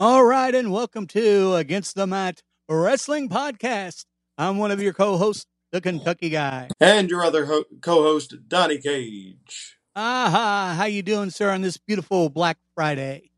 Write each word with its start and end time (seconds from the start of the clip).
All 0.00 0.24
right, 0.24 0.52
and 0.52 0.72
welcome 0.72 1.06
to 1.08 1.54
Against 1.54 1.94
the 1.94 2.08
Mat 2.08 2.42
Wrestling 2.68 3.28
Podcast. 3.28 4.06
I'm 4.36 4.58
one 4.58 4.72
of 4.72 4.82
your 4.82 4.94
co-hosts, 4.94 5.46
the 5.70 5.80
Kentucky 5.80 6.28
Guy. 6.30 6.70
And 6.80 7.08
your 7.08 7.22
other 7.24 7.46
ho- 7.46 7.66
co-host, 7.80 8.34
Donnie 8.48 8.78
Cage. 8.78 9.78
Aha! 9.94 10.74
How 10.76 10.86
you 10.86 11.02
doing, 11.02 11.30
sir, 11.30 11.50
on 11.50 11.62
this 11.62 11.76
beautiful 11.76 12.28
Black 12.30 12.58
Friday? 12.74 13.30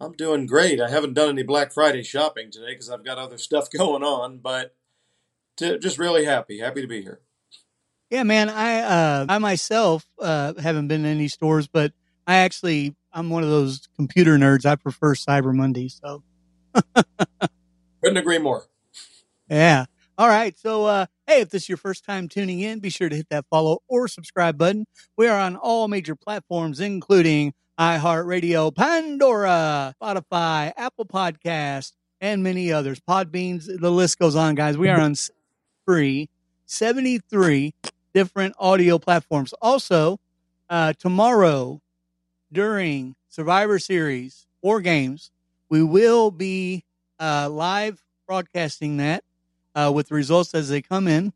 I'm 0.00 0.12
doing 0.12 0.46
great. 0.46 0.80
I 0.80 0.88
haven't 0.88 1.12
done 1.12 1.28
any 1.28 1.42
Black 1.42 1.74
Friday 1.74 2.02
shopping 2.02 2.50
today 2.50 2.70
because 2.70 2.88
I've 2.88 3.04
got 3.04 3.18
other 3.18 3.36
stuff 3.36 3.68
going 3.76 4.02
on, 4.02 4.38
but 4.38 4.74
t- 5.58 5.78
just 5.78 5.98
really 5.98 6.24
happy. 6.24 6.60
Happy 6.60 6.80
to 6.80 6.88
be 6.88 7.02
here. 7.02 7.20
Yeah, 8.10 8.22
man. 8.22 8.48
I 8.48 8.80
uh, 8.80 9.26
I 9.28 9.38
myself 9.38 10.06
uh, 10.18 10.54
haven't 10.54 10.88
been 10.88 11.04
in 11.04 11.10
any 11.10 11.28
stores, 11.28 11.66
but 11.68 11.92
I 12.26 12.36
actually 12.36 12.94
I'm 13.12 13.30
one 13.30 13.42
of 13.42 13.50
those 13.50 13.88
computer 13.96 14.36
nerds. 14.38 14.64
I 14.66 14.76
prefer 14.76 15.14
Cyber 15.14 15.54
Monday. 15.54 15.88
So 15.88 16.22
Couldn't 18.02 18.16
agree 18.16 18.38
more. 18.38 18.64
yeah. 19.48 19.86
All 20.16 20.28
right. 20.28 20.58
So 20.58 20.84
uh, 20.86 21.06
hey, 21.26 21.42
if 21.42 21.50
this 21.50 21.64
is 21.64 21.68
your 21.68 21.78
first 21.78 22.04
time 22.04 22.28
tuning 22.28 22.60
in, 22.60 22.78
be 22.80 22.90
sure 22.90 23.08
to 23.08 23.16
hit 23.16 23.28
that 23.30 23.44
follow 23.50 23.82
or 23.88 24.08
subscribe 24.08 24.56
button. 24.56 24.86
We 25.16 25.28
are 25.28 25.38
on 25.38 25.56
all 25.56 25.86
major 25.88 26.16
platforms, 26.16 26.80
including 26.80 27.52
iHeartRadio, 27.78 28.74
Pandora, 28.74 29.94
Spotify, 30.02 30.72
Apple 30.76 31.04
Podcast, 31.06 31.92
and 32.20 32.42
many 32.42 32.72
others. 32.72 33.00
Podbeans. 33.00 33.66
The 33.80 33.92
list 33.92 34.18
goes 34.18 34.34
on, 34.34 34.54
guys. 34.54 34.76
We 34.76 34.88
are 34.88 35.00
on 35.00 35.14
free 35.86 36.28
73 36.66 37.74
different 38.14 38.54
audio 38.58 38.98
platforms. 38.98 39.52
Also, 39.60 40.18
uh, 40.70 40.92
tomorrow 40.98 41.80
during 42.52 43.14
Survivor 43.28 43.78
Series 43.78 44.46
War 44.62 44.80
Games, 44.80 45.30
we 45.68 45.82
will 45.82 46.30
be 46.30 46.84
uh, 47.20 47.48
live 47.50 48.02
broadcasting 48.26 48.98
that 48.98 49.24
uh, 49.74 49.90
with 49.94 50.08
the 50.08 50.14
results 50.14 50.54
as 50.54 50.68
they 50.68 50.82
come 50.82 51.08
in. 51.08 51.32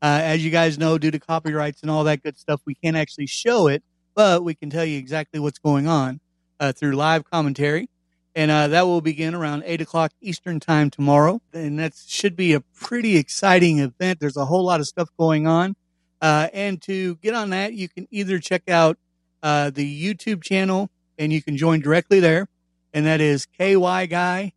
Uh, 0.00 0.20
as 0.22 0.44
you 0.44 0.50
guys 0.50 0.78
know, 0.78 0.96
due 0.96 1.10
to 1.10 1.18
copyrights 1.18 1.82
and 1.82 1.90
all 1.90 2.04
that 2.04 2.22
good 2.22 2.38
stuff, 2.38 2.60
we 2.64 2.74
can't 2.74 2.96
actually 2.96 3.26
show 3.26 3.66
it, 3.66 3.82
but 4.14 4.44
we 4.44 4.54
can 4.54 4.70
tell 4.70 4.84
you 4.84 4.98
exactly 4.98 5.40
what's 5.40 5.58
going 5.58 5.88
on 5.88 6.20
uh, 6.60 6.72
through 6.72 6.92
live 6.92 7.28
commentary. 7.28 7.88
And 8.34 8.50
uh, 8.52 8.68
that 8.68 8.82
will 8.86 9.00
begin 9.00 9.34
around 9.34 9.64
8 9.66 9.80
o'clock 9.80 10.12
Eastern 10.20 10.60
Time 10.60 10.90
tomorrow. 10.90 11.40
And 11.52 11.78
that 11.80 11.94
should 12.06 12.36
be 12.36 12.52
a 12.52 12.60
pretty 12.60 13.16
exciting 13.16 13.80
event. 13.80 14.20
There's 14.20 14.36
a 14.36 14.44
whole 14.44 14.64
lot 14.64 14.78
of 14.78 14.86
stuff 14.86 15.08
going 15.18 15.48
on. 15.48 15.74
Uh, 16.20 16.48
and 16.52 16.80
to 16.82 17.16
get 17.16 17.34
on 17.34 17.50
that, 17.50 17.74
you 17.74 17.88
can 17.88 18.08
either 18.10 18.38
check 18.38 18.68
out 18.68 18.98
uh, 19.42 19.70
the 19.70 20.14
YouTube 20.14 20.42
channel 20.42 20.90
and 21.18 21.32
you 21.32 21.42
can 21.42 21.56
join 21.56 21.80
directly 21.80 22.20
there. 22.20 22.48
And 22.92 23.06
that 23.06 23.20
is 23.20 23.46
KY 23.46 24.06
Guy 24.06 24.52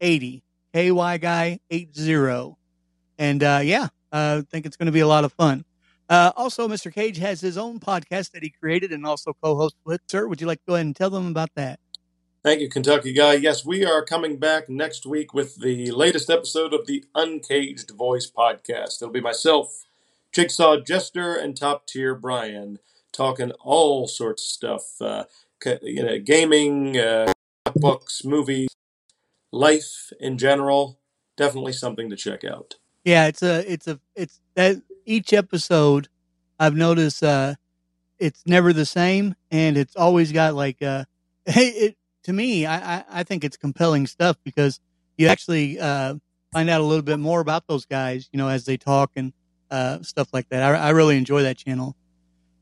80, 0.00 0.42
KY 0.74 1.18
Guy 1.18 1.60
80. 1.70 2.56
And 3.18 3.42
uh, 3.42 3.60
yeah, 3.62 3.88
I 4.12 4.42
think 4.50 4.66
it's 4.66 4.76
going 4.76 4.86
to 4.86 4.92
be 4.92 5.00
a 5.00 5.06
lot 5.06 5.24
of 5.24 5.32
fun. 5.32 5.64
Uh, 6.08 6.32
also, 6.36 6.66
Mr. 6.66 6.92
Cage 6.92 7.18
has 7.18 7.40
his 7.40 7.56
own 7.56 7.78
podcast 7.78 8.32
that 8.32 8.42
he 8.42 8.50
created 8.50 8.90
and 8.90 9.06
also 9.06 9.32
co 9.42 9.54
hosts 9.56 9.78
with. 9.84 10.00
Sir, 10.08 10.26
would 10.26 10.40
you 10.40 10.46
like 10.46 10.58
to 10.58 10.64
go 10.66 10.74
ahead 10.74 10.86
and 10.86 10.96
tell 10.96 11.10
them 11.10 11.28
about 11.28 11.50
that? 11.54 11.78
Thank 12.42 12.62
you, 12.62 12.70
Kentucky 12.70 13.12
Guy. 13.12 13.34
Yes, 13.34 13.64
we 13.66 13.84
are 13.84 14.02
coming 14.02 14.38
back 14.38 14.68
next 14.68 15.04
week 15.06 15.34
with 15.34 15.60
the 15.60 15.90
latest 15.90 16.30
episode 16.30 16.72
of 16.72 16.86
the 16.86 17.04
Uncaged 17.14 17.90
Voice 17.90 18.30
podcast. 18.30 19.02
It'll 19.02 19.12
be 19.12 19.20
myself, 19.20 19.84
Jigsaw 20.32 20.78
Jester, 20.78 21.34
and 21.34 21.56
Top 21.56 21.86
Tier 21.86 22.14
Brian 22.14 22.78
talking 23.12 23.50
all 23.60 24.06
sorts 24.06 24.42
of 24.42 24.48
stuff. 24.48 24.82
Uh, 25.00 25.24
you 25.82 26.02
know, 26.02 26.18
gaming, 26.18 26.96
uh, 26.96 27.32
books, 27.74 28.24
movies, 28.24 28.68
life 29.52 30.12
in 30.20 30.38
general. 30.38 30.98
Definitely 31.36 31.72
something 31.72 32.10
to 32.10 32.16
check 32.16 32.44
out. 32.44 32.76
Yeah, 33.04 33.26
it's 33.26 33.42
a, 33.42 33.70
it's 33.70 33.86
a, 33.86 33.98
it's 34.14 34.40
that 34.54 34.76
each 35.06 35.32
episode 35.32 36.08
I've 36.58 36.74
noticed, 36.74 37.22
uh, 37.22 37.54
it's 38.18 38.42
never 38.46 38.72
the 38.72 38.84
same 38.84 39.34
and 39.50 39.76
it's 39.78 39.96
always 39.96 40.32
got 40.32 40.54
like, 40.54 40.82
uh, 40.82 41.04
hey, 41.46 41.68
it, 41.68 41.96
to 42.24 42.32
me, 42.32 42.66
I, 42.66 42.96
I, 42.96 43.04
I 43.10 43.22
think 43.22 43.44
it's 43.44 43.56
compelling 43.56 44.06
stuff 44.06 44.36
because 44.44 44.80
you 45.16 45.28
actually, 45.28 45.80
uh, 45.80 46.14
find 46.52 46.68
out 46.68 46.80
a 46.80 46.84
little 46.84 47.02
bit 47.02 47.18
more 47.18 47.40
about 47.40 47.66
those 47.66 47.86
guys, 47.86 48.28
you 48.32 48.38
know, 48.38 48.48
as 48.48 48.64
they 48.64 48.76
talk 48.76 49.12
and, 49.16 49.32
uh, 49.70 50.02
stuff 50.02 50.28
like 50.32 50.48
that. 50.48 50.62
I, 50.62 50.88
I 50.88 50.90
really 50.90 51.16
enjoy 51.16 51.42
that 51.42 51.58
channel. 51.58 51.96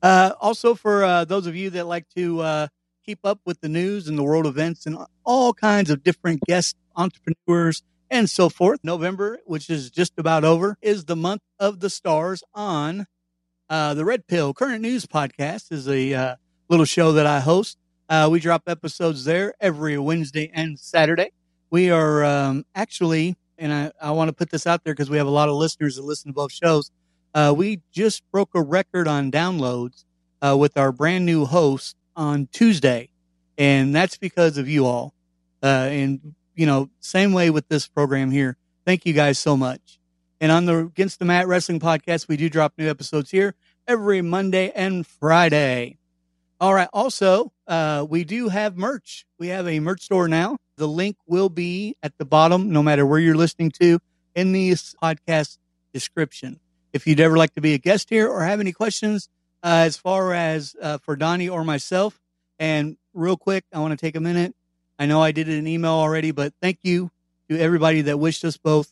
Uh, 0.03 0.33
also 0.41 0.75
for, 0.75 1.05
uh, 1.05 1.25
those 1.25 1.47
of 1.47 1.57
you 1.57 1.71
that 1.71 1.87
like 1.87 2.09
to, 2.17 2.41
uh, 2.41 2.69
keep 3.05 3.21
up 3.25 3.41
with 3.47 3.61
the 3.63 3.69
news 3.69 4.07
and 4.07 4.19
the 4.19 4.23
world 4.23 4.47
events 4.47 4.85
and 4.85 4.99
all 5.25 5.55
kinds 5.55 5.89
of 5.89 6.05
different 6.05 6.43
guest 6.43 6.77
entrepreneurs 6.95 7.83
and 8.11 8.29
so 8.29 8.51
forth. 8.51 8.81
November, 8.83 9.39
which 9.47 9.71
is 9.71 9.91
just 9.91 10.13
about 10.19 10.45
over, 10.45 10.77
is 10.83 11.07
the 11.07 11.17
month 11.17 11.41
of 11.59 11.81
the 11.81 11.89
stars 11.89 12.43
on 12.53 13.07
uh, 13.71 13.95
the 13.95 14.05
Red 14.05 14.27
Pill 14.27 14.53
Current 14.53 14.83
News 14.83 15.07
Podcast. 15.07 15.73
is 15.73 15.89
a 15.89 16.13
uh, 16.15 16.37
little 16.69 16.85
show 16.85 17.13
that 17.13 17.27
I 17.27 17.41
host. 17.41 17.79
We 18.31 18.41
drop 18.41 18.65
episodes 18.67 19.25
there 19.25 19.55
every 19.61 19.97
Wednesday 19.99 20.51
and 20.53 20.79
Saturday. 20.79 21.33
We 21.71 21.91
are 21.91 22.25
um, 22.25 22.65
actually, 22.75 23.37
and 23.59 23.73
I, 23.73 23.93
I 24.01 24.11
want 24.13 24.29
to 24.29 24.33
put 24.33 24.51
this 24.51 24.67
out 24.67 24.85
there 24.85 24.95
because 24.95 25.11
we 25.11 25.19
have 25.19 25.27
a 25.27 25.31
lot 25.31 25.49
of 25.49 25.57
listeners 25.57 25.97
that 25.97 26.03
listen 26.03 26.31
to 26.31 26.35
both 26.35 26.53
shows. 26.53 26.91
Uh, 27.35 27.53
we 27.57 27.81
just 27.93 28.23
broke 28.31 28.51
a 28.55 28.63
record 28.63 29.07
on 29.07 29.31
downloads 29.31 30.05
uh, 30.41 30.57
with 30.59 30.77
our 30.77 30.93
brand 30.93 31.27
new 31.27 31.45
host 31.45 31.97
on 32.17 32.49
Tuesday, 32.53 33.11
and 33.57 33.95
that's 33.95 34.17
because 34.17 34.57
of 34.59 34.69
you 34.69 34.87
all. 34.87 35.15
Uh, 35.63 35.89
and 35.91 36.35
you 36.55 36.67
know, 36.67 36.91
same 37.01 37.33
way 37.33 37.51
with 37.51 37.69
this 37.69 37.87
program 37.87 38.31
here. 38.31 38.57
Thank 38.85 39.07
you 39.07 39.13
guys 39.13 39.39
so 39.39 39.57
much. 39.57 39.99
And 40.41 40.51
on 40.53 40.67
the 40.67 40.79
Against 40.79 41.19
the 41.19 41.25
Mat 41.25 41.47
Wrestling 41.47 41.81
podcast, 41.81 42.29
we 42.29 42.37
do 42.37 42.49
drop 42.49 42.75
new 42.79 42.89
episodes 42.89 43.31
here 43.31 43.55
every 43.87 44.23
Monday 44.23 44.71
and 44.71 45.07
Friday. 45.07 45.99
All 46.61 46.75
right. 46.75 46.89
Also, 46.93 47.53
uh, 47.67 48.05
we 48.09 48.25
do 48.25 48.49
have 48.49 48.77
merch. 48.77 49.25
We 49.39 49.49
have 49.49 49.69
a 49.69 49.79
merch 49.81 50.03
store 50.03 50.29
now. 50.29 50.59
The 50.79 50.87
link 50.87 51.17
will 51.27 51.49
be 51.49 51.97
at 52.05 52.17
the 52.19 52.25
bottom, 52.25 52.71
no 52.71 52.85
matter 52.85 53.05
where 53.05 53.19
you're 53.19 53.35
listening 53.35 53.73
to, 53.81 53.99
in 54.37 54.53
the 54.53 54.71
podcast 54.71 55.59
description. 55.93 56.61
If 56.93 57.05
you'd 57.05 57.19
ever 57.19 57.37
like 57.37 57.55
to 57.55 57.61
be 57.61 57.75
a 57.75 57.79
guest 57.79 58.11
here 58.11 58.29
or 58.29 58.45
have 58.45 58.61
any 58.61 58.71
questions 58.71 59.29
uh, 59.65 59.83
as 59.85 59.97
far 59.97 60.33
as 60.33 60.77
uh, 60.81 60.99
for 60.99 61.17
Donnie 61.17 61.49
or 61.49 61.65
myself, 61.65 62.21
and 62.61 62.97
real 63.13 63.37
quick, 63.37 63.65
I 63.75 63.81
want 63.81 63.91
to 63.91 63.97
take 63.97 64.15
a 64.15 64.21
minute. 64.21 64.55
I 65.01 65.07
know 65.07 65.21
I 65.21 65.33
did 65.33 65.49
an 65.49 65.67
email 65.67 65.91
already, 65.91 66.31
but 66.31 66.55
thank 66.63 66.79
you 66.83 67.11
to 67.51 67.59
everybody 67.59 68.03
that 68.03 68.19
wished 68.19 68.45
us 68.45 68.57
both 68.57 68.89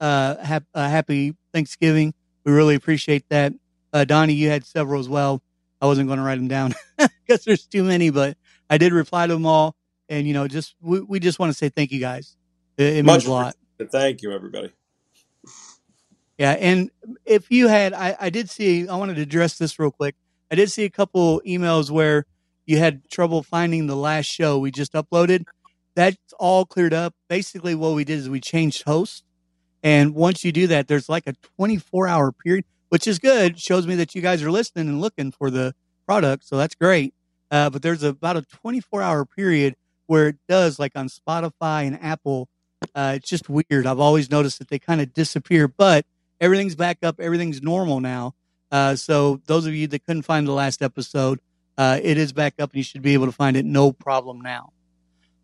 uh, 0.00 0.36
ha- 0.36 0.60
a 0.72 0.88
happy 0.88 1.34
Thanksgiving. 1.52 2.14
We 2.44 2.52
really 2.52 2.76
appreciate 2.76 3.28
that. 3.30 3.54
Uh, 3.92 4.04
Donnie, 4.04 4.34
you 4.34 4.50
had 4.50 4.64
several 4.64 5.00
as 5.00 5.08
well. 5.08 5.42
I 5.80 5.86
wasn't 5.86 6.06
going 6.06 6.18
to 6.18 6.24
write 6.24 6.36
them 6.36 6.48
down 6.48 6.74
because 7.26 7.44
there's 7.44 7.66
too 7.66 7.82
many, 7.82 8.10
but 8.10 8.36
I 8.70 8.78
did 8.78 8.92
reply 8.92 9.26
to 9.26 9.32
them 9.32 9.46
all. 9.46 9.74
And, 10.08 10.26
you 10.26 10.34
know, 10.34 10.46
just, 10.48 10.74
we, 10.80 11.00
we 11.00 11.20
just 11.20 11.38
want 11.38 11.50
to 11.50 11.56
say 11.56 11.68
thank 11.68 11.92
you 11.92 12.00
guys. 12.00 12.36
It, 12.76 12.98
it 12.98 13.04
means 13.04 13.26
a 13.26 13.30
lot. 13.30 13.56
Thank 13.90 14.22
you, 14.22 14.32
everybody. 14.32 14.72
Yeah. 16.38 16.52
And 16.52 16.90
if 17.24 17.50
you 17.50 17.68
had, 17.68 17.92
I, 17.92 18.16
I 18.18 18.30
did 18.30 18.50
see, 18.50 18.88
I 18.88 18.96
wanted 18.96 19.16
to 19.16 19.22
address 19.22 19.56
this 19.58 19.78
real 19.78 19.90
quick. 19.90 20.14
I 20.50 20.56
did 20.56 20.70
see 20.70 20.84
a 20.84 20.90
couple 20.90 21.40
emails 21.46 21.90
where 21.90 22.26
you 22.66 22.78
had 22.78 23.08
trouble 23.08 23.42
finding 23.42 23.86
the 23.86 23.96
last 23.96 24.26
show 24.26 24.58
we 24.58 24.70
just 24.70 24.92
uploaded, 24.92 25.44
that's 25.94 26.16
all 26.38 26.64
cleared 26.64 26.94
up. 26.94 27.14
Basically, 27.28 27.74
what 27.74 27.94
we 27.94 28.04
did 28.04 28.18
is 28.18 28.28
we 28.28 28.40
changed 28.40 28.82
hosts. 28.82 29.22
And 29.82 30.14
once 30.14 30.44
you 30.44 30.50
do 30.50 30.66
that, 30.68 30.88
there's 30.88 31.08
like 31.08 31.26
a 31.26 31.34
24 31.56 32.08
hour 32.08 32.32
period, 32.32 32.64
which 32.88 33.06
is 33.06 33.18
good. 33.18 33.60
Shows 33.60 33.86
me 33.86 33.94
that 33.96 34.14
you 34.14 34.22
guys 34.22 34.42
are 34.42 34.50
listening 34.50 34.88
and 34.88 35.00
looking 35.00 35.30
for 35.30 35.50
the 35.50 35.74
product. 36.06 36.44
So 36.44 36.56
that's 36.56 36.74
great. 36.74 37.14
Uh, 37.50 37.70
but 37.70 37.82
there's 37.82 38.02
about 38.02 38.36
a 38.36 38.42
24 38.42 39.02
hour 39.02 39.24
period 39.24 39.76
where 40.06 40.28
it 40.28 40.36
does, 40.48 40.78
like 40.78 40.92
on 40.94 41.08
Spotify 41.08 41.86
and 41.86 42.02
Apple. 42.02 42.48
Uh, 42.94 43.14
it's 43.16 43.28
just 43.28 43.48
weird. 43.48 43.86
I've 43.86 44.00
always 44.00 44.30
noticed 44.30 44.58
that 44.58 44.68
they 44.68 44.78
kind 44.78 45.00
of 45.00 45.14
disappear, 45.14 45.68
but 45.68 46.04
everything's 46.40 46.74
back 46.74 46.98
up. 47.02 47.20
Everything's 47.20 47.62
normal 47.62 48.00
now. 48.00 48.34
Uh, 48.70 48.96
so 48.96 49.40
those 49.46 49.66
of 49.66 49.74
you 49.74 49.86
that 49.86 50.04
couldn't 50.04 50.22
find 50.22 50.46
the 50.46 50.52
last 50.52 50.82
episode, 50.82 51.40
uh, 51.78 51.98
it 52.02 52.18
is 52.18 52.32
back 52.32 52.54
up 52.58 52.70
and 52.72 52.78
you 52.78 52.82
should 52.82 53.02
be 53.02 53.14
able 53.14 53.26
to 53.26 53.32
find 53.32 53.56
it 53.56 53.64
no 53.64 53.92
problem 53.92 54.40
now. 54.40 54.72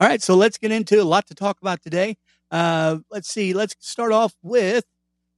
All 0.00 0.08
right. 0.08 0.22
So 0.22 0.34
let's 0.34 0.58
get 0.58 0.72
into 0.72 1.00
a 1.00 1.04
lot 1.04 1.26
to 1.28 1.34
talk 1.34 1.60
about 1.60 1.82
today. 1.82 2.16
Uh, 2.50 2.98
let's 3.10 3.28
see. 3.28 3.52
Let's 3.52 3.76
start 3.78 4.12
off 4.12 4.34
with 4.42 4.84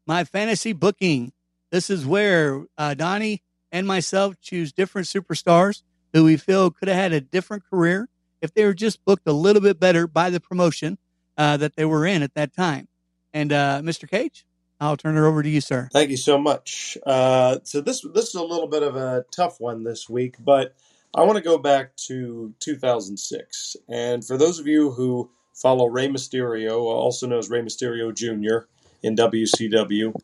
my 0.07 0.25
fantasy 0.25 0.73
booking. 0.73 1.33
This 1.71 1.91
is 1.91 2.07
where 2.07 2.65
uh, 2.79 2.95
Donnie 2.95 3.43
and 3.71 3.87
myself 3.87 4.41
choose 4.41 4.73
different 4.73 5.07
superstars 5.09 5.83
who 6.13 6.25
we 6.25 6.37
feel 6.37 6.71
could 6.71 6.89
have 6.89 6.97
had 6.97 7.13
a 7.13 7.21
different 7.21 7.65
career 7.69 8.09
if 8.43 8.53
they 8.53 8.65
were 8.67 8.75
just 8.75 9.03
booked 9.05 9.27
a 9.27 9.33
little 9.33 9.63
bit 9.63 9.81
better 9.81 10.07
by 10.07 10.29
the 10.29 10.41
promotion 10.41 10.99
uh, 11.39 11.57
that 11.57 11.77
they 11.77 11.85
were 11.85 12.05
in 12.05 12.23
at 12.23 12.35
that 12.35 12.53
time. 12.53 12.89
And 13.33 13.53
uh, 13.53 13.81
Mr. 13.83 14.09
Cage, 14.09 14.45
I'll 14.81 14.97
turn 14.97 15.17
it 15.17 15.21
over 15.21 15.43
to 15.43 15.49
you, 15.49 15.61
sir. 15.61 15.89
Thank 15.93 16.11
you 16.11 16.17
so 16.17 16.37
much. 16.37 16.99
Uh, 17.07 17.59
so 17.63 17.81
this 17.81 18.05
this 18.13 18.29
is 18.29 18.35
a 18.35 18.43
little 18.43 18.67
bit 18.67 18.83
of 18.83 18.97
a 18.97 19.25
tough 19.31 19.61
one 19.61 19.85
this 19.85 20.09
week, 20.09 20.35
but 20.41 20.75
I 21.15 21.23
want 21.23 21.37
to 21.37 21.43
go 21.43 21.57
back 21.57 21.95
to 22.09 22.53
2006. 22.59 23.77
And 23.89 24.27
for 24.27 24.37
those 24.37 24.59
of 24.59 24.67
you 24.67 24.91
who 24.91 25.31
follow 25.55 25.87
Rey 25.87 26.09
Mysterio, 26.09 26.81
also 26.81 27.27
known 27.27 27.39
as 27.39 27.49
Rey 27.49 27.61
Mysterio 27.61 28.13
Jr. 28.13 28.67
in 29.03 29.15
WCW, 29.15 30.15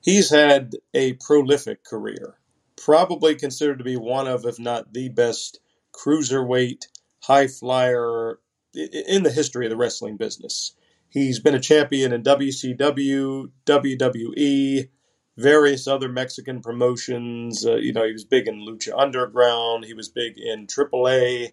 he's 0.00 0.30
had 0.30 0.72
a 0.94 1.12
prolific 1.14 1.84
career. 1.84 2.36
Probably 2.76 3.34
considered 3.34 3.78
to 3.78 3.84
be 3.84 3.96
one 3.96 4.28
of, 4.28 4.46
if 4.46 4.58
not 4.58 4.92
the 4.92 5.08
best, 5.08 5.60
cruiserweight 5.92 6.86
high 7.22 7.46
flyer 7.46 8.38
in 8.74 9.22
the 9.22 9.32
history 9.32 9.66
of 9.66 9.70
the 9.70 9.76
wrestling 9.76 10.16
business. 10.16 10.74
He's 11.08 11.38
been 11.38 11.54
a 11.54 11.60
champion 11.60 12.12
in 12.12 12.22
WCW, 12.22 13.50
WWE, 13.64 14.88
various 15.36 15.86
other 15.86 16.08
Mexican 16.08 16.60
promotions. 16.60 17.66
Uh, 17.66 17.76
you 17.76 17.92
know, 17.92 18.04
he 18.04 18.12
was 18.12 18.24
big 18.24 18.48
in 18.48 18.66
Lucha 18.66 18.92
Underground. 18.96 19.84
He 19.84 19.94
was 19.94 20.08
big 20.08 20.38
in 20.38 20.66
AAA. 20.66 21.52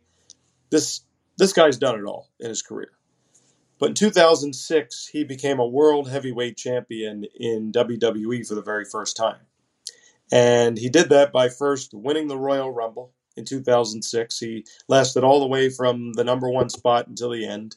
This 0.69 1.01
this 1.37 1.53
guy's 1.53 1.77
done 1.77 1.99
it 1.99 2.05
all 2.05 2.29
in 2.39 2.49
his 2.49 2.61
career. 2.61 2.91
But 3.79 3.89
in 3.89 3.95
2006, 3.95 5.07
he 5.07 5.23
became 5.23 5.59
a 5.59 5.67
world 5.67 6.09
heavyweight 6.09 6.57
champion 6.57 7.25
in 7.35 7.71
WWE 7.71 8.47
for 8.47 8.55
the 8.55 8.61
very 8.61 8.85
first 8.85 9.17
time. 9.17 9.41
And 10.31 10.77
he 10.77 10.89
did 10.89 11.09
that 11.09 11.31
by 11.31 11.49
first 11.49 11.93
winning 11.93 12.27
the 12.27 12.37
Royal 12.37 12.71
Rumble 12.71 13.13
in 13.35 13.45
2006. 13.45 14.39
He 14.39 14.65
lasted 14.87 15.23
all 15.23 15.39
the 15.39 15.47
way 15.47 15.69
from 15.69 16.13
the 16.13 16.23
number 16.23 16.49
one 16.49 16.69
spot 16.69 17.07
until 17.07 17.31
the 17.31 17.45
end. 17.45 17.75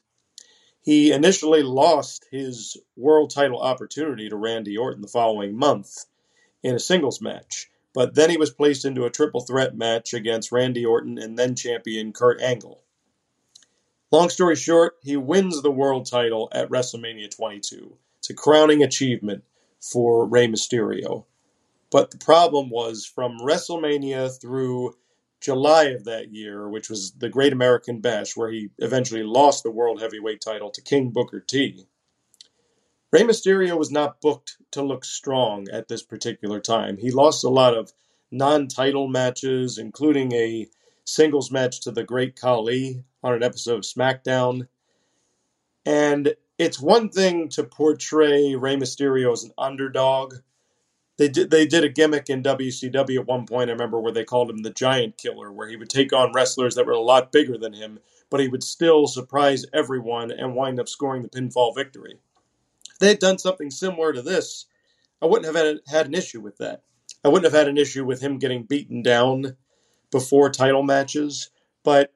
He 0.83 1.11
initially 1.11 1.63
lost 1.63 2.27
his 2.31 2.77
world 2.97 3.31
title 3.31 3.61
opportunity 3.61 4.29
to 4.29 4.37
Randy 4.37 4.77
Orton 4.77 5.03
the 5.03 5.09
following 5.09 5.57
month 5.57 6.05
in 6.63 6.75
a 6.75 6.79
singles 6.79 7.21
match, 7.21 7.69
but 7.93 8.15
then 8.15 8.31
he 8.31 8.37
was 8.37 8.51
placed 8.51 8.85
into 8.85 9.05
a 9.05 9.11
triple 9.11 9.41
threat 9.41 9.77
match 9.77 10.15
against 10.15 10.53
Randy 10.53 10.87
Orton 10.87 11.19
and 11.19 11.39
then 11.39 11.57
champion 11.57 12.13
Kurt 12.13 12.41
Angle. 12.41 12.83
Long 14.13 14.29
story 14.29 14.55
short, 14.55 14.95
he 15.03 15.17
wins 15.17 15.61
the 15.63 15.71
world 15.73 16.07
title 16.07 16.49
at 16.53 16.71
WrestleMania 16.71 17.35
22. 17.35 17.97
It's 18.19 18.31
a 18.31 18.35
crowning 18.35 18.83
achievement 18.83 19.43
for 19.81 20.25
Rey 20.25 20.47
Mysterio. 20.47 21.25
But 21.91 22.13
the 22.13 22.19
problem 22.19 22.71
was 22.71 23.05
from 23.05 23.41
WrestleMania 23.41 24.41
through 24.41 24.95
July 25.41 25.85
of 25.85 26.05
that 26.05 26.33
year, 26.33 26.69
which 26.69 26.89
was 26.89 27.13
the 27.13 27.29
Great 27.29 27.53
American 27.53 28.01
Bash, 28.01 28.37
where 28.37 28.51
he 28.51 28.71
eventually 28.79 29.23
lost 29.23 29.63
the 29.63 29.71
World 29.71 30.01
Heavyweight 30.01 30.41
title 30.41 30.71
to 30.71 30.81
King 30.81 31.11
Booker 31.11 31.41
T. 31.41 31.87
Rey 33.13 33.23
Mysterio 33.23 33.79
was 33.79 33.91
not 33.91 34.21
booked 34.21 34.57
to 34.73 34.83
look 34.83 35.05
strong 35.05 35.69
at 35.71 35.89
this 35.89 36.03
particular 36.03 36.61
time. 36.61 36.99
He 36.99 37.11
lost 37.11 37.45
a 37.45 37.49
lot 37.49 37.77
of 37.77 37.93
non 38.31 38.69
title 38.69 39.09
matches, 39.09 39.79
including 39.79 40.33
a 40.33 40.69
singles 41.05 41.51
match 41.51 41.81
to 41.83 41.91
the 41.91 42.05
Great 42.05 42.39
Khali 42.39 43.05
on 43.23 43.35
an 43.35 43.43
episode 43.43 43.77
of 43.77 43.83
SmackDown. 43.83 44.69
And 45.85 46.35
it's 46.59 46.81
one 46.81 47.11
thing 47.11 47.49
to 47.51 47.65
portray 47.65 48.55
Rey 48.55 48.77
Mysterio 48.77 49.33
as 49.33 49.45
an 49.45 49.53
underdog 49.57 50.35
they 51.19 51.29
did 51.29 51.51
they 51.51 51.67
did 51.67 51.85
a 51.85 51.89
gimmick 51.89 52.29
in 52.29 52.43
WCW 52.43 53.21
at 53.21 53.27
one 53.27 53.47
point. 53.47 53.71
I 53.71 53.73
remember 53.73 54.01
where 54.01 54.13
they 54.13 54.25
called 54.25 54.51
him 54.51 54.63
the 54.63 54.71
Giant 54.71 55.17
Killer, 55.17 55.51
where 55.51 55.69
he 55.69 55.77
would 55.77 55.89
take 55.89 56.13
on 56.13 56.33
wrestlers 56.35 56.75
that 56.75 56.87
were 56.87 56.93
a 56.93 57.01
lot 57.01 57.33
bigger 57.33 57.57
than 57.57 57.73
him, 57.73 58.01
but 58.31 58.41
he 58.41 58.49
would 58.49 58.63
still 58.63 59.07
surprise 59.07 59.65
everyone 59.73 60.31
and 60.31 60.55
wind 60.55 60.79
up 60.79 60.89
scoring 60.89 61.23
the 61.23 61.29
pinfall 61.29 61.75
victory. 61.75 62.19
If 62.93 62.99
they 62.99 63.09
had 63.09 63.19
done 63.19 63.39
something 63.39 63.71
similar 63.71 64.13
to 64.13 64.23
this, 64.23 64.67
I 65.23 65.27
wouldn't 65.27 65.47
have 65.47 65.65
had, 65.65 65.81
had 65.87 66.07
an 66.07 66.15
issue 66.15 66.41
with 66.41 66.59
that. 66.59 66.83
I 67.25 67.29
wouldn't 67.29 67.51
have 67.51 67.59
had 67.59 67.69
an 67.69 67.79
issue 67.79 68.05
with 68.05 68.21
him 68.21 68.39
getting 68.39 68.65
beaten 68.65 69.03
down 69.03 69.57
before 70.11 70.51
title 70.51 70.83
matches, 70.83 71.51
but 71.83 72.13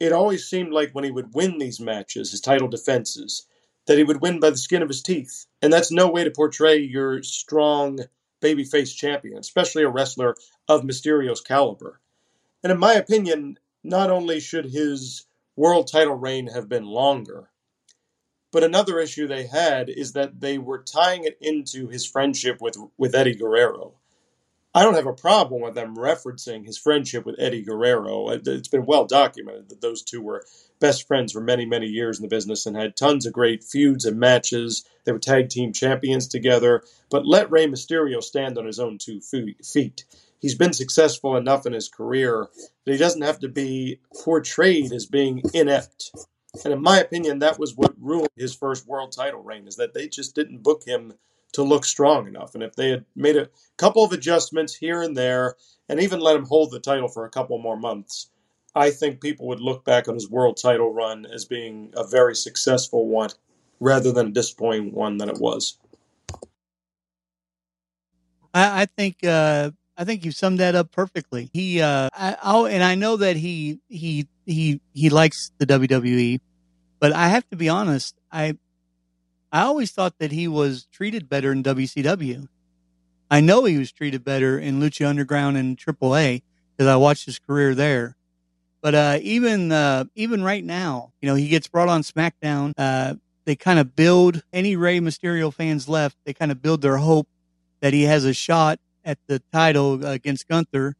it 0.00 0.12
always 0.12 0.48
seemed 0.48 0.72
like 0.72 0.92
when 0.92 1.04
he 1.04 1.10
would 1.10 1.34
win 1.34 1.58
these 1.58 1.80
matches, 1.80 2.30
his 2.30 2.40
title 2.40 2.68
defenses, 2.68 3.46
that 3.86 3.98
he 3.98 4.04
would 4.04 4.22
win 4.22 4.40
by 4.40 4.50
the 4.50 4.56
skin 4.56 4.82
of 4.82 4.88
his 4.88 5.02
teeth. 5.02 5.46
And 5.60 5.72
that's 5.72 5.90
no 5.90 6.08
way 6.08 6.24
to 6.24 6.30
portray 6.30 6.78
your 6.78 7.22
strong 7.22 8.00
babyface 8.44 8.94
champion, 8.94 9.38
especially 9.38 9.82
a 9.82 9.88
wrestler 9.88 10.36
of 10.68 10.84
Mysterio's 10.84 11.40
caliber. 11.40 12.00
And 12.62 12.70
in 12.70 12.78
my 12.78 12.94
opinion, 12.94 13.58
not 13.82 14.10
only 14.10 14.40
should 14.40 14.66
his 14.66 15.26
world 15.56 15.88
title 15.90 16.14
reign 16.14 16.48
have 16.48 16.68
been 16.68 16.84
longer, 16.84 17.50
but 18.52 18.62
another 18.62 19.00
issue 19.00 19.26
they 19.26 19.46
had 19.46 19.88
is 19.88 20.12
that 20.12 20.40
they 20.40 20.58
were 20.58 20.82
tying 20.82 21.24
it 21.24 21.36
into 21.40 21.88
his 21.88 22.06
friendship 22.06 22.60
with, 22.60 22.76
with 22.96 23.14
Eddie 23.14 23.34
Guerrero. 23.34 23.94
I 24.76 24.82
don't 24.82 24.94
have 24.94 25.06
a 25.06 25.12
problem 25.12 25.62
with 25.62 25.76
them 25.76 25.96
referencing 25.96 26.66
his 26.66 26.76
friendship 26.76 27.24
with 27.24 27.36
Eddie 27.38 27.62
Guerrero. 27.62 28.30
It's 28.30 28.66
been 28.66 28.86
well 28.86 29.04
documented 29.04 29.68
that 29.68 29.80
those 29.80 30.02
two 30.02 30.20
were 30.20 30.44
best 30.80 31.06
friends 31.06 31.32
for 31.32 31.40
many, 31.40 31.64
many 31.64 31.86
years 31.86 32.18
in 32.18 32.22
the 32.22 32.28
business 32.28 32.66
and 32.66 32.76
had 32.76 32.96
tons 32.96 33.24
of 33.24 33.32
great 33.32 33.62
feuds 33.62 34.04
and 34.04 34.18
matches. 34.18 34.84
They 35.04 35.12
were 35.12 35.20
tag 35.20 35.48
team 35.48 35.72
champions 35.72 36.26
together. 36.26 36.82
But 37.08 37.24
let 37.24 37.52
Rey 37.52 37.68
Mysterio 37.68 38.20
stand 38.20 38.58
on 38.58 38.66
his 38.66 38.80
own 38.80 38.98
two 38.98 39.20
feet. 39.20 40.04
He's 40.40 40.56
been 40.56 40.72
successful 40.72 41.36
enough 41.36 41.66
in 41.66 41.72
his 41.72 41.88
career 41.88 42.48
that 42.84 42.92
he 42.92 42.98
doesn't 42.98 43.22
have 43.22 43.38
to 43.40 43.48
be 43.48 44.00
portrayed 44.24 44.92
as 44.92 45.06
being 45.06 45.42
inept. 45.54 46.10
And 46.64 46.72
in 46.72 46.82
my 46.82 46.98
opinion, 46.98 47.38
that 47.38 47.60
was 47.60 47.76
what 47.76 47.94
ruined 48.00 48.28
his 48.36 48.54
first 48.54 48.88
world 48.88 49.12
title 49.12 49.40
reign, 49.40 49.68
is 49.68 49.76
that 49.76 49.94
they 49.94 50.08
just 50.08 50.34
didn't 50.34 50.64
book 50.64 50.82
him 50.84 51.14
to 51.54 51.62
look 51.62 51.84
strong 51.84 52.28
enough. 52.28 52.54
And 52.54 52.62
if 52.62 52.74
they 52.74 52.90
had 52.90 53.04
made 53.16 53.36
a 53.36 53.48
couple 53.76 54.04
of 54.04 54.12
adjustments 54.12 54.74
here 54.74 55.02
and 55.02 55.16
there, 55.16 55.56
and 55.88 56.00
even 56.00 56.20
let 56.20 56.36
him 56.36 56.44
hold 56.44 56.70
the 56.70 56.80
title 56.80 57.08
for 57.08 57.24
a 57.24 57.30
couple 57.30 57.58
more 57.58 57.76
months, 57.76 58.30
I 58.74 58.90
think 58.90 59.20
people 59.20 59.46
would 59.48 59.60
look 59.60 59.84
back 59.84 60.08
on 60.08 60.14
his 60.14 60.30
world 60.30 60.56
title 60.56 60.92
run 60.92 61.26
as 61.26 61.44
being 61.44 61.92
a 61.96 62.06
very 62.06 62.34
successful 62.34 63.08
one 63.08 63.30
rather 63.80 64.12
than 64.12 64.28
a 64.28 64.32
disappointing 64.32 64.92
one 64.92 65.18
that 65.18 65.28
it 65.28 65.38
was. 65.38 65.78
I, 68.52 68.82
I 68.82 68.86
think 68.86 69.24
uh, 69.24 69.70
I 69.96 70.04
think 70.04 70.24
you 70.24 70.32
summed 70.32 70.60
that 70.60 70.74
up 70.74 70.90
perfectly. 70.90 71.50
He 71.52 71.80
uh, 71.80 72.08
I, 72.12 72.36
I'll, 72.42 72.66
and 72.66 72.82
I 72.82 72.94
know 72.94 73.16
that 73.16 73.36
he 73.36 73.80
he 73.88 74.26
he 74.46 74.80
he 74.92 75.10
likes 75.10 75.52
the 75.58 75.66
WWE, 75.66 76.40
but 76.98 77.12
I 77.12 77.28
have 77.28 77.48
to 77.50 77.56
be 77.56 77.68
honest. 77.68 78.16
I 78.32 78.56
I 79.54 79.60
always 79.60 79.92
thought 79.92 80.18
that 80.18 80.32
he 80.32 80.48
was 80.48 80.86
treated 80.86 81.28
better 81.28 81.52
in 81.52 81.62
WCW. 81.62 82.48
I 83.30 83.40
know 83.40 83.64
he 83.66 83.78
was 83.78 83.92
treated 83.92 84.24
better 84.24 84.58
in 84.58 84.80
Lucha 84.80 85.06
Underground 85.08 85.56
and 85.56 85.78
AAA 85.78 86.42
because 86.76 86.88
I 86.88 86.96
watched 86.96 87.26
his 87.26 87.38
career 87.38 87.72
there. 87.72 88.16
But 88.82 88.96
uh, 88.96 89.18
even 89.22 89.70
uh, 89.70 90.06
even 90.16 90.42
right 90.42 90.64
now, 90.64 91.12
you 91.22 91.28
know, 91.28 91.36
he 91.36 91.46
gets 91.46 91.68
brought 91.68 91.88
on 91.88 92.02
SmackDown. 92.02 92.72
Uh, 92.76 93.14
they 93.44 93.54
kind 93.54 93.78
of 93.78 93.94
build 93.94 94.42
any 94.52 94.74
Rey 94.74 94.98
Mysterio 94.98 95.54
fans 95.54 95.88
left. 95.88 96.16
They 96.24 96.32
kind 96.32 96.50
of 96.50 96.60
build 96.60 96.82
their 96.82 96.96
hope 96.96 97.28
that 97.78 97.92
he 97.92 98.02
has 98.02 98.24
a 98.24 98.34
shot 98.34 98.80
at 99.04 99.18
the 99.28 99.40
title 99.52 100.04
against 100.04 100.48
Gunther, 100.48 100.96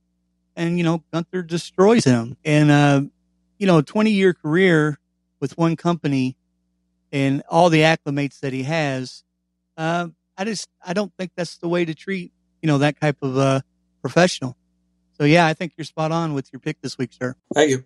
and 0.54 0.78
you 0.78 0.84
know, 0.84 1.02
Gunther 1.12 1.42
destroys 1.42 2.04
him. 2.04 2.36
And 2.44 2.70
uh, 2.70 3.02
you 3.58 3.66
know, 3.66 3.82
twenty 3.82 4.12
year 4.12 4.32
career 4.32 5.00
with 5.40 5.58
one 5.58 5.74
company 5.74 6.36
and 7.14 7.44
all 7.48 7.70
the 7.70 7.82
acclimates 7.82 8.40
that 8.40 8.52
he 8.52 8.64
has, 8.64 9.22
uh, 9.78 10.08
I 10.36 10.44
just 10.44 10.68
I 10.84 10.92
don't 10.92 11.12
think 11.16 11.30
that's 11.36 11.58
the 11.58 11.68
way 11.68 11.84
to 11.84 11.94
treat 11.94 12.32
you 12.60 12.66
know 12.66 12.78
that 12.78 13.00
type 13.00 13.18
of 13.22 13.38
uh, 13.38 13.60
professional. 14.02 14.56
So 15.12 15.24
yeah, 15.24 15.46
I 15.46 15.54
think 15.54 15.74
you're 15.76 15.84
spot 15.84 16.10
on 16.10 16.34
with 16.34 16.52
your 16.52 16.58
pick 16.58 16.80
this 16.82 16.98
week, 16.98 17.10
sir. 17.12 17.36
Thank 17.54 17.70
you. 17.70 17.84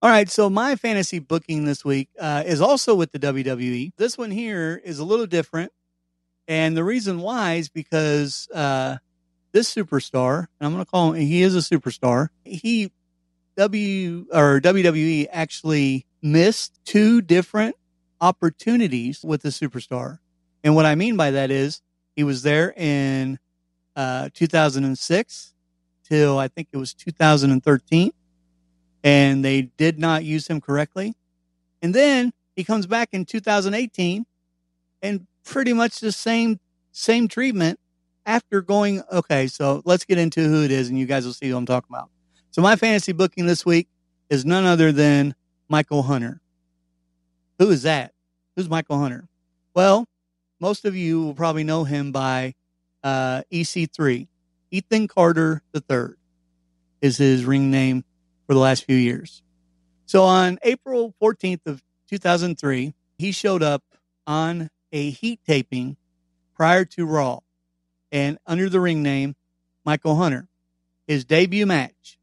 All 0.00 0.08
right, 0.08 0.30
so 0.30 0.48
my 0.48 0.76
fantasy 0.76 1.18
booking 1.18 1.64
this 1.64 1.84
week 1.84 2.08
uh, 2.18 2.44
is 2.46 2.60
also 2.60 2.94
with 2.94 3.10
the 3.10 3.18
WWE. 3.18 3.90
This 3.96 4.16
one 4.16 4.30
here 4.30 4.80
is 4.82 5.00
a 5.00 5.04
little 5.04 5.26
different, 5.26 5.72
and 6.46 6.76
the 6.76 6.84
reason 6.84 7.20
why 7.20 7.54
is 7.54 7.68
because 7.68 8.48
uh, 8.54 8.98
this 9.50 9.74
superstar, 9.74 10.46
and 10.60 10.66
I'm 10.66 10.72
going 10.72 10.84
to 10.84 10.90
call 10.90 11.12
him, 11.12 11.26
he 11.26 11.42
is 11.42 11.56
a 11.56 11.58
superstar. 11.58 12.28
He 12.44 12.92
W 13.56 14.26
or 14.32 14.60
WWE 14.60 15.26
actually 15.30 16.06
missed 16.22 16.78
two 16.84 17.20
different 17.20 17.74
opportunities 18.20 19.24
with 19.24 19.42
the 19.42 19.48
superstar, 19.50 20.18
and 20.62 20.74
what 20.74 20.86
I 20.86 20.94
mean 20.94 21.16
by 21.16 21.30
that 21.30 21.50
is 21.50 21.80
he 22.14 22.24
was 22.24 22.42
there 22.42 22.72
in 22.76 23.38
uh, 23.96 24.28
2006 24.34 25.54
till 26.04 26.38
I 26.38 26.48
think 26.48 26.68
it 26.72 26.76
was 26.76 26.92
2013, 26.94 28.12
and 29.02 29.44
they 29.44 29.62
did 29.62 29.98
not 29.98 30.24
use 30.24 30.48
him 30.48 30.60
correctly. 30.60 31.14
And 31.82 31.94
then 31.94 32.32
he 32.56 32.64
comes 32.64 32.86
back 32.86 33.10
in 33.12 33.24
2018, 33.24 34.26
and 35.02 35.26
pretty 35.44 35.72
much 35.72 36.00
the 36.00 36.12
same 36.12 36.60
same 36.92 37.28
treatment 37.28 37.78
after 38.26 38.60
going. 38.60 39.02
Okay, 39.10 39.46
so 39.46 39.82
let's 39.84 40.04
get 40.04 40.18
into 40.18 40.42
who 40.42 40.62
it 40.64 40.70
is, 40.70 40.88
and 40.88 40.98
you 40.98 41.06
guys 41.06 41.24
will 41.24 41.32
see 41.32 41.48
who 41.48 41.56
I'm 41.56 41.66
talking 41.66 41.88
about. 41.90 42.10
So 42.50 42.60
my 42.60 42.76
fantasy 42.76 43.12
booking 43.12 43.46
this 43.46 43.64
week 43.64 43.88
is 44.28 44.44
none 44.44 44.64
other 44.64 44.92
than 44.92 45.34
Michael 45.68 46.02
Hunter. 46.02 46.40
Who 47.60 47.70
is 47.70 47.82
that? 47.82 48.14
Who's 48.56 48.70
Michael 48.70 48.98
Hunter? 48.98 49.28
Well, 49.74 50.08
most 50.60 50.86
of 50.86 50.96
you 50.96 51.22
will 51.22 51.34
probably 51.34 51.62
know 51.62 51.84
him 51.84 52.10
by 52.10 52.54
uh, 53.04 53.42
EC3. 53.52 54.28
Ethan 54.70 55.08
Carter 55.08 55.62
III 55.74 56.14
is 57.02 57.18
his 57.18 57.44
ring 57.44 57.70
name 57.70 58.02
for 58.46 58.54
the 58.54 58.60
last 58.60 58.86
few 58.86 58.96
years. 58.96 59.42
So 60.06 60.24
on 60.24 60.58
April 60.62 61.14
14th 61.20 61.66
of 61.66 61.82
2003, 62.08 62.94
he 63.18 63.30
showed 63.30 63.62
up 63.62 63.82
on 64.26 64.70
a 64.90 65.10
heat 65.10 65.40
taping 65.46 65.98
prior 66.54 66.86
to 66.86 67.04
Raw 67.04 67.40
and 68.10 68.38
under 68.46 68.70
the 68.70 68.80
ring 68.80 69.02
name 69.02 69.36
Michael 69.84 70.16
Hunter. 70.16 70.48
His 71.06 71.26
debut 71.26 71.66
match, 71.66 72.18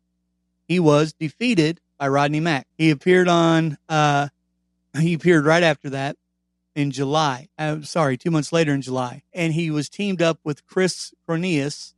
he 0.68 0.80
was 0.80 1.14
defeated 1.14 1.80
by 2.00 2.08
Rodney 2.08 2.40
Mack. 2.40 2.66
He 2.76 2.90
appeared 2.90 3.28
on, 3.28 3.78
uh, 3.88 4.30
he 5.00 5.14
appeared 5.14 5.46
right 5.46 5.64
after 5.64 5.90
that 5.92 6.18
in 6.76 6.92
July. 6.92 7.50
I'm 7.58 7.82
uh, 7.82 7.84
sorry, 7.84 8.18
two 8.18 8.32
months 8.32 8.52
later 8.52 8.74
in 8.74 8.82
July, 8.82 9.24
and 9.34 9.54
he 9.54 9.72
was 9.72 9.90
teamed 9.90 10.22
up 10.22 10.40
with 10.44 10.66
Chris 10.66 11.14
Cornelius, 11.26 11.94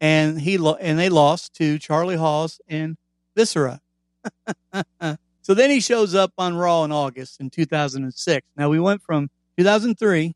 and 0.00 0.40
he 0.40 0.58
lo- 0.58 0.78
and 0.80 0.98
they 0.98 1.08
lost 1.08 1.54
to 1.54 1.78
Charlie 1.78 2.16
Haas 2.16 2.60
and 2.68 2.96
Viscera. 3.36 3.80
so 5.42 5.54
then 5.54 5.70
he 5.70 5.80
shows 5.80 6.14
up 6.14 6.32
on 6.38 6.56
Raw 6.56 6.84
in 6.84 6.92
August 6.92 7.40
in 7.40 7.50
2006. 7.50 8.46
Now 8.56 8.68
we 8.68 8.80
went 8.80 9.02
from 9.02 9.30
2003 9.58 10.34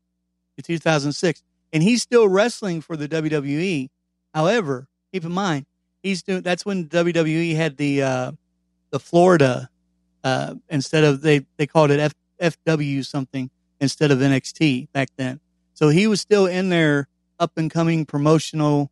to 0.57 0.61
2006, 0.61 1.43
and 1.71 1.83
he's 1.83 2.01
still 2.01 2.27
wrestling 2.27 2.81
for 2.81 2.95
the 2.95 3.07
WWE. 3.07 3.89
However, 4.33 4.87
keep 5.11 5.25
in 5.25 5.31
mind 5.31 5.65
he's 6.03 6.21
doing 6.21 6.41
that's 6.41 6.65
when 6.65 6.87
WWE 6.87 7.55
had 7.55 7.77
the 7.77 8.03
uh, 8.03 8.31
the 8.91 8.99
Florida 8.99 9.69
uh, 10.23 10.55
instead 10.69 11.03
of 11.03 11.21
they 11.21 11.45
they 11.57 11.67
called 11.67 11.91
it 11.91 11.99
F, 11.99 12.13
FW 12.41 13.05
something 13.05 13.49
instead 13.79 14.11
of 14.11 14.19
NXT 14.19 14.87
back 14.91 15.09
then. 15.17 15.39
So 15.73 15.89
he 15.89 16.07
was 16.07 16.21
still 16.21 16.45
in 16.45 16.69
their 16.69 17.07
up 17.39 17.51
and 17.57 17.69
coming 17.69 18.05
promotional 18.05 18.91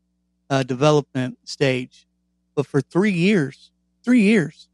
uh, 0.50 0.63
development 0.63 1.38
stage, 1.45 2.07
but 2.55 2.65
for 2.65 2.81
three 2.81 3.11
years, 3.11 3.71
three 4.03 4.21
years. 4.21 4.67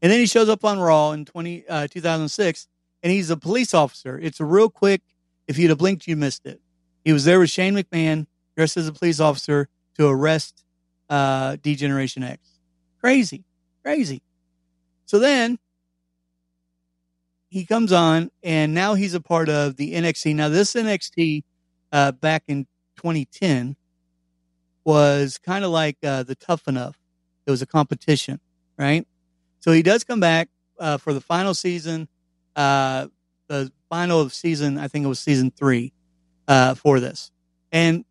And 0.00 0.12
then 0.12 0.20
he 0.20 0.26
shows 0.26 0.48
up 0.48 0.64
on 0.64 0.78
Raw 0.78 1.10
in 1.10 1.24
20, 1.24 1.68
uh, 1.68 1.88
2006 1.88 2.68
and 3.02 3.12
he's 3.12 3.30
a 3.30 3.36
police 3.36 3.74
officer. 3.74 4.18
It's 4.18 4.40
a 4.40 4.44
real 4.44 4.68
quick, 4.68 5.02
if 5.46 5.58
you'd 5.58 5.70
have 5.70 5.78
blinked, 5.78 6.06
you 6.06 6.16
missed 6.16 6.46
it. 6.46 6.60
He 7.04 7.12
was 7.12 7.24
there 7.24 7.38
with 7.38 7.50
Shane 7.50 7.74
McMahon 7.74 8.26
dressed 8.56 8.76
as 8.76 8.88
a 8.88 8.92
police 8.92 9.20
officer 9.20 9.68
to 9.96 10.08
arrest 10.08 10.64
uh, 11.08 11.56
D-Generation 11.62 12.22
X. 12.22 12.40
Crazy, 13.00 13.44
crazy. 13.82 14.22
So 15.08 15.18
then 15.18 15.58
he 17.48 17.64
comes 17.64 17.92
on, 17.92 18.30
and 18.42 18.74
now 18.74 18.92
he's 18.92 19.14
a 19.14 19.20
part 19.20 19.48
of 19.48 19.76
the 19.76 19.94
NXT. 19.94 20.34
Now, 20.34 20.50
this 20.50 20.74
NXT 20.74 21.44
uh, 21.92 22.12
back 22.12 22.44
in 22.46 22.66
2010 22.96 23.74
was 24.84 25.38
kind 25.38 25.64
of 25.64 25.70
like 25.70 25.96
uh, 26.04 26.24
the 26.24 26.34
Tough 26.34 26.68
Enough. 26.68 26.98
It 27.46 27.50
was 27.50 27.62
a 27.62 27.66
competition, 27.66 28.38
right? 28.78 29.06
So 29.60 29.72
he 29.72 29.82
does 29.82 30.04
come 30.04 30.20
back 30.20 30.50
uh, 30.78 30.98
for 30.98 31.14
the 31.14 31.22
final 31.22 31.54
season, 31.54 32.06
uh, 32.54 33.08
the 33.48 33.72
final 33.88 34.20
of 34.20 34.34
season. 34.34 34.76
I 34.76 34.88
think 34.88 35.06
it 35.06 35.08
was 35.08 35.20
season 35.20 35.50
three 35.50 35.94
uh, 36.48 36.74
for 36.74 37.00
this, 37.00 37.30
and 37.72 38.04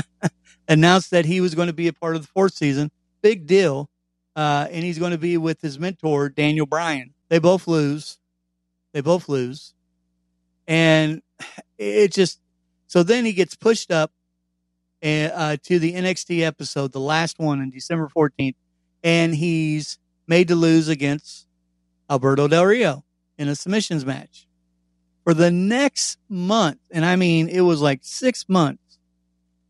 announced 0.68 1.12
that 1.12 1.24
he 1.24 1.40
was 1.40 1.54
going 1.54 1.68
to 1.68 1.72
be 1.72 1.86
a 1.86 1.92
part 1.92 2.16
of 2.16 2.22
the 2.22 2.28
fourth 2.28 2.54
season. 2.54 2.90
Big 3.22 3.46
deal, 3.46 3.88
uh, 4.36 4.68
and 4.70 4.84
he's 4.84 4.98
going 4.98 5.12
to 5.12 5.18
be 5.18 5.36
with 5.36 5.60
his 5.60 5.78
mentor 5.78 6.28
Daniel 6.28 6.66
Bryan. 6.66 7.14
They 7.28 7.38
both 7.38 7.66
lose 7.66 8.18
they 8.92 9.00
both 9.00 9.28
lose. 9.28 9.74
And 10.68 11.22
it 11.78 12.12
just, 12.12 12.40
so 12.86 13.02
then 13.02 13.24
he 13.24 13.32
gets 13.32 13.56
pushed 13.56 13.90
up 13.90 14.12
uh, 15.02 15.56
to 15.64 15.78
the 15.78 15.94
NXT 15.94 16.42
episode, 16.42 16.92
the 16.92 17.00
last 17.00 17.38
one 17.38 17.60
on 17.60 17.70
December 17.70 18.08
14th, 18.14 18.54
and 19.02 19.34
he's 19.34 19.98
made 20.28 20.48
to 20.48 20.54
lose 20.54 20.88
against 20.88 21.46
Alberto 22.08 22.46
Del 22.46 22.64
Rio 22.64 23.04
in 23.36 23.48
a 23.48 23.56
submissions 23.56 24.06
match. 24.06 24.46
For 25.24 25.34
the 25.34 25.50
next 25.50 26.18
month, 26.28 26.78
and 26.90 27.04
I 27.04 27.16
mean, 27.16 27.48
it 27.48 27.60
was 27.60 27.80
like 27.80 28.00
six 28.02 28.48
months, 28.48 28.98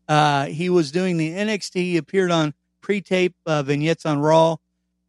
uh, 0.07 0.45
he 0.45 0.69
was 0.69 0.91
doing 0.91 1.17
the 1.17 1.31
NXT, 1.31 1.75
he 1.75 1.97
appeared 1.97 2.31
on 2.31 2.53
pre 2.83 3.01
tape 3.01 3.33
uh, 3.47 3.63
vignettes 3.63 4.05
on 4.05 4.19
Raw 4.19 4.57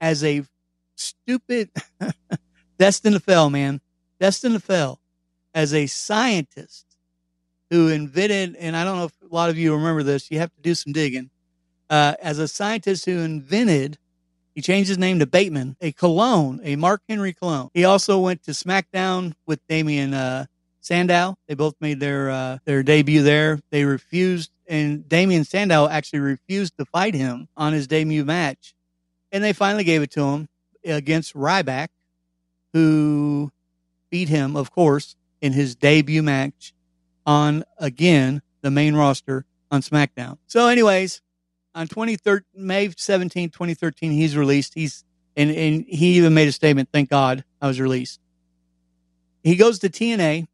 as 0.01 0.25
a 0.25 0.43
stupid, 0.97 1.71
destined 2.79 3.17
to 3.17 3.21
fail, 3.21 3.51
man 3.51 3.83
destined 4.25 4.55
to 4.55 4.61
fail 4.61 5.01
as 5.55 5.75
a 5.75 5.87
scientist 5.87 6.87
who 7.69 7.89
invented, 7.89 8.57
and 8.57 8.75
I 8.75 8.85
don't 8.85 8.97
know 8.97 9.05
if 9.05 9.13
a 9.23 9.35
lot 9.35 9.51
of 9.51 9.59
you 9.59 9.75
remember 9.75 10.03
this, 10.03 10.31
you 10.31 10.39
have 10.39 10.55
to 10.55 10.63
do 10.63 10.75
some 10.75 10.93
digging. 10.93 11.31
Uh, 11.91 12.15
as 12.23 12.39
a 12.39 12.49
scientist 12.49 13.05
who 13.05 13.19
invented, 13.19 13.99
he 14.55 14.63
changed 14.63 14.89
his 14.89 14.97
name 14.97 15.19
to 15.19 15.27
Bateman, 15.27 15.77
a 15.81 15.93
cologne, 15.93 16.61
a 16.63 16.77
Mark 16.77 17.03
Henry 17.09 17.35
cologne. 17.35 17.69
He 17.75 17.85
also 17.85 18.19
went 18.19 18.43
to 18.45 18.53
SmackDown 18.53 19.35
with 19.47 19.61
Damien 19.69 20.15
uh, 20.15 20.47
Sandow. 20.81 21.37
They 21.47 21.55
both 21.55 21.75
made 21.81 22.01
their 22.01 22.31
uh, 22.31 22.59
their 22.65 22.83
debut 22.83 23.23
there. 23.23 23.61
They 23.71 23.85
refused, 23.85 24.51
and 24.67 25.09
Damien 25.09 25.45
Sandow 25.45 25.89
actually 25.89 26.21
refused 26.21 26.77
to 26.79 26.85
fight 26.85 27.15
him 27.15 27.49
on 27.57 27.73
his 27.73 27.87
debut 27.87 28.25
match, 28.25 28.75
and 29.33 29.43
they 29.43 29.53
finally 29.53 29.85
gave 29.85 30.03
it 30.03 30.11
to 30.13 30.23
him 30.23 30.49
against 30.85 31.35
Ryback, 31.35 31.89
who 32.73 33.53
beat 34.11 34.29
him, 34.29 34.57
of 34.57 34.71
course, 34.71 35.17
in 35.41 35.53
his 35.53 35.75
debut 35.75 36.23
match 36.23 36.73
on 37.27 37.65
again 37.79 38.43
the 38.63 38.71
main 38.71 38.95
roster 38.95 39.45
on 39.71 39.83
SmackDown. 39.83 40.39
So, 40.47 40.69
anyways, 40.69 41.21
on 41.75 41.89
23rd, 41.89 42.43
May 42.55 42.91
17, 42.97 43.51
2013, 43.51 44.13
he's 44.13 44.37
released. 44.37 44.75
He's 44.75 45.05
and, 45.37 45.51
and 45.51 45.85
he 45.89 46.17
even 46.17 46.33
made 46.35 46.49
a 46.49 46.53
statement. 46.53 46.89
Thank 46.93 47.11
God 47.11 47.45
I 47.61 47.67
was 47.67 47.81
released. 47.81 48.21
He 49.43 49.57
goes 49.57 49.79
to 49.81 49.89
TNA. 49.89 50.47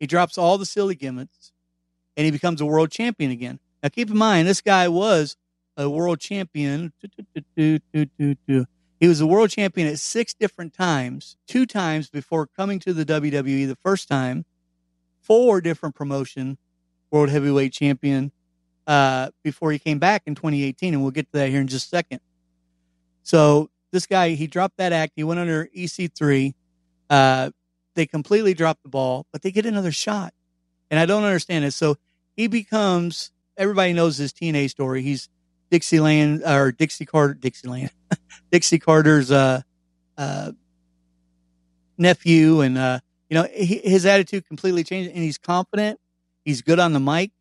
He 0.00 0.06
drops 0.06 0.36
all 0.36 0.58
the 0.58 0.66
silly 0.66 0.94
gimmicks, 0.94 1.43
and 2.16 2.24
he 2.24 2.30
becomes 2.30 2.60
a 2.60 2.66
world 2.66 2.90
champion 2.90 3.30
again. 3.30 3.58
Now, 3.82 3.88
keep 3.90 4.10
in 4.10 4.16
mind, 4.16 4.48
this 4.48 4.60
guy 4.60 4.88
was 4.88 5.36
a 5.76 5.88
world 5.90 6.20
champion. 6.20 6.92
He 7.56 7.80
was 9.08 9.20
a 9.20 9.26
world 9.26 9.50
champion 9.50 9.88
at 9.88 9.98
six 9.98 10.34
different 10.34 10.72
times, 10.72 11.36
two 11.46 11.66
times 11.66 12.08
before 12.08 12.46
coming 12.46 12.78
to 12.80 12.92
the 12.92 13.04
WWE 13.04 13.66
the 13.66 13.76
first 13.82 14.08
time, 14.08 14.44
four 15.20 15.60
different 15.60 15.94
promotion 15.94 16.58
world 17.10 17.28
heavyweight 17.28 17.72
champion 17.72 18.32
uh, 18.86 19.30
before 19.42 19.72
he 19.72 19.78
came 19.78 19.98
back 19.98 20.22
in 20.26 20.34
2018. 20.34 20.94
And 20.94 21.02
we'll 21.02 21.10
get 21.10 21.30
to 21.32 21.38
that 21.38 21.50
here 21.50 21.60
in 21.60 21.66
just 21.66 21.86
a 21.86 21.88
second. 21.88 22.20
So 23.22 23.70
this 23.92 24.06
guy, 24.06 24.30
he 24.30 24.46
dropped 24.46 24.76
that 24.78 24.92
act. 24.92 25.12
He 25.16 25.24
went 25.24 25.40
under 25.40 25.68
EC3. 25.76 26.54
Uh, 27.10 27.50
they 27.94 28.06
completely 28.06 28.54
dropped 28.54 28.82
the 28.82 28.88
ball, 28.88 29.26
but 29.32 29.42
they 29.42 29.50
get 29.50 29.66
another 29.66 29.92
shot. 29.92 30.34
And 30.90 31.00
I 31.00 31.06
don't 31.06 31.24
understand 31.24 31.64
it. 31.64 31.72
So 31.72 31.96
he 32.36 32.46
becomes, 32.46 33.30
everybody 33.56 33.92
knows 33.92 34.16
his 34.16 34.32
TNA 34.32 34.70
story. 34.70 35.02
He's 35.02 35.28
Dixieland 35.70 36.42
or 36.44 36.72
Dixie 36.72 37.06
Carter, 37.06 37.34
Dixieland, 37.34 37.90
Dixie 38.52 38.78
Carter's 38.78 39.30
uh, 39.30 39.62
uh, 40.16 40.52
nephew, 41.98 42.60
and 42.60 42.78
uh, 42.78 43.00
you 43.28 43.34
know 43.34 43.48
he, 43.52 43.78
his 43.78 44.06
attitude 44.06 44.46
completely 44.46 44.84
changed, 44.84 45.10
and 45.10 45.18
he's 45.18 45.38
confident. 45.38 45.98
He's 46.44 46.62
good 46.62 46.78
on 46.78 46.92
the 46.92 47.00
mic. 47.00 47.32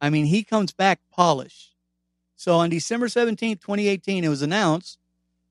I 0.00 0.10
mean, 0.10 0.26
he 0.26 0.42
comes 0.42 0.72
back 0.72 1.00
polished. 1.12 1.74
So 2.34 2.56
on 2.56 2.70
December 2.70 3.08
seventeenth, 3.08 3.60
twenty 3.60 3.88
eighteen, 3.88 4.24
it 4.24 4.28
was 4.28 4.42
announced 4.42 4.98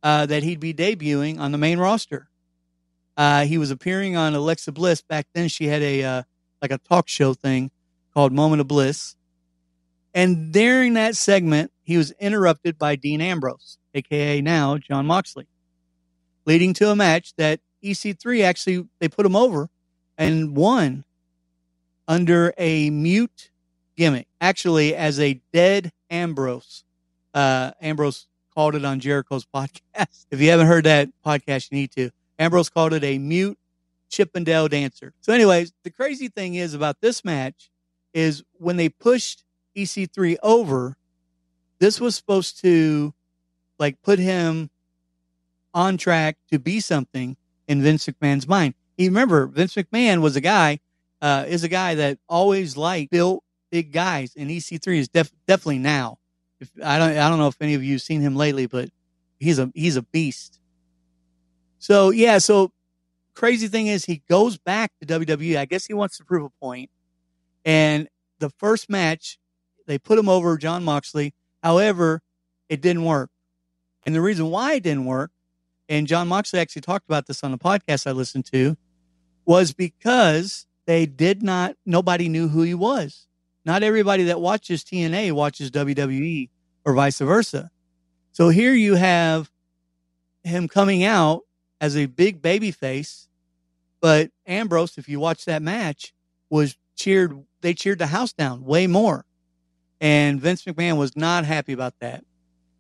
uh, 0.03 0.25
that 0.25 0.43
he'd 0.43 0.59
be 0.59 0.73
debuting 0.73 1.39
on 1.39 1.51
the 1.51 1.57
main 1.57 1.79
roster. 1.79 2.29
Uh, 3.17 3.45
he 3.45 3.57
was 3.57 3.71
appearing 3.71 4.17
on 4.17 4.35
Alexa 4.35 4.71
Bliss 4.73 5.01
back 5.01 5.27
then. 5.33 5.47
She 5.47 5.67
had 5.67 5.81
a 5.81 6.03
uh, 6.03 6.23
like 6.65 6.79
a 6.79 6.83
talk 6.87 7.07
show 7.07 7.33
thing 7.33 7.69
called 8.13 8.33
Moment 8.33 8.61
of 8.61 8.67
Bliss, 8.67 9.15
and 10.13 10.51
during 10.51 10.93
that 10.95 11.15
segment, 11.15 11.71
he 11.83 11.97
was 11.97 12.11
interrupted 12.11 12.77
by 12.79 12.95
Dean 12.95 13.21
Ambrose, 13.21 13.77
aka 13.93 14.41
now 14.41 14.77
Jon 14.77 15.05
Moxley, 15.05 15.47
leading 16.45 16.73
to 16.75 16.89
a 16.89 16.95
match 16.95 17.33
that 17.37 17.59
EC3 17.83 18.43
actually 18.43 18.87
they 18.99 19.07
put 19.07 19.25
him 19.25 19.35
over 19.35 19.69
and 20.17 20.55
won 20.55 21.03
under 22.07 22.53
a 22.57 22.89
mute 22.89 23.51
gimmick, 23.95 24.27
actually 24.41 24.95
as 24.95 25.19
a 25.19 25.41
dead 25.53 25.91
Ambrose. 26.09 26.83
Uh, 27.33 27.71
Ambrose 27.81 28.27
called 28.53 28.75
it 28.75 28.85
on 28.85 28.99
Jericho's 28.99 29.45
podcast. 29.55 30.25
If 30.31 30.41
you 30.41 30.49
haven't 30.49 30.67
heard 30.67 30.85
that 30.85 31.09
podcast, 31.25 31.71
you 31.71 31.77
need 31.77 31.91
to. 31.91 32.09
Ambrose 32.39 32.69
called 32.69 32.93
it 32.93 33.03
a 33.03 33.17
mute 33.17 33.57
Chippendale 34.09 34.67
dancer. 34.67 35.13
So, 35.21 35.33
anyways, 35.33 35.73
the 35.83 35.89
crazy 35.91 36.27
thing 36.27 36.55
is 36.55 36.73
about 36.73 37.01
this 37.01 37.23
match 37.25 37.69
is 38.13 38.43
when 38.53 38.77
they 38.77 38.89
pushed 38.89 39.43
EC3 39.75 40.37
over, 40.41 40.97
this 41.79 41.99
was 41.99 42.15
supposed 42.15 42.61
to 42.61 43.13
like 43.77 44.01
put 44.01 44.19
him 44.19 44.69
on 45.73 45.97
track 45.97 46.37
to 46.51 46.59
be 46.59 46.79
something 46.79 47.35
in 47.67 47.81
Vince 47.81 48.05
McMahon's 48.05 48.47
mind. 48.47 48.73
You 48.97 49.09
remember 49.09 49.47
Vince 49.47 49.75
McMahon 49.75 50.21
was 50.21 50.35
a 50.35 50.41
guy, 50.41 50.79
uh, 51.21 51.45
is 51.47 51.63
a 51.63 51.67
guy 51.67 51.95
that 51.95 52.17
always 52.29 52.77
liked 52.77 53.11
built 53.11 53.43
big 53.71 53.91
guys, 53.91 54.33
and 54.37 54.49
EC3 54.49 54.99
is 54.99 55.09
def- 55.09 55.33
definitely 55.47 55.79
now. 55.79 56.17
If 56.61 56.71
I 56.81 56.97
don't, 56.97 57.17
I 57.17 57.29
don't 57.29 57.39
know 57.39 57.47
if 57.47 57.61
any 57.61 57.73
of 57.73 57.83
you 57.83 57.99
seen 57.99 58.21
him 58.21 58.35
lately, 58.35 58.67
but 58.67 58.89
he's 59.39 59.59
a 59.59 59.69
he's 59.75 59.97
a 59.97 60.01
beast. 60.01 60.59
So 61.79 62.11
yeah, 62.11 62.37
so 62.37 62.71
crazy 63.35 63.67
thing 63.67 63.87
is 63.87 64.05
he 64.05 64.23
goes 64.29 64.57
back 64.57 64.91
to 64.99 65.05
WWE. 65.05 65.57
I 65.57 65.65
guess 65.65 65.85
he 65.85 65.93
wants 65.93 66.17
to 66.17 66.25
prove 66.25 66.45
a 66.45 66.49
point. 66.61 66.89
And 67.63 68.07
the 68.39 68.49
first 68.49 68.89
match, 68.89 69.37
they 69.87 69.97
put 69.97 70.17
him 70.17 70.29
over 70.29 70.57
Jon 70.57 70.83
Moxley. 70.83 71.33
However, 71.61 72.21
it 72.69 72.81
didn't 72.81 73.03
work. 73.03 73.29
And 74.05 74.13
the 74.13 74.21
reason 74.21 74.49
why 74.49 74.73
it 74.73 74.83
didn't 74.83 75.05
work, 75.05 75.31
and 75.89 76.07
Jon 76.07 76.27
Moxley 76.27 76.59
actually 76.59 76.83
talked 76.83 77.07
about 77.07 77.27
this 77.27 77.43
on 77.43 77.51
the 77.51 77.57
podcast 77.57 78.07
I 78.07 78.11
listened 78.11 78.45
to, 78.47 78.77
was 79.45 79.73
because 79.73 80.65
they 80.85 81.05
did 81.05 81.43
not, 81.43 81.75
nobody 81.85 82.29
knew 82.29 82.47
who 82.47 82.61
he 82.61 82.73
was. 82.73 83.27
Not 83.65 83.83
everybody 83.83 84.25
that 84.25 84.39
watches 84.39 84.83
TNA 84.83 85.31
watches 85.31 85.71
WWE 85.71 86.49
or 86.85 86.93
vice 86.93 87.19
versa. 87.19 87.71
So 88.31 88.49
here 88.49 88.73
you 88.73 88.95
have 88.95 89.49
him 90.43 90.67
coming 90.67 91.03
out 91.03 91.41
as 91.81 91.97
a 91.97 92.05
big 92.05 92.41
baby 92.41 92.71
face, 92.71 93.24
but 94.05 94.29
Ambrose, 94.45 94.99
if 94.99 95.09
you 95.09 95.19
watch 95.19 95.45
that 95.45 95.63
match, 95.63 96.13
was 96.51 96.77
cheered, 96.95 97.43
they 97.61 97.73
cheered 97.73 97.97
the 97.97 98.05
house 98.05 98.33
down 98.33 98.63
way 98.63 98.85
more. 98.85 99.25
And 99.99 100.39
Vince 100.39 100.63
McMahon 100.63 100.97
was 100.97 101.17
not 101.17 101.43
happy 101.43 101.73
about 101.73 101.95
that. 102.01 102.23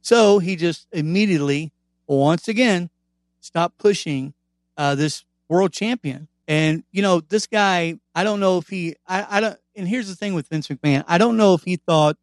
So 0.01 0.37
he 0.37 0.55
just 0.55 0.85
immediately, 0.91 1.73
once 2.05 2.47
again, 2.47 2.91
stopped 3.39 3.79
pushing 3.79 4.35
uh, 4.77 4.93
this 4.93 5.25
world 5.49 5.73
champion. 5.73 6.27
And, 6.47 6.83
you 6.91 7.01
know, 7.01 7.21
this 7.21 7.47
guy, 7.47 7.95
I 8.13 8.23
don't 8.23 8.39
know 8.39 8.59
if 8.59 8.67
he, 8.67 8.95
I, 9.07 9.25
I 9.27 9.39
don't, 9.39 9.57
and 9.75 9.87
here's 9.87 10.07
the 10.07 10.15
thing 10.15 10.35
with 10.35 10.47
Vince 10.49 10.67
McMahon. 10.67 11.05
I 11.07 11.17
don't 11.17 11.37
know 11.37 11.55
if 11.55 11.63
he 11.63 11.77
thought 11.77 12.17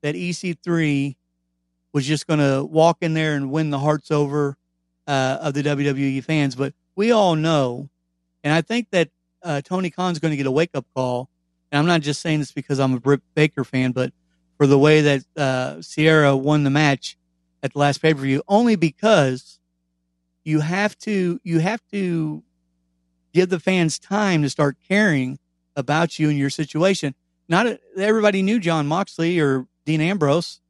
that 0.00 0.14
EC3 0.14 1.14
was 1.92 2.06
just 2.06 2.26
going 2.26 2.40
to 2.40 2.64
walk 2.64 3.02
in 3.02 3.12
there 3.12 3.34
and 3.34 3.50
win 3.50 3.68
the 3.68 3.80
hearts 3.80 4.10
over 4.10 4.56
uh, 5.06 5.40
of 5.42 5.52
the 5.52 5.62
WWE 5.62 6.24
fans, 6.24 6.54
but 6.54 6.72
we 6.94 7.12
all 7.12 7.36
know, 7.36 7.90
and 8.46 8.54
I 8.54 8.62
think 8.62 8.90
that 8.92 9.08
uh, 9.42 9.60
Tony 9.60 9.90
Khan's 9.90 10.20
going 10.20 10.30
to 10.30 10.36
get 10.36 10.46
a 10.46 10.52
wake 10.52 10.70
up 10.74 10.86
call. 10.94 11.28
And 11.72 11.80
I'm 11.80 11.86
not 11.86 12.00
just 12.00 12.22
saying 12.22 12.38
this 12.38 12.52
because 12.52 12.78
I'm 12.78 12.94
a 12.94 13.00
Britt 13.00 13.20
Baker 13.34 13.64
fan, 13.64 13.90
but 13.90 14.12
for 14.56 14.68
the 14.68 14.78
way 14.78 15.00
that 15.00 15.22
uh, 15.36 15.74
Saraya 15.80 16.40
won 16.40 16.62
the 16.62 16.70
match 16.70 17.18
at 17.64 17.72
the 17.72 17.80
last 17.80 18.00
pay 18.00 18.14
per 18.14 18.20
view, 18.20 18.44
only 18.46 18.76
because 18.76 19.58
you 20.44 20.60
have 20.60 20.96
to 20.98 21.40
you 21.42 21.58
have 21.58 21.82
to 21.90 22.44
give 23.34 23.48
the 23.48 23.58
fans 23.58 23.98
time 23.98 24.42
to 24.42 24.48
start 24.48 24.76
caring 24.86 25.40
about 25.74 26.20
you 26.20 26.28
and 26.28 26.38
your 26.38 26.48
situation. 26.48 27.16
Not 27.48 27.80
everybody 27.98 28.42
knew 28.42 28.60
Jon 28.60 28.86
Moxley 28.86 29.40
or 29.40 29.66
Dean 29.84 30.00
Ambrose, 30.00 30.60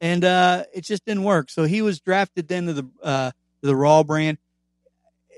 and 0.00 0.24
uh, 0.24 0.64
it 0.72 0.84
just 0.84 1.04
didn't 1.04 1.24
work. 1.24 1.50
So 1.50 1.64
he 1.64 1.82
was 1.82 2.00
drafted 2.00 2.48
then 2.48 2.64
to 2.64 2.72
the 2.72 2.88
uh, 3.02 3.30
to 3.60 3.66
the 3.66 3.76
Raw 3.76 4.04
brand. 4.04 4.38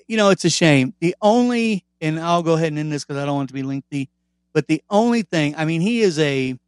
You 0.09 0.17
know, 0.17 0.31
it's 0.31 0.45
a 0.45 0.51
shame. 0.51 0.95
The 1.01 1.15
only, 1.21 1.85
and 2.01 2.21
I'll 2.21 2.43
go 2.43 2.55
ahead 2.55 2.69
and 2.69 2.79
end 2.79 2.93
this 2.93 3.05
because 3.05 3.21
I 3.21 3.27
don't 3.27 3.37
want 3.37 3.49
it 3.49 3.53
to 3.53 3.55
be 3.55 3.63
lengthy. 3.63 4.09
But 4.53 4.69
the 4.69 4.83
only 4.89 5.23
thing, 5.23 5.55
I 5.57 5.65
mean, 5.65 5.81
he 5.81 6.01
is 6.01 6.19
a 6.19 6.59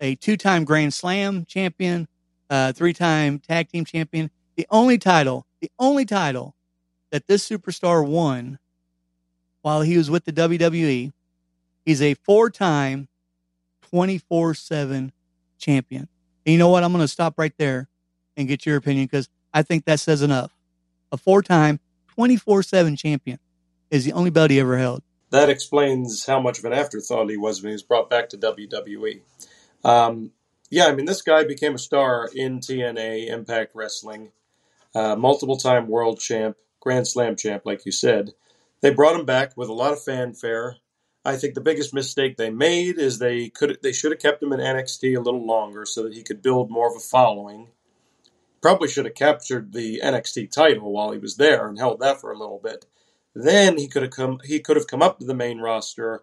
a 0.00 0.16
two 0.16 0.36
time 0.36 0.64
Grand 0.64 0.92
Slam 0.92 1.44
champion, 1.44 2.08
uh, 2.50 2.72
three 2.72 2.92
time 2.92 3.38
tag 3.38 3.68
team 3.68 3.84
champion. 3.84 4.30
The 4.56 4.66
only 4.70 4.98
title, 4.98 5.46
the 5.60 5.70
only 5.78 6.04
title 6.04 6.54
that 7.10 7.26
this 7.26 7.48
superstar 7.48 8.06
won 8.06 8.58
while 9.62 9.82
he 9.82 9.96
was 9.96 10.10
with 10.10 10.24
the 10.24 10.32
WWE 10.32 11.12
He's 11.84 12.02
a 12.02 12.14
four 12.14 12.50
time 12.50 13.08
24 13.90 14.54
7 14.54 15.12
champion. 15.58 16.08
And 16.46 16.52
you 16.52 16.58
know 16.58 16.68
what? 16.68 16.84
I'm 16.84 16.92
going 16.92 17.04
to 17.04 17.08
stop 17.08 17.34
right 17.38 17.52
there 17.58 17.88
and 18.36 18.48
get 18.48 18.64
your 18.66 18.76
opinion 18.76 19.06
because 19.06 19.28
I 19.52 19.62
think 19.62 19.84
that 19.84 20.00
says 20.00 20.22
enough. 20.22 20.52
A 21.10 21.16
four 21.16 21.42
time 21.42 21.80
24 22.14 22.62
7 22.62 22.96
champion 22.96 23.38
is 23.90 24.04
the 24.04 24.12
only 24.12 24.30
belt 24.30 24.50
he 24.50 24.60
ever 24.60 24.76
held. 24.76 25.02
That 25.30 25.48
explains 25.48 26.26
how 26.26 26.40
much 26.40 26.58
of 26.58 26.64
an 26.64 26.72
afterthought 26.72 27.30
he 27.30 27.36
was 27.36 27.62
when 27.62 27.70
he 27.70 27.74
was 27.74 27.82
brought 27.82 28.10
back 28.10 28.28
to 28.30 28.38
WWE. 28.38 29.20
Um, 29.84 30.32
yeah, 30.70 30.86
I 30.86 30.94
mean, 30.94 31.06
this 31.06 31.22
guy 31.22 31.44
became 31.44 31.74
a 31.74 31.78
star 31.78 32.28
in 32.34 32.60
TNA 32.60 33.28
Impact 33.28 33.72
Wrestling, 33.74 34.30
uh, 34.94 35.16
multiple 35.16 35.56
time 35.56 35.88
world 35.88 36.20
champ, 36.20 36.56
Grand 36.80 37.06
Slam 37.06 37.36
champ, 37.36 37.62
like 37.64 37.86
you 37.86 37.92
said. 37.92 38.32
They 38.80 38.90
brought 38.90 39.18
him 39.18 39.24
back 39.24 39.56
with 39.56 39.68
a 39.68 39.74
lot 39.74 39.92
of 39.92 40.02
fanfare. 40.02 40.76
I 41.24 41.36
think 41.36 41.54
the 41.54 41.60
biggest 41.60 41.94
mistake 41.94 42.36
they 42.36 42.50
made 42.50 42.98
is 42.98 43.18
they 43.18 43.48
could 43.48 43.78
they 43.82 43.92
should 43.92 44.10
have 44.10 44.20
kept 44.20 44.42
him 44.42 44.52
in 44.52 44.60
NXT 44.60 45.16
a 45.16 45.20
little 45.20 45.46
longer 45.46 45.86
so 45.86 46.02
that 46.02 46.14
he 46.14 46.22
could 46.22 46.42
build 46.42 46.70
more 46.70 46.90
of 46.90 46.96
a 46.96 47.00
following. 47.00 47.68
Probably 48.62 48.88
should 48.88 49.06
have 49.06 49.14
captured 49.14 49.72
the 49.72 50.00
NXT 50.02 50.52
title 50.52 50.92
while 50.92 51.12
he 51.12 51.18
was 51.18 51.36
there 51.36 51.68
and 51.68 51.78
held 51.78 52.00
that 52.00 52.20
for 52.20 52.32
a 52.32 52.38
little 52.38 52.60
bit. 52.62 52.86
Then 53.34 53.78
he 53.78 53.88
could 53.88 54.02
have 54.02 54.12
come 54.12 54.40
he 54.44 54.60
could 54.60 54.76
have 54.76 54.86
come 54.86 55.02
up 55.02 55.18
to 55.18 55.26
the 55.26 55.34
main 55.34 55.58
roster 55.58 56.22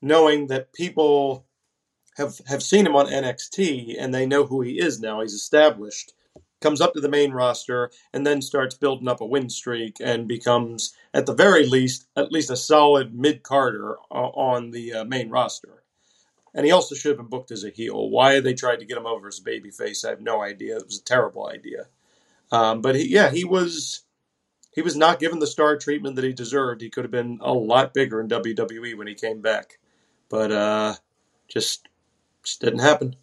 knowing 0.00 0.46
that 0.48 0.72
people 0.72 1.46
have 2.16 2.40
have 2.46 2.62
seen 2.62 2.86
him 2.86 2.96
on 2.96 3.06
NXT 3.06 3.96
and 3.98 4.14
they 4.14 4.26
know 4.26 4.46
who 4.46 4.62
he 4.62 4.80
is 4.80 5.00
now. 5.00 5.20
He's 5.20 5.34
established 5.34 6.12
comes 6.60 6.80
up 6.80 6.92
to 6.94 7.00
the 7.00 7.08
main 7.08 7.32
roster, 7.32 7.90
and 8.12 8.26
then 8.26 8.42
starts 8.42 8.74
building 8.76 9.08
up 9.08 9.20
a 9.20 9.26
win 9.26 9.48
streak 9.48 9.98
and 10.00 10.26
becomes, 10.28 10.94
at 11.14 11.26
the 11.26 11.34
very 11.34 11.66
least, 11.66 12.06
at 12.16 12.32
least 12.32 12.50
a 12.50 12.56
solid 12.56 13.14
mid 13.14 13.42
carder 13.42 13.96
on 14.10 14.70
the 14.70 14.92
uh, 14.92 15.04
main 15.04 15.30
roster. 15.30 15.77
And 16.54 16.64
he 16.64 16.72
also 16.72 16.94
should 16.94 17.10
have 17.10 17.18
been 17.18 17.26
booked 17.26 17.50
as 17.50 17.64
a 17.64 17.70
heel. 17.70 18.08
Why 18.10 18.40
they 18.40 18.54
tried 18.54 18.80
to 18.80 18.84
get 18.84 18.96
him 18.96 19.06
over 19.06 19.28
as 19.28 19.38
a 19.38 19.42
babyface, 19.42 20.04
I 20.04 20.10
have 20.10 20.20
no 20.20 20.42
idea. 20.42 20.76
It 20.76 20.86
was 20.86 20.98
a 20.98 21.04
terrible 21.04 21.48
idea. 21.48 21.86
Um, 22.50 22.80
but 22.80 22.96
he, 22.96 23.08
yeah, 23.08 23.30
he 23.30 23.44
was 23.44 24.02
he 24.72 24.82
was 24.82 24.96
not 24.96 25.20
given 25.20 25.38
the 25.38 25.46
star 25.46 25.76
treatment 25.76 26.16
that 26.16 26.24
he 26.24 26.32
deserved. 26.32 26.80
He 26.80 26.90
could 26.90 27.04
have 27.04 27.10
been 27.10 27.38
a 27.42 27.52
lot 27.52 27.92
bigger 27.92 28.20
in 28.20 28.28
WWE 28.28 28.96
when 28.96 29.06
he 29.06 29.14
came 29.14 29.42
back, 29.42 29.78
but 30.28 30.50
uh, 30.50 30.94
just 31.48 31.86
just 32.42 32.60
didn't 32.60 32.80
happen. 32.80 33.16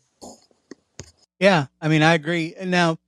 Yeah, 1.39 1.67
I 1.81 1.87
mean, 1.87 2.03
I 2.03 2.13
agree. 2.13 2.53
And 2.55 2.69
now 2.71 2.99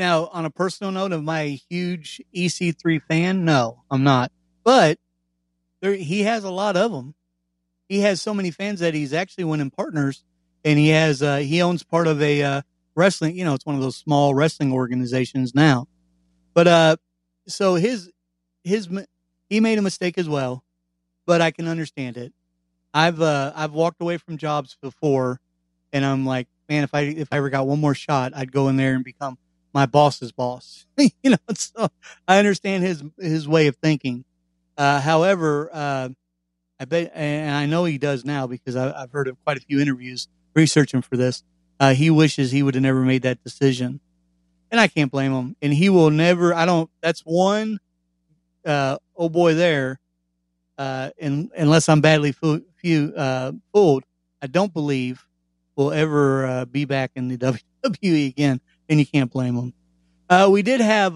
now, 0.00 0.28
on 0.32 0.46
a 0.46 0.50
personal 0.50 0.92
note, 0.92 1.12
I 1.12 1.40
a 1.42 1.60
huge 1.68 2.22
EC3 2.34 3.02
fan? 3.02 3.44
No, 3.44 3.82
I'm 3.90 4.02
not. 4.02 4.32
But 4.64 4.98
there, 5.80 5.94
he 5.94 6.22
has 6.22 6.42
a 6.42 6.50
lot 6.50 6.76
of 6.76 6.90
them. 6.90 7.14
He 7.90 8.02
has 8.02 8.22
so 8.22 8.32
many 8.32 8.52
fans 8.52 8.78
that 8.78 8.94
he's 8.94 9.12
actually 9.12 9.42
winning 9.42 9.70
partners, 9.70 10.22
and 10.64 10.78
he 10.78 10.90
has 10.90 11.22
uh, 11.22 11.38
he 11.38 11.60
owns 11.60 11.82
part 11.82 12.06
of 12.06 12.22
a 12.22 12.40
uh, 12.40 12.62
wrestling. 12.94 13.36
You 13.36 13.44
know, 13.44 13.52
it's 13.54 13.66
one 13.66 13.74
of 13.74 13.82
those 13.82 13.96
small 13.96 14.32
wrestling 14.32 14.72
organizations 14.72 15.56
now. 15.56 15.88
But 16.54 16.68
uh, 16.68 16.96
so 17.48 17.74
his 17.74 18.08
his 18.62 18.88
he 19.48 19.58
made 19.58 19.76
a 19.76 19.82
mistake 19.82 20.18
as 20.18 20.28
well, 20.28 20.62
but 21.26 21.40
I 21.40 21.50
can 21.50 21.66
understand 21.66 22.16
it. 22.16 22.32
I've 22.94 23.20
uh, 23.20 23.52
I've 23.56 23.72
walked 23.72 24.00
away 24.00 24.18
from 24.18 24.38
jobs 24.38 24.76
before, 24.80 25.40
and 25.92 26.04
I'm 26.04 26.24
like, 26.24 26.46
man, 26.68 26.84
if 26.84 26.94
I 26.94 27.00
if 27.00 27.26
I 27.32 27.38
ever 27.38 27.50
got 27.50 27.66
one 27.66 27.80
more 27.80 27.96
shot, 27.96 28.30
I'd 28.36 28.52
go 28.52 28.68
in 28.68 28.76
there 28.76 28.94
and 28.94 29.02
become 29.02 29.36
my 29.74 29.86
boss's 29.86 30.30
boss. 30.30 30.86
you 30.96 31.30
know, 31.30 31.38
so 31.54 31.88
I 32.28 32.38
understand 32.38 32.84
his 32.84 33.02
his 33.18 33.48
way 33.48 33.66
of 33.66 33.74
thinking. 33.78 34.24
Uh, 34.78 35.00
however, 35.00 35.68
uh, 35.72 36.08
I 36.80 36.86
bet, 36.86 37.12
and 37.14 37.54
I 37.54 37.66
know 37.66 37.84
he 37.84 37.98
does 37.98 38.24
now 38.24 38.46
because 38.46 38.74
I, 38.74 38.98
have 38.98 39.12
heard 39.12 39.28
of 39.28 39.36
quite 39.44 39.58
a 39.58 39.60
few 39.60 39.80
interviews 39.80 40.28
researching 40.54 41.02
for 41.02 41.16
this. 41.18 41.44
Uh, 41.78 41.92
he 41.94 42.08
wishes 42.10 42.50
he 42.50 42.62
would 42.62 42.74
have 42.74 42.82
never 42.82 43.02
made 43.02 43.22
that 43.22 43.42
decision. 43.44 44.00
and 44.70 44.80
I 44.80 44.88
can't 44.88 45.10
blame 45.10 45.32
him. 45.32 45.56
And 45.62 45.72
he 45.74 45.88
will 45.90 46.10
never. 46.10 46.54
I 46.54 46.64
don't. 46.66 46.90
That's 47.02 47.20
one. 47.20 47.78
Uh, 48.64 48.96
oh 49.16 49.28
boy, 49.28 49.54
there. 49.54 50.00
Uh, 50.78 51.10
and 51.18 51.50
unless 51.56 51.88
I'm 51.88 52.00
badly 52.00 52.32
fo- 52.32 52.62
few, 52.76 53.12
uh, 53.14 53.52
fooled, 53.72 54.04
I 54.40 54.46
don't 54.46 54.72
believe 54.72 55.26
will 55.76 55.92
ever 55.92 56.46
uh, 56.46 56.64
be 56.64 56.84
back 56.86 57.10
in 57.14 57.28
the 57.28 57.36
WWE 57.84 58.28
again. 58.28 58.60
And 58.88 58.98
you 58.98 59.06
can't 59.06 59.30
blame 59.30 59.54
him. 59.54 59.74
Uh, 60.28 60.48
we 60.50 60.62
did 60.62 60.80
have 60.80 61.14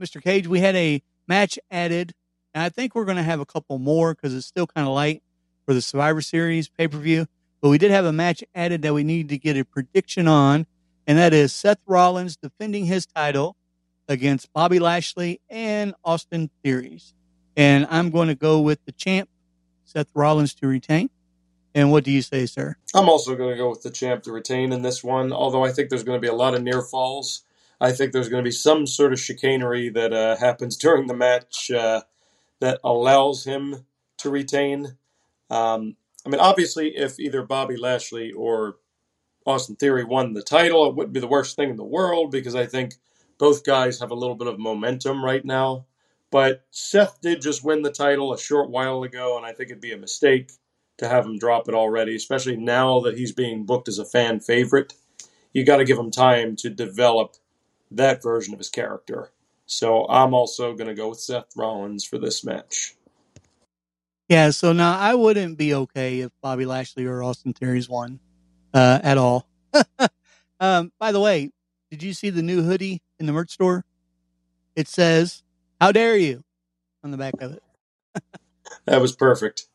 Mr. 0.00 0.22
Cage. 0.22 0.46
We 0.46 0.60
had 0.60 0.74
a 0.76 1.02
match 1.28 1.58
added, 1.70 2.12
and 2.54 2.62
I 2.62 2.68
think 2.68 2.94
we're 2.94 3.04
going 3.04 3.16
to 3.16 3.22
have 3.22 3.40
a 3.40 3.46
couple 3.46 3.78
more 3.78 4.14
because 4.14 4.34
it's 4.34 4.46
still 4.46 4.66
kind 4.66 4.86
of 4.86 4.94
light 4.94 5.22
for 5.66 5.74
the 5.74 5.82
Survivor 5.82 6.20
Series 6.20 6.68
pay 6.68 6.88
per 6.88 6.98
view. 6.98 7.26
But 7.60 7.68
we 7.68 7.78
did 7.78 7.90
have 7.90 8.04
a 8.04 8.12
match 8.12 8.42
added 8.54 8.82
that 8.82 8.94
we 8.94 9.04
need 9.04 9.28
to 9.28 9.38
get 9.38 9.56
a 9.56 9.64
prediction 9.64 10.26
on, 10.26 10.66
and 11.06 11.18
that 11.18 11.34
is 11.34 11.52
Seth 11.52 11.80
Rollins 11.86 12.36
defending 12.36 12.86
his 12.86 13.06
title 13.06 13.56
against 14.08 14.52
Bobby 14.52 14.78
Lashley 14.78 15.40
and 15.48 15.94
Austin 16.04 16.50
Theory's. 16.64 17.12
And 17.56 17.86
I'm 17.90 18.10
going 18.10 18.28
to 18.28 18.34
go 18.34 18.60
with 18.60 18.84
the 18.86 18.92
champ, 18.92 19.28
Seth 19.84 20.08
Rollins, 20.14 20.54
to 20.54 20.66
retain. 20.66 21.10
And 21.74 21.92
what 21.92 22.04
do 22.04 22.10
you 22.10 22.22
say, 22.22 22.46
sir? 22.46 22.76
I'm 22.94 23.08
also 23.08 23.36
going 23.36 23.50
to 23.50 23.56
go 23.56 23.70
with 23.70 23.82
the 23.82 23.90
champ 23.90 24.24
to 24.24 24.32
retain 24.32 24.72
in 24.72 24.82
this 24.82 25.04
one, 25.04 25.32
although 25.32 25.64
I 25.64 25.70
think 25.70 25.88
there's 25.88 26.02
going 26.02 26.16
to 26.16 26.20
be 26.20 26.28
a 26.28 26.34
lot 26.34 26.54
of 26.54 26.62
near 26.62 26.82
falls. 26.82 27.44
I 27.80 27.92
think 27.92 28.12
there's 28.12 28.28
going 28.28 28.42
to 28.42 28.48
be 28.48 28.52
some 28.52 28.86
sort 28.86 29.12
of 29.12 29.20
chicanery 29.20 29.88
that 29.90 30.12
uh, 30.12 30.36
happens 30.36 30.76
during 30.78 31.06
the 31.06 31.14
match 31.14 31.70
uh, 31.70 32.02
that 32.60 32.80
allows 32.84 33.44
him 33.44 33.84
to 34.18 34.30
retain. 34.30 34.96
Um, 35.50 35.96
I 36.24 36.28
mean, 36.28 36.40
obviously, 36.40 36.96
if 36.96 37.18
either 37.18 37.42
Bobby 37.42 37.76
Lashley 37.76 38.32
or 38.32 38.76
Austin 39.46 39.76
Theory 39.76 40.04
won 40.04 40.34
the 40.34 40.42
title, 40.42 40.86
it 40.86 40.94
wouldn't 40.94 41.14
be 41.14 41.20
the 41.20 41.26
worst 41.26 41.56
thing 41.56 41.70
in 41.70 41.76
the 41.76 41.84
world 41.84 42.30
because 42.30 42.54
I 42.54 42.66
think 42.66 42.94
both 43.38 43.64
guys 43.64 44.00
have 44.00 44.10
a 44.10 44.14
little 44.14 44.36
bit 44.36 44.46
of 44.48 44.58
momentum 44.58 45.24
right 45.24 45.44
now. 45.44 45.86
But 46.30 46.64
Seth 46.70 47.20
did 47.20 47.42
just 47.42 47.64
win 47.64 47.82
the 47.82 47.90
title 47.90 48.32
a 48.32 48.38
short 48.38 48.70
while 48.70 49.02
ago, 49.02 49.36
and 49.36 49.44
I 49.44 49.52
think 49.52 49.70
it'd 49.70 49.80
be 49.80 49.92
a 49.92 49.98
mistake 49.98 50.52
to 50.98 51.08
have 51.08 51.24
him 51.24 51.38
drop 51.38 51.68
it 51.68 51.74
already, 51.74 52.14
especially 52.14 52.56
now 52.56 53.00
that 53.00 53.16
he's 53.16 53.32
being 53.32 53.64
booked 53.64 53.88
as 53.88 53.98
a 53.98 54.04
fan 54.04 54.38
favorite. 54.38 54.92
You 55.52 55.64
got 55.64 55.78
to 55.78 55.84
give 55.84 55.98
him 55.98 56.10
time 56.10 56.54
to 56.56 56.70
develop 56.70 57.36
that 57.90 58.22
version 58.22 58.54
of 58.54 58.60
his 58.60 58.68
character. 58.68 59.30
So 59.70 60.04
I'm 60.08 60.34
also 60.34 60.74
going 60.74 60.88
to 60.88 60.94
go 60.94 61.10
with 61.10 61.20
Seth 61.20 61.56
Rollins 61.56 62.04
for 62.04 62.18
this 62.18 62.44
match. 62.44 62.96
Yeah, 64.28 64.50
so 64.50 64.72
now 64.72 64.98
I 64.98 65.14
wouldn't 65.14 65.58
be 65.58 65.74
okay 65.74 66.20
if 66.20 66.32
Bobby 66.42 66.66
Lashley 66.66 67.06
or 67.06 67.22
Austin 67.22 67.52
Theory's 67.52 67.88
won 67.88 68.18
uh, 68.74 68.98
at 69.00 69.16
all. 69.16 69.46
um, 70.60 70.90
by 70.98 71.12
the 71.12 71.20
way, 71.20 71.52
did 71.88 72.02
you 72.02 72.12
see 72.14 72.30
the 72.30 72.42
new 72.42 72.62
hoodie 72.62 73.00
in 73.20 73.26
the 73.26 73.32
merch 73.32 73.52
store? 73.52 73.84
It 74.74 74.88
says, 74.88 75.44
How 75.80 75.92
dare 75.92 76.16
you 76.16 76.42
on 77.04 77.12
the 77.12 77.16
back 77.16 77.40
of 77.40 77.52
it. 77.52 77.62
that 78.86 79.00
was 79.00 79.14
perfect. 79.14 79.66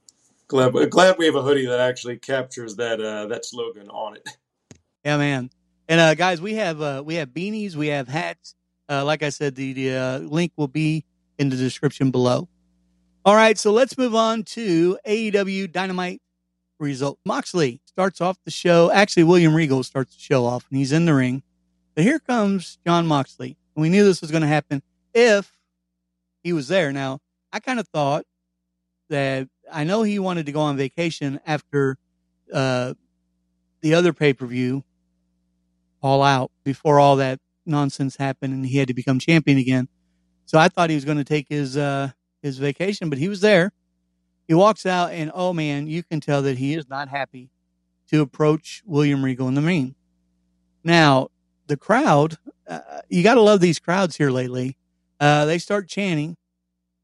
Glad, 0.50 0.74
glad 0.92 1.18
we 1.18 1.26
have 1.26 1.36
a 1.36 1.42
hoodie 1.42 1.68
that 1.68 1.80
actually 1.80 2.18
captures 2.18 2.76
that 2.76 3.00
uh, 3.00 3.28
that 3.28 3.46
slogan 3.46 3.90
on 3.90 4.18
it. 4.18 4.28
Yeah, 5.06 5.18
man. 5.18 5.50
And 5.88 6.02
uh, 6.02 6.16
guys, 6.16 6.42
we 6.42 6.56
have 6.56 6.82
uh, 6.82 7.02
we 7.06 7.16
have 7.16 7.30
beanies, 7.30 7.76
we 7.76 7.88
have 7.88 8.10
hats. 8.10 8.56
Uh, 8.90 9.04
like 9.04 9.24
I 9.24 9.30
said, 9.30 9.56
the, 9.56 9.74
the 9.74 9.96
uh, 9.96 10.20
link 10.20 10.52
will 10.56 10.68
be 10.68 11.06
in 11.38 11.50
the 11.50 11.56
description 11.56 12.12
below. 12.12 12.48
All 13.24 13.36
right, 13.36 13.58
so 13.58 13.72
let's 13.72 13.98
move 13.98 14.14
on 14.14 14.44
to 14.44 15.00
AEW 15.08 15.72
Dynamite 15.72 16.22
result. 16.80 17.18
Moxley 17.26 17.82
starts 17.86 18.22
off 18.22 18.38
the 18.46 18.52
show. 18.52 18.92
Actually, 18.92 19.24
William 19.24 19.56
Regal 19.56 19.84
starts 19.84 20.16
the 20.16 20.22
show 20.22 20.46
off, 20.46 20.66
and 20.70 20.78
he's 20.78 20.92
in 20.92 21.06
the 21.06 21.14
ring. 21.14 21.42
But 21.96 22.04
here 22.04 22.20
comes 22.20 22.78
Jon 22.86 23.08
Moxley. 23.08 23.58
And 23.76 23.82
we 23.82 23.90
knew 23.90 24.04
this 24.04 24.22
was 24.22 24.32
going 24.32 24.42
to 24.42 24.48
happen 24.48 24.84
if 25.14 25.52
he 26.44 26.54
was 26.54 26.68
there. 26.68 26.92
Now, 26.92 27.20
I 27.52 27.60
kind 27.60 27.80
of 27.80 27.88
thought 27.88 28.26
that 29.10 29.48
I 29.72 29.84
know 29.84 30.04
he 30.04 30.20
wanted 30.20 30.46
to 30.46 30.52
go 30.52 30.62
on 30.62 30.78
vacation 30.78 31.40
after 31.46 31.98
uh, 32.54 32.94
the 33.82 33.94
other 33.96 34.14
pay 34.14 34.34
per 34.34 34.46
view, 34.46 34.84
All 36.02 36.22
Out, 36.22 36.52
before 36.64 37.00
all 37.00 37.16
that 37.18 37.40
nonsense 37.66 38.18
happened 38.18 38.54
and 38.54 38.66
he 38.66 38.78
had 38.78 38.88
to 38.88 38.94
become 38.94 39.20
champion 39.20 39.58
again. 39.58 39.88
So 40.46 40.60
I 40.60 40.70
thought 40.70 40.90
he 40.90 40.96
was 40.96 41.06
going 41.06 41.18
to 41.18 41.24
take 41.24 41.48
his 41.50 41.78
uh, 41.78 42.12
his 42.42 42.58
vacation, 42.58 43.10
but 43.10 43.18
he 43.18 43.28
was 43.28 43.42
there. 43.42 43.72
He 44.48 44.54
walks 44.54 44.86
out, 44.86 45.12
and 45.12 45.32
oh 45.34 45.54
man, 45.54 45.88
you 45.88 46.04
can 46.04 46.20
tell 46.20 46.44
that 46.44 46.58
he 46.58 46.76
is 46.76 46.88
not 46.88 47.10
happy 47.10 47.50
to 48.10 48.22
approach 48.22 48.84
William 48.86 49.26
Regal 49.26 49.48
in 49.48 49.56
the 49.56 49.62
ring. 49.62 49.96
Now, 50.84 51.30
the 51.68 51.78
crowd, 51.78 52.38
uh, 52.68 52.80
you 53.10 53.24
got 53.24 53.36
to 53.36 53.42
love 53.42 53.60
these 53.60 53.80
crowds 53.80 54.16
here 54.16 54.30
lately. 54.30 54.78
Uh, 55.20 55.46
they 55.46 55.58
start 55.58 55.88
chanting 55.88 56.38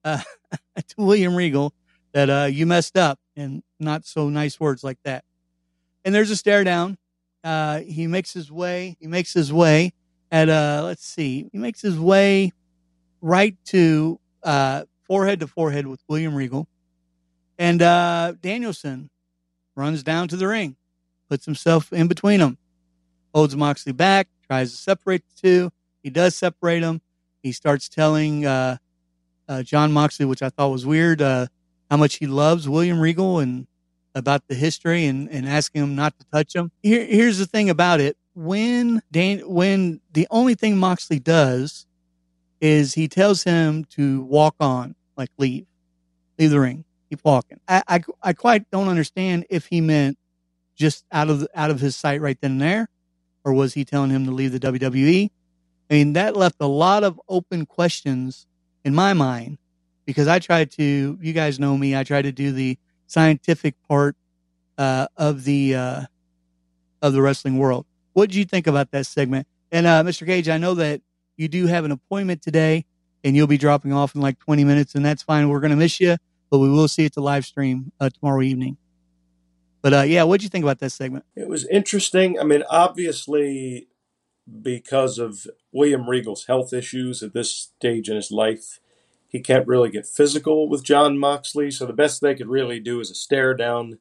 uh, 0.03 0.21
to 0.75 0.95
William 0.97 1.35
Regal 1.35 1.73
that 2.13 2.29
uh, 2.29 2.45
you 2.45 2.67
messed 2.67 2.97
up 2.97 3.19
and 3.35 3.63
not 3.79 4.05
so 4.05 4.29
nice 4.29 4.59
words 4.59 4.83
like 4.83 4.99
that. 5.03 5.23
And 6.05 6.13
there's 6.13 6.29
a 6.29 6.35
stare 6.35 6.63
down. 6.63 6.97
Uh, 7.43 7.79
he 7.79 8.05
makes 8.05 8.33
his 8.33 8.51
way. 8.51 8.97
He 8.99 9.07
makes 9.07 9.33
his 9.33 9.51
way 9.51 9.93
at 10.31 10.49
uh, 10.49 10.81
let's 10.83 11.05
see. 11.05 11.49
He 11.51 11.57
makes 11.57 11.81
his 11.81 11.99
way 11.99 12.51
right 13.21 13.55
to 13.65 14.19
uh, 14.43 14.83
forehead 15.03 15.41
to 15.41 15.47
forehead 15.47 15.87
with 15.87 16.01
William 16.07 16.33
Regal. 16.33 16.67
And 17.59 17.81
uh, 17.81 18.33
Danielson 18.41 19.09
runs 19.75 20.03
down 20.03 20.27
to 20.29 20.35
the 20.35 20.47
ring, 20.47 20.75
puts 21.29 21.45
himself 21.45 21.93
in 21.93 22.07
between 22.07 22.39
them, 22.39 22.57
holds 23.33 23.55
Moxley 23.55 23.93
back, 23.93 24.27
tries 24.47 24.71
to 24.71 24.77
separate 24.77 25.23
the 25.27 25.41
two. 25.41 25.71
He 26.01 26.09
does 26.09 26.35
separate 26.35 26.79
them. 26.79 27.01
He 27.43 27.51
starts 27.51 27.89
telling 27.89 28.45
uh, 28.45 28.77
uh, 29.47 29.63
Jon 29.63 29.91
Moxley, 29.91 30.25
which 30.25 30.41
I 30.41 30.49
thought 30.49 30.69
was 30.69 30.85
weird, 30.85 31.21
uh, 31.21 31.47
how 31.89 31.97
much 31.97 32.15
he 32.15 32.27
loves 32.27 32.67
William 32.67 32.99
Regal 32.99 33.39
and 33.39 33.67
about 34.15 34.47
the 34.47 34.55
history 34.55 35.05
and, 35.05 35.29
and 35.29 35.47
asking 35.47 35.83
him 35.83 35.95
not 35.95 36.17
to 36.19 36.25
touch 36.33 36.55
him. 36.55 36.71
Here, 36.81 37.05
here's 37.05 37.37
the 37.37 37.45
thing 37.45 37.69
about 37.69 37.99
it. 37.99 38.17
When 38.33 39.01
Dan, 39.11 39.39
when 39.45 40.01
the 40.13 40.27
only 40.31 40.55
thing 40.55 40.77
Moxley 40.77 41.19
does 41.19 41.85
is 42.61 42.93
he 42.93 43.07
tells 43.07 43.43
him 43.43 43.85
to 43.85 44.21
walk 44.21 44.55
on 44.59 44.95
like 45.17 45.29
leave, 45.37 45.65
leave 46.39 46.51
the 46.51 46.59
ring, 46.59 46.85
keep 47.09 47.19
walking. 47.23 47.59
I, 47.67 47.83
I, 47.87 48.01
I 48.21 48.33
quite 48.33 48.69
don't 48.71 48.87
understand 48.87 49.45
if 49.49 49.65
he 49.65 49.81
meant 49.81 50.17
just 50.75 51.05
out 51.11 51.29
of 51.29 51.47
out 51.53 51.71
of 51.71 51.79
his 51.79 51.95
sight 51.95 52.21
right 52.21 52.37
then 52.41 52.51
and 52.51 52.61
there, 52.61 52.87
or 53.43 53.53
was 53.53 53.73
he 53.73 53.83
telling 53.83 54.11
him 54.11 54.25
to 54.25 54.31
leave 54.31 54.51
the 54.51 54.59
WWE? 54.59 55.29
I 55.89 55.93
mean, 55.93 56.13
that 56.13 56.37
left 56.37 56.55
a 56.61 56.67
lot 56.67 57.03
of 57.03 57.19
open 57.27 57.65
questions 57.65 58.47
in 58.85 58.95
my 58.95 59.13
mind 59.13 59.57
because 60.05 60.27
I 60.27 60.39
tried 60.39 60.71
to. 60.71 61.19
You 61.21 61.33
guys 61.33 61.59
know 61.59 61.77
me. 61.77 61.95
I 61.95 62.03
try 62.03 62.21
to 62.21 62.31
do 62.31 62.51
the 62.51 62.77
scientific 63.07 63.75
part 63.89 64.15
uh, 64.77 65.07
of 65.17 65.43
the 65.43 65.75
uh, 65.75 66.01
of 67.01 67.13
the 67.13 67.21
wrestling 67.21 67.57
world. 67.57 67.85
What 68.13 68.29
did 68.29 68.35
you 68.35 68.45
think 68.45 68.67
about 68.67 68.91
that 68.91 69.05
segment? 69.05 69.47
And 69.71 69.87
uh, 69.87 70.03
Mr. 70.03 70.25
Cage, 70.25 70.49
I 70.49 70.57
know 70.57 70.73
that 70.75 71.01
you 71.37 71.47
do 71.47 71.67
have 71.67 71.85
an 71.85 71.91
appointment 71.91 72.41
today 72.41 72.85
and 73.23 73.35
you'll 73.35 73.47
be 73.47 73.57
dropping 73.57 73.93
off 73.93 74.15
in 74.15 74.21
like 74.21 74.39
20 74.39 74.63
minutes, 74.63 74.95
and 74.95 75.05
that's 75.05 75.23
fine. 75.23 75.47
We're 75.49 75.59
going 75.59 75.71
to 75.71 75.77
miss 75.77 75.99
you, 75.99 76.17
but 76.49 76.59
we 76.59 76.69
will 76.69 76.87
see 76.87 77.05
it 77.05 77.13
to 77.13 77.21
live 77.21 77.45
stream 77.45 77.91
uh, 77.99 78.09
tomorrow 78.09 78.41
evening. 78.41 78.77
But 79.81 79.93
uh, 79.93 80.01
yeah, 80.01 80.23
what 80.23 80.39
do 80.39 80.43
you 80.43 80.49
think 80.49 80.63
about 80.63 80.79
that 80.79 80.91
segment? 80.91 81.25
It 81.35 81.47
was 81.47 81.67
interesting. 81.67 82.39
I 82.39 82.43
mean, 82.43 82.63
obviously, 82.69 83.87
because 84.61 85.17
of 85.17 85.47
William 85.71 86.09
Regal's 86.09 86.45
health 86.45 86.73
issues 86.73 87.23
at 87.23 87.33
this 87.33 87.51
stage 87.51 88.09
in 88.09 88.15
his 88.15 88.31
life, 88.31 88.79
he 89.27 89.39
can't 89.39 89.67
really 89.67 89.89
get 89.89 90.05
physical 90.05 90.67
with 90.67 90.83
Jon 90.83 91.17
Moxley. 91.17 91.71
So 91.71 91.85
the 91.85 91.93
best 91.93 92.21
they 92.21 92.35
could 92.35 92.49
really 92.49 92.79
do 92.79 92.99
is 92.99 93.09
a 93.09 93.15
stare 93.15 93.53
down, 93.53 93.99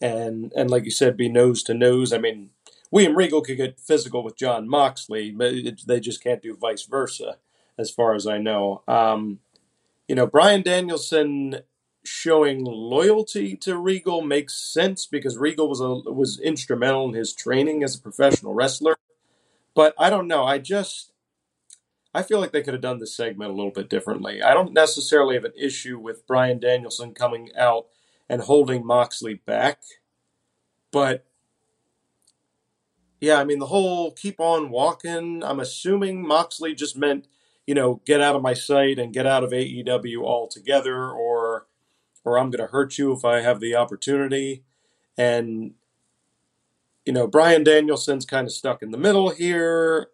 and 0.00 0.52
and 0.54 0.70
like 0.70 0.84
you 0.84 0.90
said, 0.90 1.16
be 1.16 1.28
nose 1.28 1.62
to 1.64 1.74
nose. 1.74 2.12
I 2.12 2.18
mean, 2.18 2.50
William 2.92 3.16
Regal 3.16 3.40
could 3.40 3.56
get 3.56 3.80
physical 3.80 4.22
with 4.22 4.36
Jon 4.36 4.68
Moxley, 4.68 5.30
but 5.30 5.54
it, 5.54 5.80
they 5.86 5.98
just 5.98 6.22
can't 6.22 6.42
do 6.42 6.54
vice 6.54 6.82
versa 6.82 7.38
as 7.78 7.90
far 7.90 8.14
as 8.14 8.26
I 8.26 8.36
know. 8.36 8.82
Um, 8.86 9.40
you 10.06 10.14
know, 10.14 10.26
Bryan 10.26 10.60
Danielson 10.62 11.60
showing 12.04 12.64
loyalty 12.64 13.56
to 13.56 13.78
Regal 13.78 14.20
makes 14.20 14.54
sense 14.54 15.06
because 15.06 15.38
Regal 15.38 15.68
was 15.68 15.80
a, 15.80 15.88
was 15.88 16.38
instrumental 16.38 17.08
in 17.08 17.14
his 17.14 17.32
training 17.32 17.82
as 17.82 17.96
a 17.96 18.00
professional 18.00 18.52
wrestler. 18.52 18.96
But 19.74 19.94
I 19.98 20.10
don't 20.10 20.28
know. 20.28 20.44
I 20.44 20.58
just 20.58 21.12
I 22.14 22.22
feel 22.22 22.40
like 22.40 22.52
they 22.52 22.60
could 22.60 22.74
have 22.74 22.82
done 22.82 22.98
this 22.98 23.16
segment 23.16 23.52
a 23.52 23.54
little 23.54 23.70
bit 23.70 23.88
differently. 23.88 24.42
I 24.42 24.52
don't 24.52 24.74
necessarily 24.74 25.34
have 25.34 25.44
an 25.44 25.54
issue 25.58 25.98
with 25.98 26.26
Bryan 26.26 26.58
Danielson 26.58 27.14
coming 27.14 27.52
out 27.56 27.86
and 28.28 28.42
holding 28.42 28.84
Moxley 28.84 29.34
back, 29.34 29.80
but 30.90 31.24
yeah, 33.22 33.40
I 33.40 33.44
mean 33.44 33.58
the 33.58 33.66
whole 33.66 34.12
keep 34.12 34.38
on 34.38 34.68
walking. 34.70 35.42
I'm 35.42 35.60
assuming 35.60 36.26
Moxley 36.26 36.74
just 36.74 36.96
meant 36.96 37.26
you 37.66 37.74
know, 37.74 38.00
get 38.04 38.20
out 38.20 38.36
of 38.36 38.42
my 38.42 38.54
sight 38.54 38.98
and 38.98 39.12
get 39.12 39.26
out 39.26 39.44
of 39.44 39.50
AEW 39.50 40.22
altogether, 40.24 41.10
or 41.10 41.66
or 42.24 42.38
I'm 42.38 42.50
going 42.50 42.64
to 42.64 42.72
hurt 42.72 42.98
you 42.98 43.12
if 43.12 43.24
I 43.24 43.40
have 43.40 43.60
the 43.60 43.74
opportunity. 43.74 44.64
And 45.16 45.74
you 47.04 47.12
know, 47.12 47.26
Bryan 47.26 47.64
Danielson's 47.64 48.26
kind 48.26 48.46
of 48.46 48.52
stuck 48.52 48.82
in 48.82 48.90
the 48.90 48.98
middle 48.98 49.30
here, 49.30 50.08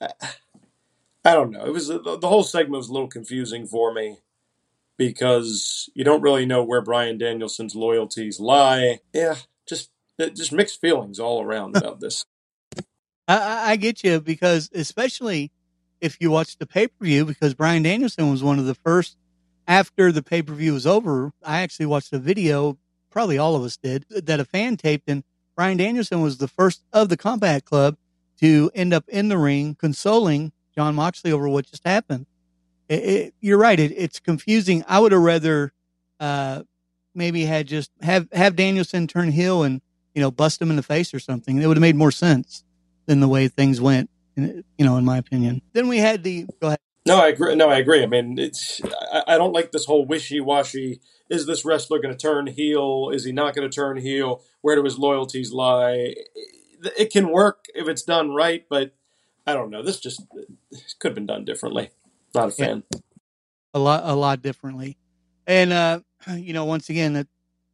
I 0.00 1.34
don't 1.34 1.50
know. 1.50 1.64
It 1.66 1.72
was 1.72 1.88
the, 1.88 2.18
the 2.18 2.28
whole 2.28 2.42
segment 2.42 2.78
was 2.78 2.88
a 2.88 2.92
little 2.92 3.08
confusing 3.08 3.66
for 3.66 3.92
me 3.92 4.18
because 4.96 5.90
you 5.94 6.04
don't 6.04 6.22
really 6.22 6.46
know 6.46 6.62
where 6.62 6.80
Bryan 6.82 7.18
Danielson's 7.18 7.74
loyalties 7.74 8.40
lie. 8.40 9.00
Yeah, 9.12 9.36
just 9.66 9.90
just 10.18 10.52
mixed 10.52 10.80
feelings 10.80 11.18
all 11.18 11.42
around 11.42 11.76
about 11.76 12.00
this. 12.00 12.24
I, 13.30 13.70
I 13.72 13.76
get 13.76 14.02
you 14.02 14.20
because 14.20 14.70
especially 14.74 15.52
if 16.00 16.16
you 16.20 16.30
watch 16.30 16.56
the 16.58 16.66
pay 16.66 16.88
per 16.88 17.04
view, 17.04 17.24
because 17.24 17.54
Bryan 17.54 17.82
Danielson 17.82 18.30
was 18.30 18.42
one 18.42 18.58
of 18.58 18.66
the 18.66 18.74
first 18.74 19.16
after 19.68 20.10
the 20.10 20.22
pay 20.22 20.42
per 20.42 20.54
view 20.54 20.72
was 20.72 20.86
over. 20.86 21.32
I 21.44 21.60
actually 21.60 21.86
watched 21.86 22.12
a 22.12 22.18
video, 22.18 22.78
probably 23.10 23.38
all 23.38 23.54
of 23.54 23.62
us 23.62 23.76
did, 23.76 24.06
that 24.10 24.40
a 24.40 24.44
fan 24.44 24.76
taped, 24.76 25.08
and 25.08 25.22
Bryan 25.54 25.76
Danielson 25.76 26.22
was 26.22 26.38
the 26.38 26.48
first 26.48 26.82
of 26.92 27.08
the 27.08 27.16
Combat 27.16 27.64
Club 27.64 27.96
to 28.40 28.70
end 28.74 28.94
up 28.94 29.04
in 29.08 29.28
the 29.28 29.38
ring 29.38 29.74
consoling 29.74 30.52
Jon 30.74 30.94
Moxley 30.94 31.30
over 31.32 31.48
what 31.48 31.66
just 31.66 31.86
happened. 31.86 32.26
It, 32.88 33.04
it, 33.04 33.34
you're 33.40 33.58
right. 33.58 33.78
It, 33.78 33.92
it's 33.96 34.18
confusing. 34.18 34.82
I 34.88 34.98
would 34.98 35.12
have 35.12 35.20
rather 35.20 35.72
uh, 36.18 36.62
maybe 37.14 37.44
had 37.44 37.68
just 37.68 37.90
have 38.00 38.28
have 38.32 38.56
Danielson 38.56 39.06
turn 39.06 39.30
heel 39.30 39.62
and 39.62 39.82
you 40.14 40.22
know 40.22 40.30
bust 40.30 40.60
him 40.60 40.70
in 40.70 40.76
the 40.76 40.82
face 40.82 41.12
or 41.12 41.20
something. 41.20 41.60
It 41.60 41.66
would 41.66 41.76
have 41.76 41.82
made 41.82 41.96
more 41.96 42.10
sense 42.10 42.64
than 43.10 43.18
the 43.18 43.26
way 43.26 43.48
things 43.48 43.80
went. 43.80 44.08
You 44.36 44.62
know, 44.78 44.96
in 44.96 45.04
my 45.04 45.18
opinion. 45.18 45.62
Then 45.72 45.88
we 45.88 45.98
had 45.98 46.22
the 46.22 46.46
go 46.60 46.68
ahead. 46.68 46.78
No, 47.04 47.18
I 47.18 47.28
agree. 47.28 47.56
No, 47.56 47.68
I 47.68 47.78
agree. 47.78 48.04
I 48.04 48.06
mean, 48.06 48.38
it's 48.38 48.80
I, 49.12 49.34
I 49.34 49.36
don't 49.36 49.52
like 49.52 49.72
this 49.72 49.84
whole 49.84 50.06
wishy 50.06 50.40
washy. 50.40 51.00
Is 51.28 51.44
this 51.46 51.64
wrestler 51.64 51.98
going 51.98 52.16
to 52.16 52.18
turn 52.18 52.46
heel? 52.46 53.10
Is 53.12 53.24
he 53.24 53.32
not 53.32 53.56
going 53.56 53.68
to 53.68 53.74
turn 53.74 53.96
heel? 53.96 54.42
Where 54.60 54.76
do 54.76 54.84
his 54.84 54.96
loyalties 54.96 55.52
lie? 55.52 56.14
It, 56.14 56.28
it 56.96 57.12
can 57.12 57.30
work 57.30 57.64
if 57.74 57.88
it's 57.88 58.02
done 58.02 58.30
right, 58.30 58.64
but 58.70 58.94
I 59.44 59.54
don't 59.54 59.70
know. 59.70 59.82
This 59.82 59.98
just 59.98 60.24
could 61.00 61.10
have 61.10 61.14
been 61.14 61.26
done 61.26 61.44
differently. 61.44 61.90
Not 62.32 62.48
a 62.48 62.52
fan. 62.52 62.84
Yeah. 62.92 63.00
A 63.74 63.78
lot, 63.78 64.02
a 64.04 64.14
lot 64.14 64.40
differently. 64.40 64.96
And 65.48 65.72
uh, 65.72 66.00
you 66.34 66.52
know, 66.52 66.64
once 66.64 66.88
again, 66.88 67.14
that 67.14 67.26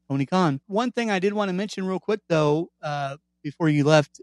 Tony 0.08 0.24
Khan. 0.24 0.60
One 0.66 0.92
thing 0.92 1.10
I 1.10 1.18
did 1.18 1.34
want 1.34 1.50
to 1.50 1.52
mention 1.52 1.86
real 1.86 2.00
quick 2.00 2.20
though, 2.28 2.70
uh, 2.82 3.18
before 3.42 3.68
you 3.68 3.84
left, 3.84 4.20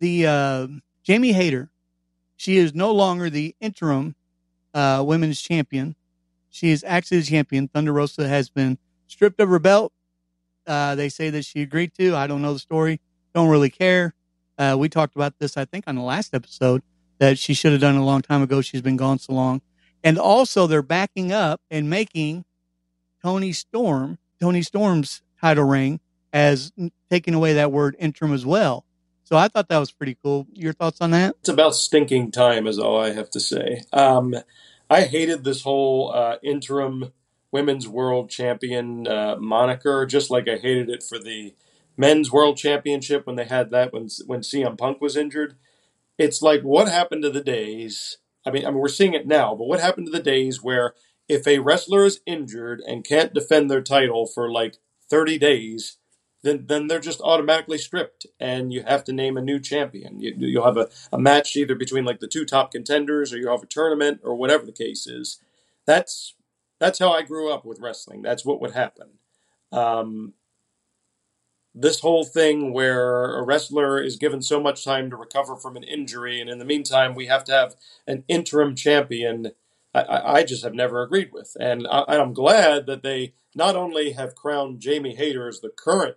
the 0.00 0.26
uh, 0.26 0.66
Jamie 1.02 1.32
Hayter. 1.32 1.70
She 2.36 2.58
is 2.58 2.74
no 2.74 2.92
longer 2.92 3.30
the 3.30 3.54
interim 3.60 4.14
uh, 4.74 5.02
women's 5.06 5.40
champion. 5.40 5.96
She 6.50 6.70
is 6.70 6.84
actually 6.86 7.20
the 7.20 7.26
champion. 7.26 7.68
Thunder 7.68 7.92
Rosa 7.92 8.28
has 8.28 8.50
been 8.50 8.78
stripped 9.06 9.40
of 9.40 9.48
her 9.48 9.58
belt. 9.58 9.92
Uh, 10.66 10.94
they 10.94 11.08
say 11.08 11.30
that 11.30 11.44
she 11.44 11.62
agreed 11.62 11.92
to. 11.98 12.14
I 12.16 12.26
don't 12.26 12.42
know 12.42 12.52
the 12.52 12.58
story. 12.58 13.00
Don't 13.34 13.48
really 13.48 13.70
care. 13.70 14.14
Uh, 14.58 14.74
we 14.78 14.88
talked 14.88 15.14
about 15.14 15.38
this, 15.38 15.56
I 15.56 15.64
think, 15.64 15.84
on 15.86 15.96
the 15.96 16.02
last 16.02 16.34
episode 16.34 16.82
that 17.18 17.38
she 17.38 17.54
should 17.54 17.72
have 17.72 17.80
done 17.80 17.96
a 17.96 18.04
long 18.04 18.22
time 18.22 18.42
ago. 18.42 18.60
She's 18.60 18.82
been 18.82 18.96
gone 18.96 19.18
so 19.18 19.32
long. 19.32 19.60
And 20.02 20.18
also, 20.18 20.66
they're 20.66 20.82
backing 20.82 21.32
up 21.32 21.60
and 21.70 21.90
making 21.90 22.44
Toni 23.22 23.52
Storm, 23.52 24.18
Toni 24.40 24.62
Storm's 24.62 25.22
title 25.40 25.64
ring, 25.64 26.00
as 26.32 26.72
taking 27.10 27.34
away 27.34 27.54
that 27.54 27.70
word 27.70 27.96
interim 27.98 28.32
as 28.32 28.46
well. 28.46 28.85
So 29.26 29.36
I 29.36 29.48
thought 29.48 29.68
that 29.68 29.78
was 29.78 29.92
pretty 29.92 30.16
cool. 30.22 30.46
Your 30.54 30.72
thoughts 30.72 31.00
on 31.00 31.10
that? 31.10 31.36
It's 31.40 31.48
about 31.48 31.74
stinking 31.74 32.30
time, 32.30 32.66
is 32.66 32.78
all 32.78 33.00
I 33.00 33.12
have 33.12 33.28
to 33.30 33.40
say. 33.40 33.82
Um, 33.92 34.34
I 34.88 35.02
hated 35.02 35.44
this 35.44 35.62
whole 35.62 36.12
uh, 36.14 36.36
interim 36.42 37.12
women's 37.52 37.86
world 37.86 38.30
champion 38.30 39.06
uh, 39.06 39.36
moniker, 39.38 40.06
just 40.06 40.30
like 40.30 40.48
I 40.48 40.56
hated 40.56 40.88
it 40.88 41.02
for 41.02 41.18
the 41.18 41.54
men's 41.96 42.30
world 42.30 42.56
championship 42.56 43.26
when 43.26 43.36
they 43.36 43.44
had 43.44 43.70
that 43.70 43.92
when 43.92 44.08
when 44.26 44.40
CM 44.40 44.76
Punk 44.76 45.00
was 45.00 45.16
injured 45.16 45.56
it's 46.18 46.42
like 46.42 46.60
what 46.60 46.88
happened 46.88 47.22
to 47.22 47.30
the 47.30 47.42
days 47.42 48.18
I 48.46 48.52
mean, 48.52 48.64
I 48.64 48.70
mean, 48.70 48.78
we're 48.78 48.88
seeing 48.88 49.14
it 49.14 49.26
now, 49.26 49.56
but 49.56 49.66
what 49.66 49.80
happened 49.80 50.06
to 50.06 50.12
the 50.12 50.22
days 50.22 50.62
where 50.62 50.94
if 51.28 51.48
a 51.48 51.58
wrestler 51.58 52.04
is 52.04 52.20
injured 52.26 52.80
and 52.86 53.04
can't 53.04 53.34
defend 53.34 53.68
their 53.68 53.82
title 53.82 54.24
for 54.24 54.50
like 54.50 54.76
30 55.10 55.36
days, 55.38 55.96
then 56.46 56.66
then 56.66 56.86
they're 56.86 57.00
just 57.00 57.20
automatically 57.20 57.78
stripped, 57.78 58.26
and 58.38 58.72
you 58.72 58.82
have 58.84 59.04
to 59.04 59.12
name 59.12 59.36
a 59.36 59.42
new 59.42 59.58
champion. 59.58 60.20
You, 60.20 60.34
you'll 60.36 60.64
have 60.64 60.76
a, 60.76 60.88
a 61.12 61.18
match 61.18 61.56
either 61.56 61.74
between 61.74 62.04
like 62.04 62.20
the 62.20 62.28
two 62.28 62.44
top 62.44 62.70
contenders, 62.70 63.32
or 63.32 63.38
you 63.38 63.48
have 63.48 63.62
a 63.62 63.66
tournament, 63.66 64.20
or 64.22 64.34
whatever 64.36 64.64
the 64.64 64.72
case 64.72 65.06
is. 65.06 65.40
That's 65.86 66.34
that's 66.78 66.98
how 66.98 67.12
I 67.12 67.22
grew 67.22 67.52
up 67.52 67.64
with 67.64 67.80
wrestling. 67.80 68.22
That's 68.22 68.44
what 68.44 68.60
would 68.60 68.72
happen. 68.72 69.18
Um, 69.72 70.34
this 71.74 72.00
whole 72.00 72.24
thing 72.24 72.72
where 72.72 73.36
a 73.36 73.42
wrestler 73.42 74.00
is 74.00 74.16
given 74.16 74.40
so 74.40 74.60
much 74.60 74.84
time 74.84 75.10
to 75.10 75.16
recover 75.16 75.56
from 75.56 75.76
an 75.76 75.82
injury, 75.82 76.40
and 76.40 76.48
in 76.48 76.58
the 76.58 76.64
meantime, 76.64 77.14
we 77.14 77.26
have 77.26 77.44
to 77.44 77.52
have 77.52 77.74
an 78.06 78.24
interim 78.28 78.74
champion. 78.74 79.52
I, 79.92 80.38
I 80.38 80.42
just 80.44 80.62
have 80.62 80.74
never 80.74 81.02
agreed 81.02 81.30
with, 81.32 81.56
and 81.58 81.86
I, 81.90 82.16
am 82.16 82.32
glad 82.32 82.86
that 82.86 83.02
they 83.02 83.34
not 83.54 83.74
only 83.74 84.12
have 84.12 84.34
crowned 84.34 84.80
Jamie 84.80 85.16
Hayter 85.16 85.48
as 85.48 85.60
the 85.60 85.70
current 85.70 86.16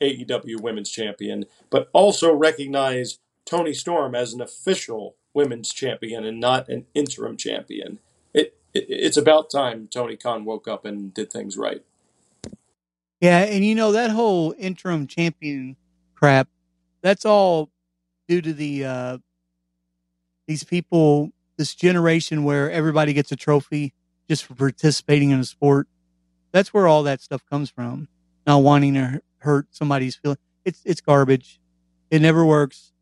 AEW 0.00 0.60
Women's 0.60 0.90
Champion, 0.90 1.44
but 1.70 1.88
also 1.92 2.32
recognize 2.32 3.18
Toni 3.44 3.72
Storm 3.72 4.14
as 4.14 4.32
an 4.32 4.40
official 4.40 5.16
Women's 5.34 5.72
Champion 5.72 6.24
and 6.24 6.40
not 6.40 6.68
an 6.68 6.86
interim 6.94 7.36
champion. 7.36 7.98
It, 8.34 8.56
it 8.74 8.86
it's 8.88 9.16
about 9.16 9.50
time 9.50 9.88
Tony 9.92 10.16
Khan 10.16 10.44
woke 10.44 10.66
up 10.68 10.84
and 10.84 11.12
did 11.14 11.32
things 11.32 11.56
right. 11.56 11.82
Yeah, 13.20 13.40
and 13.40 13.64
you 13.64 13.74
know 13.74 13.92
that 13.92 14.10
whole 14.10 14.54
interim 14.58 15.06
champion 15.06 15.76
crap, 16.14 16.48
that's 17.02 17.24
all 17.24 17.70
due 18.28 18.40
to 18.40 18.52
the 18.52 18.84
uh 18.84 19.18
these 20.46 20.64
people 20.64 21.30
this 21.56 21.74
generation 21.74 22.42
where 22.42 22.70
everybody 22.70 23.12
gets 23.12 23.30
a 23.32 23.36
trophy 23.36 23.92
just 24.28 24.44
for 24.46 24.54
participating 24.54 25.30
in 25.30 25.40
a 25.40 25.44
sport. 25.44 25.86
That's 26.52 26.72
where 26.72 26.88
all 26.88 27.02
that 27.02 27.20
stuff 27.20 27.44
comes 27.50 27.68
from. 27.68 28.08
Not 28.46 28.62
wanting 28.62 28.94
to 28.94 29.20
hurt 29.40 29.66
somebody's 29.70 30.16
feeling. 30.16 30.38
It's 30.64 30.82
it's 30.84 31.00
garbage. 31.00 31.60
It 32.10 32.20
never 32.22 32.44
works. 32.44 32.92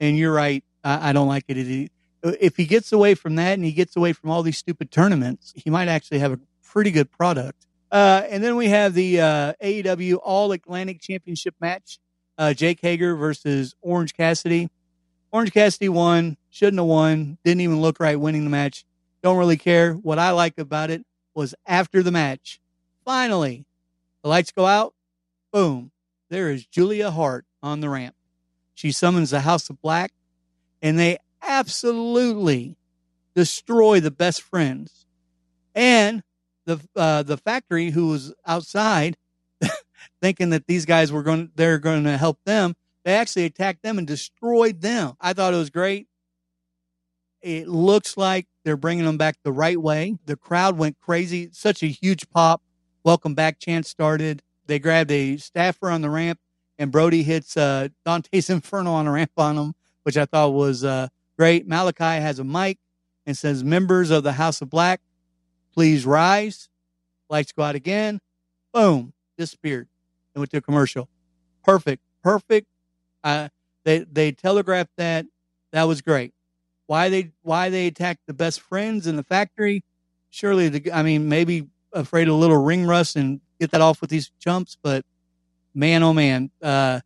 And 0.00 0.16
you're 0.16 0.32
right. 0.32 0.64
I, 0.82 1.10
I 1.10 1.12
don't 1.12 1.28
like 1.28 1.44
it. 1.48 1.90
If 2.22 2.56
he 2.56 2.66
gets 2.66 2.92
away 2.92 3.14
from 3.14 3.36
that 3.36 3.54
and 3.54 3.64
he 3.64 3.72
gets 3.72 3.96
away 3.96 4.12
from 4.12 4.30
all 4.30 4.42
these 4.42 4.58
stupid 4.58 4.90
tournaments, 4.90 5.52
he 5.56 5.70
might 5.70 5.88
actually 5.88 6.18
have 6.20 6.32
a 6.32 6.40
pretty 6.62 6.90
good 6.90 7.10
product. 7.10 7.66
Uh, 7.90 8.22
and 8.28 8.42
then 8.42 8.56
we 8.56 8.68
have 8.68 8.94
the 8.94 9.20
uh, 9.20 9.52
AEW 9.62 10.18
All 10.22 10.50
Atlantic 10.52 11.00
Championship 11.00 11.54
match. 11.60 11.98
Uh, 12.36 12.52
Jake 12.52 12.80
Hager 12.80 13.14
versus 13.14 13.76
Orange 13.80 14.14
Cassidy. 14.14 14.68
Orange 15.30 15.52
Cassidy 15.52 15.88
won. 15.88 16.36
Shouldn't 16.50 16.78
have 16.78 16.86
won. 16.86 17.38
Didn't 17.44 17.60
even 17.60 17.80
look 17.80 18.00
right 18.00 18.18
winning 18.18 18.44
the 18.44 18.50
match. 18.50 18.84
Don't 19.22 19.36
really 19.36 19.56
care. 19.56 19.94
What 19.94 20.18
I 20.18 20.32
like 20.32 20.58
about 20.58 20.90
it 20.90 21.04
was 21.34 21.54
after 21.66 22.02
the 22.02 22.10
match, 22.10 22.60
finally, 23.04 23.64
the 24.22 24.28
lights 24.28 24.52
go 24.52 24.66
out. 24.66 24.94
Boom. 25.54 25.92
There 26.30 26.50
is 26.50 26.66
Julia 26.66 27.12
Hart 27.12 27.44
on 27.62 27.78
the 27.78 27.88
ramp. 27.88 28.16
She 28.74 28.90
summons 28.90 29.30
the 29.30 29.38
House 29.38 29.70
of 29.70 29.80
Black, 29.80 30.12
and 30.82 30.98
they 30.98 31.18
absolutely 31.40 32.76
destroy 33.36 34.00
the 34.00 34.10
best 34.10 34.42
friends. 34.42 35.06
And 35.72 36.24
the 36.66 36.80
uh, 36.96 37.22
the 37.22 37.36
factory 37.36 37.90
who 37.90 38.08
was 38.08 38.34
outside 38.44 39.16
thinking 40.20 40.50
that 40.50 40.66
these 40.66 40.86
guys 40.86 41.12
were 41.12 41.22
going 41.22 41.52
they're 41.54 41.78
going 41.78 42.02
to 42.02 42.16
help 42.16 42.38
them 42.44 42.74
they 43.04 43.14
actually 43.14 43.44
attacked 43.44 43.82
them 43.82 43.98
and 43.98 44.06
destroyed 44.06 44.80
them 44.80 45.12
i 45.20 45.34
thought 45.34 45.52
it 45.52 45.58
was 45.58 45.68
great 45.68 46.06
it 47.42 47.68
looks 47.68 48.16
like 48.16 48.46
they're 48.64 48.78
bringing 48.78 49.04
them 49.04 49.18
back 49.18 49.36
the 49.42 49.52
right 49.52 49.78
way 49.78 50.16
the 50.24 50.36
crowd 50.36 50.78
went 50.78 50.98
crazy 51.00 51.50
such 51.52 51.82
a 51.82 51.86
huge 51.86 52.30
pop 52.30 52.62
welcome 53.04 53.34
back 53.34 53.58
chant 53.58 53.84
started 53.84 54.42
they 54.66 54.78
grabbed 54.78 55.10
a 55.10 55.36
staffer 55.36 55.90
on 55.90 56.02
the 56.02 56.10
ramp 56.10 56.38
and 56.78 56.90
brody 56.90 57.22
hits 57.22 57.56
uh, 57.56 57.88
dante's 58.04 58.50
inferno 58.50 58.92
on 58.92 59.06
a 59.06 59.12
ramp 59.12 59.32
on 59.36 59.56
him, 59.56 59.74
which 60.02 60.16
i 60.16 60.24
thought 60.24 60.52
was 60.52 60.84
uh, 60.84 61.08
great 61.38 61.68
Malakai 61.68 62.20
has 62.20 62.38
a 62.38 62.44
mic 62.44 62.78
and 63.26 63.36
says 63.36 63.64
members 63.64 64.10
of 64.10 64.22
the 64.22 64.32
house 64.32 64.60
of 64.60 64.70
black 64.70 65.00
Please 65.74 66.06
rise. 66.06 66.68
Lights 67.28 67.50
go 67.50 67.64
out 67.64 67.74
again. 67.74 68.20
Boom. 68.72 69.12
Disappeared. 69.36 69.88
And 70.34 70.40
went 70.40 70.52
to 70.52 70.58
a 70.58 70.60
commercial. 70.60 71.08
Perfect. 71.64 72.02
Perfect. 72.22 72.68
Uh, 73.24 73.48
they 73.84 74.00
they 74.00 74.32
telegraphed 74.32 74.92
that. 74.96 75.26
That 75.72 75.84
was 75.84 76.00
great. 76.00 76.32
Why 76.86 77.08
they 77.08 77.32
why 77.42 77.70
they 77.70 77.88
attacked 77.88 78.20
the 78.26 78.34
best 78.34 78.60
friends 78.60 79.06
in 79.06 79.16
the 79.16 79.24
factory? 79.24 79.82
Surely 80.30 80.68
the 80.68 80.92
I 80.92 81.02
mean 81.02 81.28
maybe 81.28 81.66
afraid 81.92 82.28
of 82.28 82.34
a 82.34 82.36
little 82.36 82.62
ring 82.62 82.86
rust 82.86 83.16
and 83.16 83.40
get 83.60 83.70
that 83.72 83.80
off 83.80 84.00
with 84.00 84.10
these 84.10 84.30
chumps, 84.40 84.76
but 84.82 85.04
man 85.74 86.02
oh 86.02 86.12
man, 86.12 86.50
uh, 86.62 87.00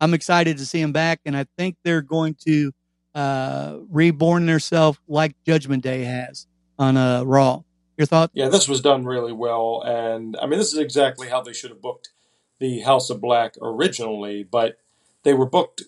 I'm 0.00 0.14
excited 0.14 0.58
to 0.58 0.66
see 0.66 0.80
them 0.80 0.92
back, 0.92 1.20
and 1.24 1.36
I 1.36 1.46
think 1.56 1.76
they're 1.82 2.02
going 2.02 2.36
to 2.46 2.72
uh, 3.14 3.78
reborn 3.90 4.46
themselves 4.46 4.98
like 5.06 5.34
Judgment 5.46 5.82
Day 5.82 6.04
has 6.04 6.46
on 6.78 6.96
uh, 6.96 7.22
Raw. 7.22 7.62
Your 7.96 8.06
thought? 8.06 8.30
Yeah, 8.34 8.48
this 8.48 8.68
was 8.68 8.80
done 8.80 9.04
really 9.04 9.32
well, 9.32 9.82
and 9.86 10.36
I 10.36 10.46
mean, 10.46 10.58
this 10.58 10.72
is 10.72 10.78
exactly 10.78 11.28
how 11.28 11.42
they 11.42 11.52
should 11.52 11.70
have 11.70 11.80
booked 11.80 12.10
the 12.58 12.80
House 12.80 13.08
of 13.08 13.20
Black 13.20 13.54
originally, 13.62 14.42
but 14.42 14.78
they 15.22 15.32
were 15.32 15.46
booked 15.46 15.84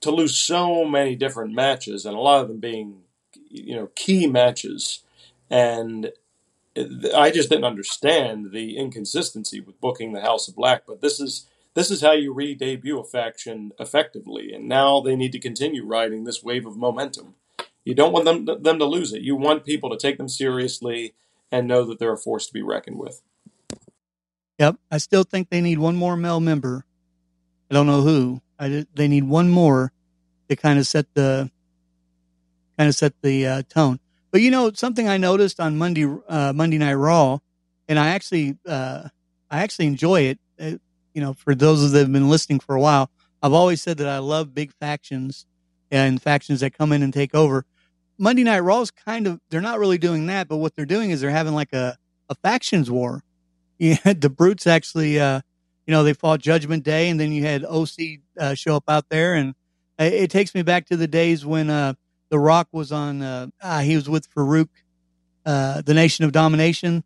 to 0.00 0.10
lose 0.10 0.36
so 0.36 0.86
many 0.86 1.14
different 1.14 1.52
matches, 1.52 2.06
and 2.06 2.16
a 2.16 2.20
lot 2.20 2.40
of 2.40 2.48
them 2.48 2.60
being, 2.60 3.02
you 3.50 3.76
know, 3.76 3.90
key 3.94 4.26
matches, 4.26 5.04
and 5.50 6.10
I 6.76 7.30
just 7.30 7.50
didn't 7.50 7.64
understand 7.64 8.52
the 8.52 8.76
inconsistency 8.76 9.60
with 9.60 9.80
booking 9.80 10.12
the 10.12 10.20
House 10.20 10.48
of 10.48 10.54
Black. 10.54 10.82
But 10.86 11.00
this 11.00 11.18
is 11.18 11.46
this 11.74 11.90
is 11.90 12.00
how 12.00 12.12
you 12.12 12.32
re-debut 12.32 12.98
a 12.98 13.04
faction 13.04 13.72
effectively, 13.78 14.52
and 14.52 14.68
now 14.68 15.00
they 15.00 15.16
need 15.16 15.32
to 15.32 15.38
continue 15.38 15.84
riding 15.84 16.24
this 16.24 16.42
wave 16.42 16.66
of 16.66 16.76
momentum. 16.76 17.34
You 17.84 17.94
don't 17.94 18.12
want 18.12 18.24
them 18.24 18.44
them 18.44 18.78
to 18.78 18.84
lose 18.84 19.12
it. 19.12 19.22
You 19.22 19.36
want 19.36 19.64
people 19.64 19.90
to 19.90 19.96
take 19.96 20.18
them 20.18 20.28
seriously 20.28 21.14
and 21.50 21.66
know 21.66 21.84
that 21.84 21.98
they're 21.98 22.12
a 22.12 22.18
force 22.18 22.46
to 22.46 22.52
be 22.52 22.62
reckoned 22.62 22.98
with. 22.98 23.22
Yep, 24.58 24.76
I 24.90 24.98
still 24.98 25.24
think 25.24 25.48
they 25.48 25.60
need 25.60 25.78
one 25.78 25.96
more 25.96 26.16
male 26.16 26.40
member. 26.40 26.84
I 27.70 27.74
don't 27.74 27.86
know 27.86 28.02
who. 28.02 28.42
I, 28.58 28.84
they 28.94 29.08
need 29.08 29.24
one 29.24 29.48
more 29.48 29.92
to 30.48 30.56
kind 30.56 30.78
of 30.78 30.86
set 30.86 31.06
the 31.14 31.50
kind 32.76 32.88
of 32.88 32.94
set 32.94 33.14
the 33.22 33.46
uh, 33.46 33.62
tone. 33.68 34.00
But 34.30 34.40
you 34.40 34.50
know 34.50 34.70
something 34.72 35.08
I 35.08 35.16
noticed 35.16 35.60
on 35.60 35.78
Monday 35.78 36.06
uh, 36.28 36.52
Monday 36.52 36.78
Night 36.78 36.94
Raw, 36.94 37.38
and 37.88 37.98
I 37.98 38.08
actually 38.08 38.56
uh, 38.66 39.08
I 39.50 39.62
actually 39.62 39.86
enjoy 39.86 40.22
it. 40.22 40.38
it. 40.58 40.74
Uh, 40.74 40.78
you 41.14 41.20
know, 41.20 41.32
for 41.32 41.56
those 41.56 41.90
that 41.90 41.98
have 41.98 42.12
been 42.12 42.30
listening 42.30 42.60
for 42.60 42.76
a 42.76 42.80
while, 42.80 43.10
I've 43.42 43.52
always 43.52 43.82
said 43.82 43.98
that 43.98 44.06
I 44.06 44.18
love 44.18 44.54
big 44.54 44.72
factions 44.74 45.44
and 45.90 46.22
factions 46.22 46.60
that 46.60 46.76
come 46.76 46.92
in 46.92 47.02
and 47.02 47.12
take 47.12 47.34
over. 47.34 47.64
Monday 48.16 48.44
Night 48.44 48.60
Raw 48.60 48.80
is 48.82 48.90
kind 48.90 49.26
of 49.26 49.40
they're 49.50 49.60
not 49.60 49.78
really 49.78 49.98
doing 49.98 50.26
that, 50.26 50.46
but 50.46 50.58
what 50.58 50.76
they're 50.76 50.86
doing 50.86 51.10
is 51.10 51.20
they're 51.20 51.30
having 51.30 51.54
like 51.54 51.72
a 51.72 51.96
a 52.28 52.34
factions 52.36 52.90
war. 52.90 53.22
You 53.80 53.96
had 54.04 54.20
the 54.20 54.28
brutes 54.28 54.66
actually, 54.66 55.18
uh, 55.18 55.40
you 55.86 55.92
know, 55.92 56.04
they 56.04 56.12
fought 56.12 56.40
Judgment 56.40 56.84
Day, 56.84 57.08
and 57.08 57.18
then 57.18 57.32
you 57.32 57.44
had 57.44 57.64
OC 57.64 58.20
uh, 58.38 58.52
show 58.52 58.76
up 58.76 58.84
out 58.88 59.08
there, 59.08 59.32
and 59.32 59.54
it, 59.98 60.12
it, 60.12 60.30
takes 60.30 60.54
me 60.54 60.60
back 60.60 60.84
to 60.88 60.98
the 60.98 61.06
days 61.06 61.46
when 61.46 61.70
uh, 61.70 61.94
The 62.30 62.38
Rock 62.38 62.68
was 62.72 62.92
on. 62.92 63.22
Uh, 63.22 63.48
ah, 63.62 63.80
he 63.80 63.94
was 63.96 64.08
with 64.08 64.32
Faarooq, 64.32 64.68
uh, 65.44 65.82
the 65.82 65.94
Nation 65.94 66.24
of 66.24 66.32
Domination, 66.32 67.04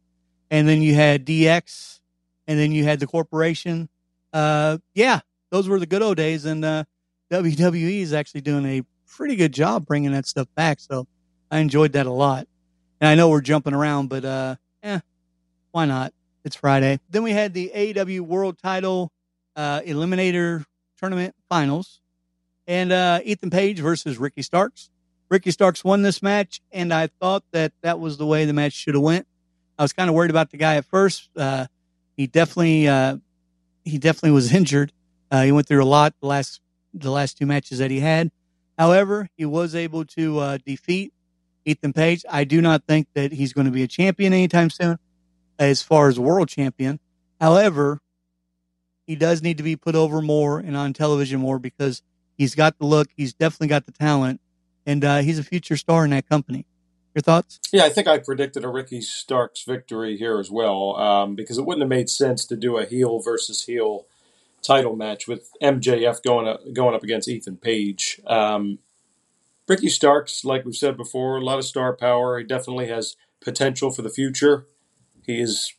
and 0.51 0.69
then 0.69 0.83
you 0.83 0.95
had 0.95 1.27
DX, 1.27 2.01
and 2.47 2.59
then 2.59 2.73
you 2.73 2.85
had 2.85 3.01
the 3.01 3.07
Corporation. 3.07 3.89
Uh, 4.33 4.79
yeah, 4.95 5.21
those 5.51 5.69
were 5.69 5.81
the 5.81 5.87
good 5.87 6.03
old 6.03 6.17
days, 6.17 6.45
and 6.45 6.63
WWE 6.63 8.01
is 8.01 8.13
actually 8.13 8.43
doing 8.43 8.67
a 8.67 8.83
pretty 9.07 9.37
good 9.37 9.53
job 9.53 9.87
bringing 9.87 10.13
that 10.13 10.27
stuff 10.27 10.49
back. 10.55 10.81
So 10.81 11.07
I 11.51 11.59
enjoyed 11.59 11.93
that 11.93 12.07
a 12.07 12.13
lot. 12.13 12.47
And 13.01 13.09
I 13.09 13.15
know 13.15 13.29
we're 13.29 13.41
jumping 13.41 13.75
around, 13.75 14.09
but 14.09 14.25
uh, 14.25 14.57
eh, 14.83 15.01
why 15.73 15.85
not? 15.85 16.13
It's 16.45 16.57
Friday. 16.57 17.01
Then 17.11 17.23
we 17.23 17.31
had 17.33 17.55
the 17.55 17.71
AEW 17.75 18.21
World 18.21 18.59
Title 18.59 19.11
uh, 19.57 19.81
Eliminator 19.81 20.65
Tournament 20.99 21.35
Finals, 21.49 22.01
and 22.67 22.93
uh, 22.93 23.21
Ethan 23.25 23.51
Page 23.51 23.81
versus 23.81 24.19
Ricky 24.19 24.43
Starks. 24.43 24.91
Ricky 25.31 25.51
Starks 25.51 25.85
won 25.85 26.03
this 26.03 26.23
match, 26.23 26.61
and 26.71 26.93
I 26.93 27.09
thought 27.21 27.45
that 27.53 27.73
that 27.83 27.99
was 27.99 28.19
the 28.19 28.27
way 28.27 28.45
the 28.45 28.53
match 28.53 28.73
should 28.73 28.95
have 28.95 29.03
went. 29.03 29.27
I 29.79 29.83
was 29.83 29.93
kind 29.93 30.09
of 30.09 30.15
worried 30.15 30.31
about 30.31 30.51
the 30.51 30.57
guy 30.57 30.77
at 30.77 30.85
first. 30.85 31.29
Uh, 31.37 31.67
he 32.17 32.27
definitely 32.27 32.87
uh, 32.87 33.17
he 33.85 33.99
definitely 33.99 34.33
was 34.33 34.53
injured. 34.55 34.93
Uh, 35.31 35.43
he 35.43 35.53
went 35.53 35.67
through 35.67 35.83
a 35.83 35.87
lot 35.87 36.15
the 36.21 36.27
last 36.27 36.61
the 36.93 37.11
last 37.11 37.39
two 37.39 37.47
matches 37.47 37.79
that 37.79 37.91
he 37.91 38.01
had. 38.01 38.31
However, 38.79 39.29
he 39.37 39.45
was 39.45 39.75
able 39.75 40.05
to 40.07 40.39
uh, 40.39 40.59
defeat 40.65 41.13
Ethan 41.65 41.93
Page. 41.93 42.25
I 42.29 42.45
do 42.45 42.61
not 42.61 42.85
think 42.87 43.09
that 43.15 43.33
he's 43.33 43.53
going 43.53 43.67
to 43.67 43.71
be 43.71 43.83
a 43.83 43.89
champion 43.89 44.33
anytime 44.33 44.71
soon 44.71 44.99
as 45.59 45.83
far 45.83 46.09
as 46.09 46.19
world 46.19 46.49
champion. 46.49 46.99
However, 47.41 48.01
he 49.07 49.17
does 49.17 49.43
need 49.43 49.59
to 49.59 49.63
be 49.63 49.77
put 49.77 49.95
over 49.95 50.21
more 50.21 50.59
and 50.59 50.77
on 50.77 50.93
television 50.93 51.41
more 51.41 51.59
because 51.59 52.03
he's 52.37 52.55
got 52.55 52.79
the 52.79 52.87
look, 52.87 53.09
he's 53.17 53.35
definitely 53.35 53.69
got 53.69 53.87
the 53.87 53.93
talent, 53.93 54.41
and 54.87 55.05
uh, 55.05 55.19
he's 55.19 55.39
a 55.39 55.45
future 55.45 55.77
star 55.77 56.05
in 56.05 56.11
that 56.11 56.29
company. 56.29 56.67
Your 57.15 57.23
thoughts? 57.23 57.61
Yeah, 57.73 57.85
I 57.85 57.91
think 57.91 58.09
I 58.09 58.19
predicted 58.19 58.65
a 58.65 58.69
Ricky 58.69 59.01
Starks 59.01 59.63
victory 59.63 60.17
here 60.17 60.41
as 60.41 60.51
well 60.51 60.97
um, 60.97 61.37
because 61.37 61.59
it 61.59 61.65
wouldn't 61.65 61.83
have 61.83 61.89
made 61.89 62.11
sense 62.11 62.45
to 62.47 62.57
do 62.57 62.77
a 62.77 62.85
heel 62.85 63.21
versus 63.21 63.65
heel 63.67 64.07
title 64.63 64.97
match 64.97 65.29
with 65.29 65.51
MJF 65.63 66.23
going 66.25 66.49
up, 66.49 66.61
going 66.73 66.95
up 66.95 67.05
against 67.05 67.29
Ethan 67.29 67.59
Page. 67.59 68.21
Um, 68.27 68.81
Ricky 69.69 69.89
Starks, 69.89 70.45
like 70.45 70.65
we've 70.65 70.75
said 70.75 70.97
before, 70.97 71.37
a 71.37 71.45
lot 71.45 71.59
of 71.59 71.65
star 71.65 71.95
power. 71.95 72.39
He 72.39 72.45
definitely 72.45 72.89
has 72.89 73.17
potential 73.41 73.93
for 73.93 74.03
the 74.03 74.11
future. 74.11 74.67
He 75.25 75.41
is, 75.41 75.73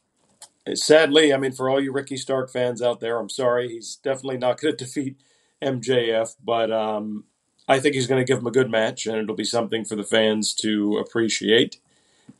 sadly, 0.73 1.33
I 1.33 1.37
mean, 1.37 1.51
for 1.51 1.69
all 1.69 1.83
you 1.83 1.91
Ricky 1.91 2.17
Stark 2.17 2.49
fans 2.49 2.81
out 2.81 3.01
there, 3.01 3.19
I'm 3.19 3.29
sorry. 3.29 3.69
He's 3.69 3.97
definitely 3.97 4.37
not 4.37 4.61
going 4.61 4.75
to 4.77 4.85
defeat 4.85 5.17
MJF, 5.61 6.35
but 6.43 6.71
um, 6.71 7.25
I 7.67 7.79
think 7.79 7.95
he's 7.95 8.07
going 8.07 8.23
to 8.23 8.31
give 8.31 8.39
him 8.39 8.47
a 8.47 8.51
good 8.51 8.69
match, 8.69 9.05
and 9.05 9.17
it'll 9.17 9.35
be 9.35 9.43
something 9.43 9.85
for 9.85 9.95
the 9.95 10.03
fans 10.03 10.53
to 10.55 10.97
appreciate. 10.97 11.79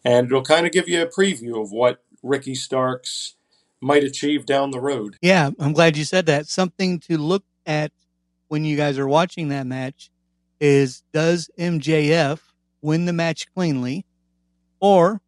And 0.04 0.28
it'll 0.28 0.44
kind 0.44 0.66
of 0.66 0.72
give 0.72 0.88
you 0.88 1.02
a 1.02 1.08
preview 1.08 1.62
of 1.62 1.72
what 1.72 2.04
Ricky 2.22 2.56
Starks 2.56 3.36
might 3.82 4.04
achieve 4.04 4.46
down 4.46 4.72
the 4.72 4.80
road. 4.80 5.18
Yeah, 5.22 5.52
I'm 5.60 5.74
glad 5.74 5.98
you 5.98 6.06
said 6.06 6.26
that. 6.28 6.48
Something 6.48 7.00
to 7.02 7.18
look 7.18 7.44
at 7.66 7.92
when 8.48 8.66
you 8.66 8.78
guys 8.78 8.98
are 8.98 9.08
watching 9.08 9.50
that 9.50 9.68
match 9.68 10.12
is 10.60 11.04
does 11.12 11.50
MJF 11.60 12.40
win 12.82 13.06
the 13.06 13.14
match 13.14 13.52
cleanly 13.54 14.06
or 14.80 15.22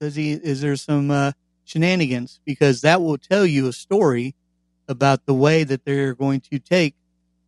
does 0.00 0.16
he 0.16 0.32
is 0.32 0.60
there 0.60 0.76
some 0.76 1.10
uh, 1.10 1.32
shenanigans 1.64 2.40
because 2.44 2.82
that 2.82 3.00
will 3.00 3.16
tell 3.16 3.46
you 3.46 3.68
a 3.68 3.72
story 3.72 4.34
about 4.88 5.24
the 5.26 5.34
way 5.34 5.64
that 5.64 5.84
they're 5.84 6.14
going 6.14 6.40
to 6.40 6.58
take 6.58 6.94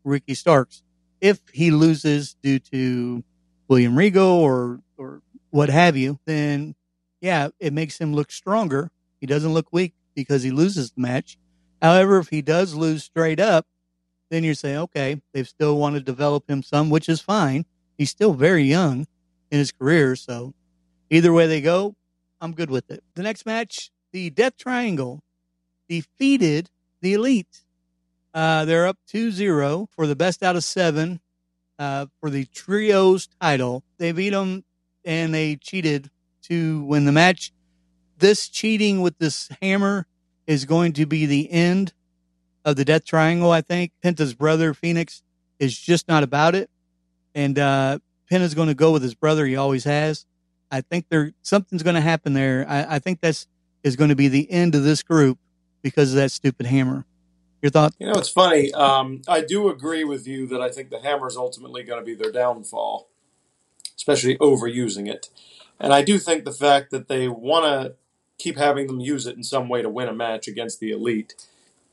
Ricky 0.04 0.34
Starks 0.34 0.82
if 1.20 1.40
he 1.52 1.70
loses 1.70 2.34
due 2.42 2.58
to 2.58 3.24
William 3.68 3.96
Regal 3.96 4.26
or 4.26 4.80
or 4.96 5.22
what 5.50 5.70
have 5.70 5.96
you 5.96 6.18
then 6.26 6.74
yeah 7.20 7.48
it 7.58 7.72
makes 7.72 7.98
him 7.98 8.14
look 8.14 8.30
stronger 8.30 8.90
he 9.20 9.26
doesn't 9.26 9.52
look 9.52 9.72
weak 9.72 9.94
because 10.14 10.42
he 10.42 10.50
loses 10.50 10.90
the 10.92 11.00
match. 11.00 11.38
However, 11.80 12.18
if 12.18 12.28
he 12.28 12.42
does 12.42 12.74
lose 12.74 13.04
straight 13.04 13.40
up, 13.40 13.66
then 14.30 14.44
you're 14.44 14.54
saying, 14.54 14.78
okay, 14.78 15.20
they've 15.32 15.48
still 15.48 15.78
want 15.78 15.94
to 15.94 16.00
develop 16.00 16.48
him 16.50 16.62
some, 16.62 16.90
which 16.90 17.08
is 17.08 17.20
fine. 17.20 17.64
He's 17.96 18.10
still 18.10 18.34
very 18.34 18.64
young 18.64 19.06
in 19.50 19.58
his 19.58 19.72
career. 19.72 20.16
So 20.16 20.54
either 21.08 21.32
way 21.32 21.46
they 21.46 21.60
go, 21.60 21.94
I'm 22.40 22.52
good 22.52 22.70
with 22.70 22.90
it. 22.90 23.02
The 23.14 23.22
next 23.22 23.46
match, 23.46 23.90
the 24.12 24.30
Death 24.30 24.56
Triangle 24.56 25.22
defeated 25.88 26.70
the 27.00 27.14
Elite. 27.14 27.64
Uh, 28.34 28.64
they're 28.64 28.86
up 28.86 28.98
2 29.08 29.30
0 29.30 29.88
for 29.90 30.06
the 30.06 30.16
best 30.16 30.42
out 30.42 30.56
of 30.56 30.64
seven 30.64 31.20
uh, 31.78 32.06
for 32.20 32.30
the 32.30 32.44
Trios 32.46 33.28
title. 33.40 33.82
They 33.98 34.12
beat 34.12 34.30
them 34.30 34.64
and 35.04 35.34
they 35.34 35.56
cheated 35.56 36.10
to 36.42 36.82
win 36.84 37.04
the 37.04 37.12
match 37.12 37.52
this 38.18 38.48
cheating 38.48 39.00
with 39.00 39.18
this 39.18 39.48
hammer 39.62 40.06
is 40.46 40.64
going 40.64 40.92
to 40.94 41.06
be 41.06 41.26
the 41.26 41.50
end 41.50 41.92
of 42.64 42.76
the 42.76 42.84
Death 42.84 43.04
Triangle. 43.04 43.50
I 43.50 43.60
think 43.60 43.92
Penta's 44.02 44.34
brother 44.34 44.74
Fenix 44.74 45.22
is 45.58 45.78
just 45.78 46.08
not 46.08 46.22
about 46.22 46.54
it, 46.54 46.70
and 47.34 47.58
uh, 47.58 47.98
Penta's 48.28 48.54
going 48.54 48.68
to 48.68 48.74
go 48.74 48.92
with 48.92 49.02
his 49.02 49.14
brother. 49.14 49.46
He 49.46 49.56
always 49.56 49.84
has. 49.84 50.26
I 50.70 50.82
think 50.82 51.06
there 51.08 51.32
something's 51.42 51.82
going 51.82 51.94
to 51.94 52.00
happen 52.00 52.34
there. 52.34 52.66
I, 52.68 52.96
I 52.96 52.98
think 52.98 53.20
that's 53.20 53.46
is 53.82 53.96
going 53.96 54.10
to 54.10 54.16
be 54.16 54.28
the 54.28 54.50
end 54.50 54.74
of 54.74 54.82
this 54.82 55.02
group 55.02 55.38
because 55.82 56.10
of 56.10 56.16
that 56.16 56.32
stupid 56.32 56.66
hammer. 56.66 57.06
Your 57.60 57.70
thought? 57.70 57.94
You 57.98 58.06
know, 58.06 58.14
it's 58.14 58.28
funny. 58.28 58.72
Um, 58.72 59.22
I 59.26 59.40
do 59.40 59.68
agree 59.68 60.04
with 60.04 60.26
you 60.28 60.46
that 60.48 60.60
I 60.60 60.70
think 60.70 60.90
the 60.90 61.00
hammer 61.00 61.26
is 61.26 61.36
ultimately 61.36 61.82
going 61.82 62.00
to 62.00 62.04
be 62.04 62.14
their 62.14 62.30
downfall, 62.30 63.08
especially 63.96 64.36
overusing 64.38 65.08
it. 65.08 65.28
And 65.80 65.92
I 65.92 66.02
do 66.02 66.18
think 66.18 66.44
the 66.44 66.52
fact 66.52 66.90
that 66.90 67.08
they 67.08 67.28
want 67.28 67.64
to 67.64 67.94
keep 68.38 68.56
having 68.56 68.86
them 68.86 69.00
use 69.00 69.26
it 69.26 69.36
in 69.36 69.42
some 69.42 69.68
way 69.68 69.82
to 69.82 69.88
win 69.88 70.08
a 70.08 70.14
match 70.14 70.46
against 70.46 70.78
the 70.78 70.92
elite. 70.92 71.34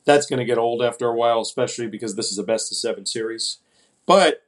That's 0.06 0.28
going 0.28 0.40
to 0.40 0.46
get 0.46 0.60
old 0.60 0.84
after 0.84 1.08
a 1.08 1.16
while, 1.16 1.42
especially 1.42 1.88
because 1.88 2.16
this 2.16 2.32
is 2.32 2.38
a 2.38 2.44
best 2.44 2.72
of 2.72 2.78
seven 2.78 3.08
series. 3.08 3.58
But, 4.06 4.44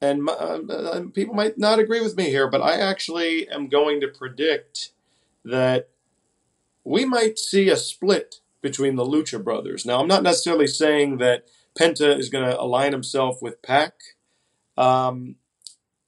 and 0.00 0.26
uh, 0.26 0.32
uh, 0.32 1.02
people 1.12 1.34
might 1.34 1.58
not 1.58 1.78
agree 1.78 2.00
with 2.00 2.16
me 2.16 2.30
here, 2.30 2.48
but 2.48 2.62
I 2.62 2.78
actually 2.78 3.46
am 3.50 3.68
going 3.68 4.00
to 4.00 4.08
predict 4.08 4.92
that 5.44 5.90
we 6.82 7.04
might 7.04 7.38
see 7.38 7.68
a 7.68 7.76
split 7.76 8.40
between 8.64 8.96
the 8.96 9.04
Lucha 9.04 9.44
brothers. 9.44 9.84
Now, 9.84 10.00
I'm 10.00 10.08
not 10.08 10.22
necessarily 10.22 10.66
saying 10.66 11.18
that 11.18 11.44
Penta 11.78 12.18
is 12.18 12.30
going 12.30 12.48
to 12.48 12.58
align 12.58 12.92
himself 12.92 13.42
with 13.42 13.60
Pac. 13.60 13.92
Um, 14.78 15.36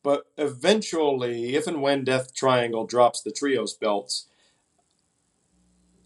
but 0.03 0.25
eventually, 0.39 1.55
if 1.55 1.67
and 1.67 1.83
when 1.83 2.03
Death 2.03 2.35
Triangle 2.35 2.87
drops 2.87 3.21
the 3.21 3.31
trios 3.31 3.75
belts, 3.75 4.27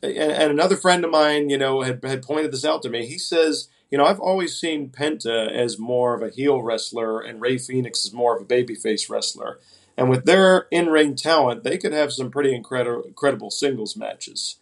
and, 0.02 0.16
and 0.16 0.50
another 0.50 0.76
friend 0.76 1.04
of 1.04 1.12
mine, 1.12 1.50
you 1.50 1.56
know, 1.56 1.82
had, 1.82 2.04
had 2.04 2.22
pointed 2.22 2.52
this 2.52 2.64
out 2.64 2.82
to 2.82 2.90
me. 2.90 3.06
He 3.06 3.18
says, 3.18 3.68
you 3.88 3.96
know, 3.96 4.04
I've 4.04 4.18
always 4.18 4.58
seen 4.58 4.88
Penta 4.88 5.48
as 5.52 5.78
more 5.78 6.14
of 6.14 6.22
a 6.22 6.30
heel 6.30 6.60
wrestler 6.60 7.20
and 7.20 7.40
Rey 7.40 7.58
Fenix 7.58 8.04
as 8.04 8.12
more 8.12 8.36
of 8.36 8.42
a 8.42 8.44
babyface 8.44 9.08
wrestler. 9.08 9.60
And 9.96 10.10
with 10.10 10.24
their 10.24 10.66
in 10.72 10.88
ring 10.88 11.14
talent, 11.14 11.62
they 11.62 11.78
could 11.78 11.92
have 11.92 12.12
some 12.12 12.30
pretty 12.30 12.54
incredible, 12.54 13.04
incredible 13.04 13.50
singles 13.50 13.96
matches, 13.96 14.56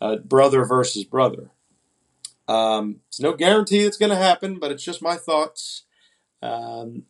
uh, 0.00 0.16
brother 0.16 0.64
versus 0.64 1.04
brother. 1.04 1.50
Um, 2.48 3.00
it's 3.08 3.20
no 3.20 3.34
guarantee 3.34 3.80
it's 3.80 3.96
going 3.96 4.10
to 4.10 4.16
happen, 4.16 4.58
but 4.58 4.72
it's 4.72 4.82
just 4.82 5.02
my 5.02 5.16
thoughts. 5.16 5.84
Um, 6.42 7.04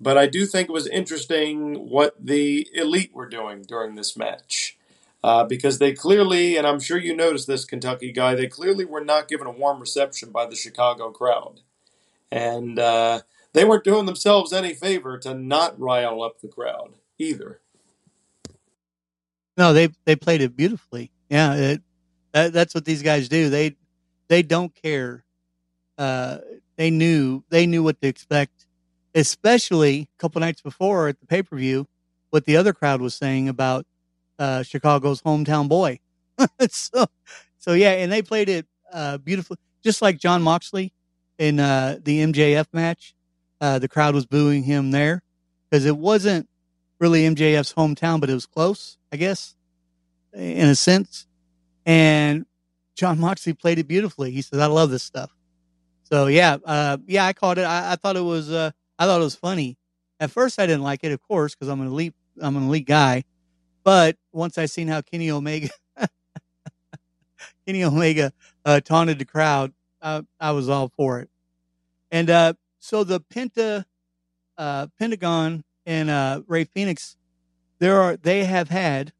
but 0.00 0.18
I 0.18 0.26
do 0.26 0.44
think 0.44 0.68
it 0.68 0.72
was 0.72 0.86
interesting 0.86 1.88
what 1.88 2.14
the 2.22 2.68
elite 2.74 3.12
were 3.14 3.28
doing 3.28 3.62
during 3.62 3.94
this 3.94 4.16
match. 4.16 4.76
Uh, 5.22 5.42
because 5.42 5.78
they 5.78 5.94
clearly, 5.94 6.58
and 6.58 6.66
I'm 6.66 6.80
sure 6.80 6.98
you 6.98 7.16
noticed 7.16 7.46
this, 7.46 7.64
Kentucky 7.64 8.12
guy, 8.12 8.34
they 8.34 8.46
clearly 8.46 8.84
were 8.84 9.02
not 9.02 9.26
given 9.26 9.46
a 9.46 9.50
warm 9.50 9.80
reception 9.80 10.30
by 10.30 10.44
the 10.44 10.54
Chicago 10.54 11.10
crowd. 11.10 11.60
And 12.30 12.78
uh, 12.78 13.22
they 13.54 13.64
weren't 13.64 13.84
doing 13.84 14.04
themselves 14.04 14.52
any 14.52 14.74
favor 14.74 15.16
to 15.20 15.32
not 15.32 15.80
rile 15.80 16.22
up 16.22 16.42
the 16.42 16.48
crowd 16.48 16.96
either. 17.18 17.62
No, 19.56 19.72
they 19.72 19.88
they 20.04 20.16
played 20.16 20.42
it 20.42 20.56
beautifully. 20.56 21.10
Yeah, 21.30 21.54
it, 21.54 21.82
that, 22.34 22.52
that's 22.52 22.74
what 22.74 22.84
these 22.84 23.02
guys 23.02 23.28
do. 23.28 23.48
They 23.48 23.76
they 24.28 24.42
don't 24.42 24.74
care. 24.74 25.24
Uh, 25.96 26.38
they 26.76 26.90
knew 26.90 27.44
they 27.48 27.66
knew 27.66 27.82
what 27.82 28.00
to 28.02 28.08
expect, 28.08 28.66
especially 29.14 30.08
a 30.18 30.20
couple 30.20 30.40
nights 30.40 30.60
before 30.60 31.08
at 31.08 31.20
the 31.20 31.26
pay 31.26 31.42
per 31.42 31.56
view. 31.56 31.86
What 32.30 32.44
the 32.44 32.56
other 32.56 32.72
crowd 32.72 33.00
was 33.00 33.14
saying 33.14 33.48
about 33.48 33.86
uh, 34.38 34.64
Chicago's 34.64 35.22
hometown 35.22 35.68
boy. 35.68 36.00
so 36.68 37.06
so 37.58 37.72
yeah, 37.72 37.92
and 37.92 38.10
they 38.10 38.20
played 38.20 38.48
it 38.48 38.66
uh, 38.92 39.18
beautifully, 39.18 39.56
just 39.82 40.02
like 40.02 40.18
Jon 40.18 40.42
Moxley 40.42 40.92
in 41.38 41.60
uh, 41.60 41.98
the 42.02 42.20
MJF 42.20 42.66
match. 42.72 43.14
Uh, 43.60 43.78
the 43.78 43.88
crowd 43.88 44.14
was 44.14 44.26
booing 44.26 44.64
him 44.64 44.90
there 44.90 45.22
because 45.70 45.86
it 45.86 45.96
wasn't 45.96 46.48
really 46.98 47.22
MJF's 47.22 47.72
hometown, 47.74 48.20
but 48.20 48.28
it 48.28 48.34
was 48.34 48.46
close, 48.46 48.98
I 49.12 49.16
guess, 49.16 49.54
in 50.32 50.68
a 50.68 50.74
sense. 50.74 51.26
And 51.86 52.46
Jon 52.96 53.18
Moxley 53.18 53.52
played 53.52 53.78
it 53.78 53.88
beautifully. 53.88 54.30
He 54.30 54.42
says, 54.42 54.60
"I 54.60 54.66
love 54.66 54.90
this 54.90 55.02
stuff." 55.02 55.30
So 56.04 56.26
yeah, 56.26 56.58
uh, 56.64 56.98
yeah, 57.06 57.26
I 57.26 57.32
caught 57.32 57.58
it. 57.58 57.64
I, 57.64 57.92
I 57.92 57.96
thought 57.96 58.16
it 58.16 58.22
was, 58.22 58.50
uh, 58.50 58.70
I 58.98 59.06
thought 59.06 59.20
it 59.20 59.24
was 59.24 59.34
funny. 59.34 59.76
At 60.20 60.30
first, 60.30 60.58
I 60.58 60.66
didn't 60.66 60.82
like 60.82 61.02
it, 61.02 61.12
of 61.12 61.20
course, 61.22 61.54
because 61.54 61.68
I'm 61.68 61.80
an 61.80 61.88
elite, 61.88 62.14
I'm 62.40 62.56
an 62.56 62.64
elite 62.64 62.86
guy. 62.86 63.24
But 63.82 64.16
once 64.32 64.56
I 64.56 64.66
seen 64.66 64.88
how 64.88 65.00
Kenny 65.02 65.30
Omega, 65.30 65.70
Kenny 67.66 67.84
Omega 67.84 68.32
uh, 68.64 68.80
taunted 68.80 69.18
the 69.18 69.24
crowd, 69.24 69.72
I, 70.00 70.52
was 70.52 70.68
all 70.68 70.90
for 70.96 71.20
it. 71.20 71.30
And 72.10 72.30
uh, 72.30 72.54
so 72.78 73.04
the 73.04 73.20
Penta, 73.20 73.84
uh, 74.58 74.86
Pentagon 74.98 75.64
and 75.86 76.10
uh, 76.10 76.42
Rey 76.46 76.64
Fenix, 76.64 77.16
there 77.78 78.00
are 78.00 78.16
they 78.16 78.44
have 78.44 78.68
had 78.68 79.12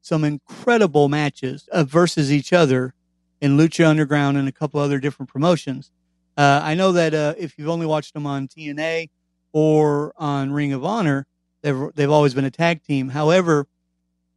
some 0.00 0.24
incredible 0.24 1.08
matches 1.08 1.68
uh, 1.72 1.84
versus 1.84 2.32
each 2.32 2.52
other 2.52 2.94
in 3.40 3.56
Lucha 3.56 3.86
Underground 3.86 4.36
and 4.36 4.48
a 4.48 4.52
couple 4.52 4.80
other 4.80 4.98
different 4.98 5.30
promotions. 5.30 5.90
Uh, 6.36 6.60
I 6.62 6.74
know 6.74 6.92
that 6.92 7.14
uh, 7.14 7.34
if 7.38 7.58
you've 7.58 7.68
only 7.68 7.86
watched 7.86 8.14
them 8.14 8.26
on 8.26 8.48
TNA 8.48 9.10
or 9.52 10.12
on 10.16 10.52
Ring 10.52 10.72
of 10.72 10.84
Honor, 10.84 11.26
they've 11.62 11.88
they've 11.94 12.10
always 12.10 12.34
been 12.34 12.44
a 12.44 12.50
tag 12.50 12.82
team. 12.82 13.10
However, 13.10 13.66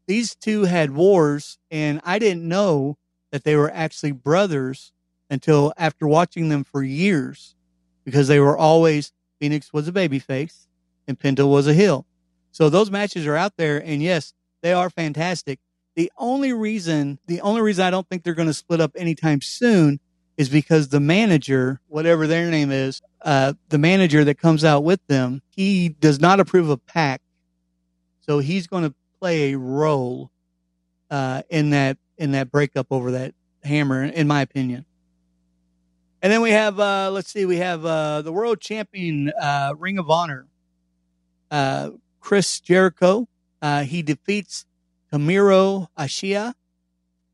these 0.08 0.36
two 0.36 0.66
had 0.66 0.92
wars, 0.92 1.58
and 1.72 2.02
I 2.04 2.20
didn't 2.20 2.48
know 2.48 2.98
that 3.32 3.44
they 3.44 3.56
were 3.56 3.72
actually 3.72 4.12
brothers 4.12 4.92
until 5.30 5.74
after 5.78 6.08
watching 6.08 6.50
them 6.50 6.64
for 6.64 6.84
years, 6.84 7.56
because 8.04 8.28
they 8.28 8.40
were 8.40 8.58
always 8.58 9.14
Fenix 9.40 9.72
was 9.74 9.88
a 9.88 9.92
babyface 9.92 10.68
and 11.08 11.20
Penta 11.20 11.48
was 11.48 11.68
a 11.68 11.74
heel. 11.74 12.06
So 12.52 12.70
those 12.70 12.92
matches 12.92 13.26
are 13.26 13.36
out 13.36 13.58
there, 13.58 13.78
and 13.84 14.02
yes, 14.02 14.34
they 14.64 14.74
are 14.74 14.90
fantastic. 14.90 15.60
The 15.96 16.12
only 16.18 16.54
reason, 16.54 17.20
the 17.28 17.42
only 17.42 17.62
reason 17.62 17.86
I 17.86 17.92
don't 17.92 18.10
think 18.10 18.24
they're 18.24 18.34
going 18.34 18.48
to 18.48 18.54
split 18.54 18.82
up 18.82 18.94
anytime 18.96 19.42
soon 19.42 20.00
is 20.38 20.50
because 20.50 20.90
the 20.90 21.00
manager, 21.00 21.82
whatever 21.88 22.26
their 22.26 22.50
name 22.50 22.72
is, 22.72 23.02
uh, 23.22 23.54
the 23.70 23.78
manager 23.78 24.24
that 24.24 24.40
comes 24.40 24.66
out 24.66 24.84
with 24.84 25.06
them, 25.06 25.44
he 25.50 25.90
does 25.90 26.20
not 26.20 26.40
approve 26.40 26.70
of 26.70 26.84
PAC. 26.88 27.22
So 28.22 28.40
he's 28.40 28.66
going 28.66 28.84
to 28.86 28.96
play 29.20 29.54
a 29.54 29.58
role 29.58 30.32
uh, 31.12 31.44
in 31.50 31.70
that 31.72 31.98
in 32.18 32.32
that 32.32 32.50
breakup 32.50 32.88
over 32.90 33.12
that 33.12 33.36
hammer, 33.64 34.04
in 34.04 34.28
my 34.28 34.42
opinion. 34.42 34.86
And 36.22 36.32
then 36.32 36.42
we 36.42 36.52
have, 36.52 36.80
uh, 36.80 37.12
let's 37.12 37.32
see, 37.32 37.46
we 37.46 37.58
have 37.58 37.86
uh, 37.86 38.22
the 38.22 38.32
world 38.32 38.62
champion 38.62 39.30
uh, 39.30 39.74
Ring 39.78 39.98
of 40.00 40.10
Honor, 40.10 40.48
uh, 41.52 41.90
Chris 42.22 42.62
Jericho. 42.62 43.28
Uh, 43.64 43.84
he 43.84 44.02
defeats 44.02 44.66
Kamiro 45.12 45.88
Ishii 45.98 46.54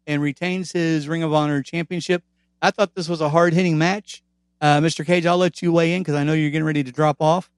and 0.05 0.21
retains 0.21 0.71
his 0.71 1.07
Ring 1.07 1.23
of 1.23 1.34
Honor 1.34 1.63
championship. 1.63 2.23
I 2.61 2.69
thought 2.69 2.93
this 2.93 3.09
was 3.09 3.19
a 3.19 3.30
hard 3.30 3.53
hitting 3.53 3.80
match. 3.80 4.21
Uh, 4.61 4.80
Mr. 4.80 5.03
Cage, 5.03 5.25
I'll 5.25 5.39
let 5.39 5.63
you 5.63 5.73
weigh 5.73 5.95
in 5.95 6.03
because 6.03 6.13
I 6.13 6.23
know 6.23 6.34
you're 6.34 6.51
getting 6.51 6.67
ready 6.67 6.84
to 6.84 6.91
drop 6.91 7.17
off. 7.19 7.49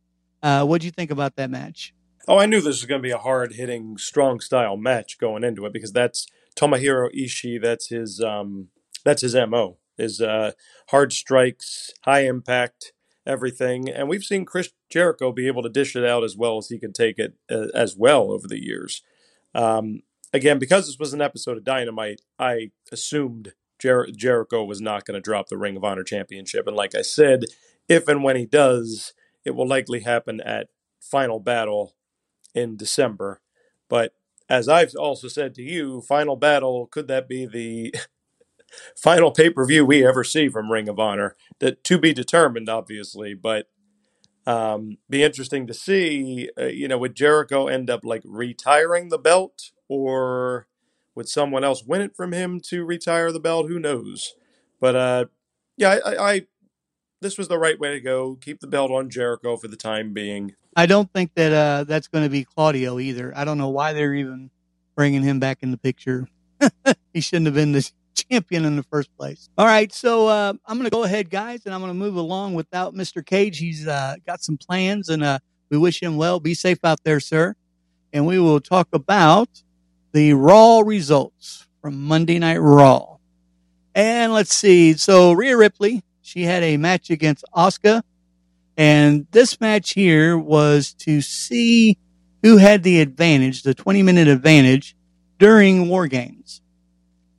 Uh, 0.42 0.64
what 0.64 0.80
do 0.80 0.88
you 0.88 0.92
think 0.92 1.12
about 1.12 1.36
that 1.36 1.50
match? 1.50 1.94
Oh, 2.30 2.38
I 2.38 2.46
knew 2.46 2.58
this 2.62 2.68
was 2.68 2.86
going 2.86 3.02
to 3.02 3.06
be 3.06 3.12
a 3.12 3.18
hard 3.18 3.56
hitting, 3.56 3.98
strong 3.98 4.40
style 4.40 4.78
match 4.78 5.18
going 5.18 5.44
into 5.44 5.66
it 5.66 5.74
because 5.74 5.92
that's 5.92 6.26
Tomohiro 6.56 7.14
Ishii. 7.14 7.62
That's 7.62 7.90
his 7.90 8.22
um, 8.22 8.70
that's 9.04 9.22
his 9.22 9.36
mo. 9.36 9.80
Is 9.98 10.22
uh, 10.22 10.52
hard 10.90 11.12
strikes, 11.12 11.92
high 12.04 12.22
impact, 12.22 12.94
everything. 13.26 13.90
And 13.90 14.10
we've 14.10 14.24
seen 14.24 14.46
Chris 14.46 14.72
Jericho 14.90 15.32
be 15.32 15.48
able 15.48 15.64
to 15.64 15.70
dish 15.70 15.96
it 15.96 16.06
out 16.06 16.24
as 16.24 16.36
well 16.36 16.58
as 16.58 16.70
he 16.70 16.80
can 16.80 16.94
take 16.94 17.20
it 17.20 17.36
uh, 17.50 17.68
as 17.74 17.96
well 17.96 18.32
over 18.32 18.48
the 18.48 18.64
years. 18.64 19.04
Um, 19.54 20.02
again, 20.34 20.60
because 20.60 20.88
this 20.88 21.00
was 21.00 21.14
an 21.14 21.22
episode 21.22 21.58
of 21.58 21.64
Dynamite, 21.64 22.22
I 22.40 22.72
assumed 22.92 23.54
Jer- 23.80 24.10
Jericho 24.16 24.64
was 24.64 24.82
not 24.82 25.06
going 25.06 25.16
to 25.16 25.22
drop 25.22 25.50
the 25.50 25.58
Ring 25.58 25.76
of 25.76 25.84
Honor 25.84 26.04
Championship. 26.04 26.68
And 26.68 26.76
like 26.76 26.96
I 26.96 27.02
said, 27.02 27.46
if 27.88 28.08
and 28.08 28.24
when 28.24 28.36
he 28.36 28.46
does, 28.46 29.14
it 29.44 29.52
will 29.52 29.68
likely 29.68 30.02
happen 30.02 30.40
at 30.42 30.68
Final 31.00 31.40
Battle 31.40 31.96
in 32.54 32.78
December. 32.78 33.42
But 33.90 34.14
as 34.48 34.68
I've 34.68 34.94
also 34.96 35.28
said 35.28 35.56
to 35.56 35.62
you, 35.62 36.02
Final 36.02 36.36
Battle, 36.36 36.88
could 36.88 37.08
that 37.08 37.28
be 37.28 37.46
the 37.46 37.94
final 38.96 39.32
pay 39.32 39.50
per 39.50 39.66
view 39.66 39.86
we 39.86 40.06
ever 40.06 40.24
see 40.24 40.50
from 40.50 40.72
Ring 40.72 40.90
of 40.90 41.00
Honor? 41.00 41.36
That 41.60 41.84
to 41.86 41.98
be 41.98 42.14
determined, 42.14 42.70
obviously, 42.70 43.34
but 43.34 43.68
um, 44.46 44.98
be 45.10 45.24
interesting 45.24 45.68
to 45.68 45.74
see. 45.74 46.50
Uh, 46.58 46.66
you 46.66 46.88
know, 46.88 46.98
would 46.98 47.16
Jericho 47.16 47.68
end 47.68 47.90
up 47.90 48.02
like 48.04 48.22
retiring 48.26 49.10
the 49.10 49.18
belt, 49.18 49.72
or 49.88 50.68
would 51.16 51.30
someone 51.30 51.64
else 51.64 51.84
win 51.84 52.02
it 52.02 52.16
from 52.16 52.32
him 52.32 52.60
to 52.68 52.84
retire 52.84 53.32
the 53.32 53.40
belt? 53.40 53.68
Who 53.68 53.80
knows? 53.80 54.34
But 54.80 54.96
uh, 54.96 55.26
yeah, 55.78 56.00
I, 56.06 56.16
I 56.16 56.42
this 57.22 57.38
was 57.38 57.48
the 57.48 57.60
right 57.60 57.80
way 57.80 57.92
to 57.92 58.02
go. 58.02 58.38
Keep 58.42 58.60
the 58.60 58.68
belt 58.68 58.92
on 58.92 59.10
Jericho 59.10 59.56
for 59.56 59.68
the 59.68 59.78
time 59.78 60.14
being. 60.14 60.56
I 60.76 60.86
don't 60.86 61.12
think 61.14 61.34
that 61.36 61.52
uh, 61.52 61.84
that's 61.84 62.08
going 62.08 62.24
to 62.24 62.30
be 62.30 62.46
Claudio 62.46 63.00
either. 63.00 63.34
I 63.36 63.46
don't 63.46 63.58
know 63.58 63.70
why 63.70 63.94
they're 63.94 64.16
even 64.16 64.50
bringing 64.96 65.22
him 65.22 65.40
back 65.40 65.60
in 65.62 65.72
the 65.72 65.78
picture. 65.78 66.28
he 67.14 67.22
shouldn't 67.22 67.48
have 67.48 67.56
been 67.56 67.74
the 67.74 67.90
champion 68.32 68.66
in 68.66 68.76
the 68.76 68.84
first 68.84 69.16
place. 69.18 69.50
All 69.58 69.66
right, 69.66 69.92
so 69.92 70.28
uh, 70.28 70.54
I'm 70.66 70.78
going 70.78 70.90
to 70.90 70.96
go 70.96 71.04
ahead, 71.04 71.30
guys, 71.30 71.66
and 71.66 71.76
I'm 71.76 71.82
going 71.82 71.92
to 71.92 71.98
move 71.98 72.16
along 72.16 72.54
without 72.54 72.94
Mr. 72.94 73.26
Cage. 73.26 73.58
He's 73.58 73.88
uh, 73.88 74.16
got 74.26 74.42
some 74.42 74.58
plans, 74.58 75.10
and 75.10 75.24
uh, 75.24 75.40
we 75.70 75.78
wish 75.78 76.02
him 76.02 76.18
well. 76.18 76.40
Be 76.40 76.54
safe 76.54 76.80
out 76.84 77.04
there, 77.04 77.20
sir. 77.20 77.56
And 78.14 78.26
we 78.26 78.40
will 78.40 78.60
talk 78.60 78.88
about 78.94 79.50
the 80.14 80.34
Raw 80.34 80.80
results 80.80 81.68
from 81.82 82.02
Monday 82.02 82.40
Night 82.40 82.58
Raw. 82.58 83.18
And 83.94 84.34
let's 84.34 84.54
see. 84.54 84.94
So 84.94 85.34
Rhea 85.34 85.58
Ripley, 85.58 86.04
she 86.22 86.44
had 86.44 86.64
a 86.64 86.78
match 86.78 87.10
against 87.10 87.44
Asuka, 87.54 88.02
and 88.78 89.28
this 89.32 89.60
match 89.60 89.92
here 89.92 90.38
was 90.38 90.94
to 91.00 91.22
see 91.22 91.98
who 92.42 92.58
had 92.58 92.84
the 92.84 93.02
advantage, 93.02 93.64
the 93.64 93.74
20 93.74 94.02
minute 94.04 94.28
advantage 94.30 94.96
during 95.38 95.90
War 95.90 96.08
Games. 96.08 96.62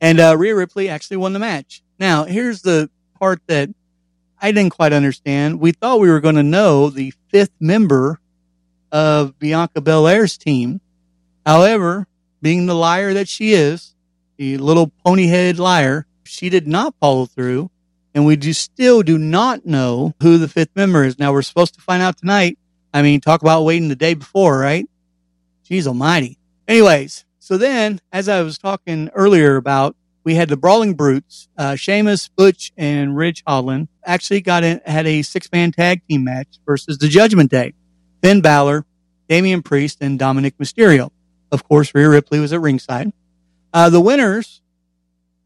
And 0.02 0.20
uh, 0.20 0.36
Rhea 0.36 0.54
Ripley 0.54 0.90
actually 0.90 1.16
won 1.16 1.32
the 1.32 1.38
match. 1.38 1.82
Now, 1.98 2.24
here's 2.24 2.60
the 2.60 2.90
part 3.18 3.40
that 3.46 3.70
I 4.38 4.52
didn't 4.52 4.74
quite 4.74 4.92
understand. 4.92 5.60
We 5.60 5.72
thought 5.72 6.00
we 6.00 6.10
were 6.10 6.20
going 6.20 6.34
to 6.34 6.42
know 6.42 6.90
the 6.90 7.14
fifth 7.28 7.54
member 7.60 8.20
of 8.90 9.38
Bianca 9.38 9.80
Belair's 9.80 10.36
team. 10.36 10.80
However, 11.46 12.06
being 12.42 12.66
the 12.66 12.74
liar 12.74 13.14
that 13.14 13.28
she 13.28 13.52
is, 13.52 13.94
the 14.36 14.58
little 14.58 14.92
ponyhead 15.06 15.58
liar, 15.58 16.06
she 16.24 16.50
did 16.50 16.66
not 16.66 16.94
follow 17.00 17.24
through 17.24 17.70
and 18.14 18.26
we 18.26 18.36
do 18.36 18.52
still 18.52 19.02
do 19.02 19.18
not 19.18 19.64
know 19.64 20.14
who 20.20 20.38
the 20.38 20.48
fifth 20.48 20.74
member 20.74 21.04
is. 21.04 21.18
Now 21.18 21.32
we're 21.32 21.42
supposed 21.42 21.74
to 21.74 21.80
find 21.80 22.02
out 22.02 22.18
tonight. 22.18 22.58
I 22.92 23.02
mean, 23.02 23.20
talk 23.20 23.40
about 23.40 23.64
waiting 23.64 23.88
the 23.88 23.96
day 23.96 24.14
before, 24.14 24.58
right? 24.58 24.86
Jeez 25.68 25.86
almighty. 25.86 26.38
Anyways, 26.68 27.24
so 27.42 27.58
then, 27.58 28.00
as 28.12 28.28
I 28.28 28.42
was 28.42 28.58
talking 28.58 29.10
earlier 29.14 29.56
about, 29.56 29.96
we 30.24 30.36
had 30.36 30.48
the 30.48 30.56
Brawling 30.56 30.94
Brutes, 30.94 31.48
uh, 31.58 31.74
Sheamus, 31.74 32.28
Butch, 32.28 32.72
and 32.76 33.16
Ridge 33.16 33.42
Holland 33.46 33.88
actually 34.06 34.40
got 34.42 34.62
in, 34.62 34.80
had 34.86 35.06
a 35.06 35.22
six-man 35.22 35.72
tag 35.72 36.02
team 36.08 36.24
match 36.24 36.60
versus 36.64 36.98
the 36.98 37.08
Judgment 37.08 37.50
Day. 37.50 37.74
Finn 38.22 38.40
Balor, 38.40 38.86
Damian 39.28 39.62
Priest, 39.62 39.98
and 40.00 40.20
Dominik 40.20 40.54
Mysterio. 40.60 41.10
Of 41.50 41.64
course, 41.68 41.94
Rhea 41.94 42.08
Ripley 42.08 42.38
was 42.40 42.52
at 42.52 42.60
ringside. 42.60 43.12
Uh, 43.72 43.90
the 43.90 44.00
winners 44.00 44.62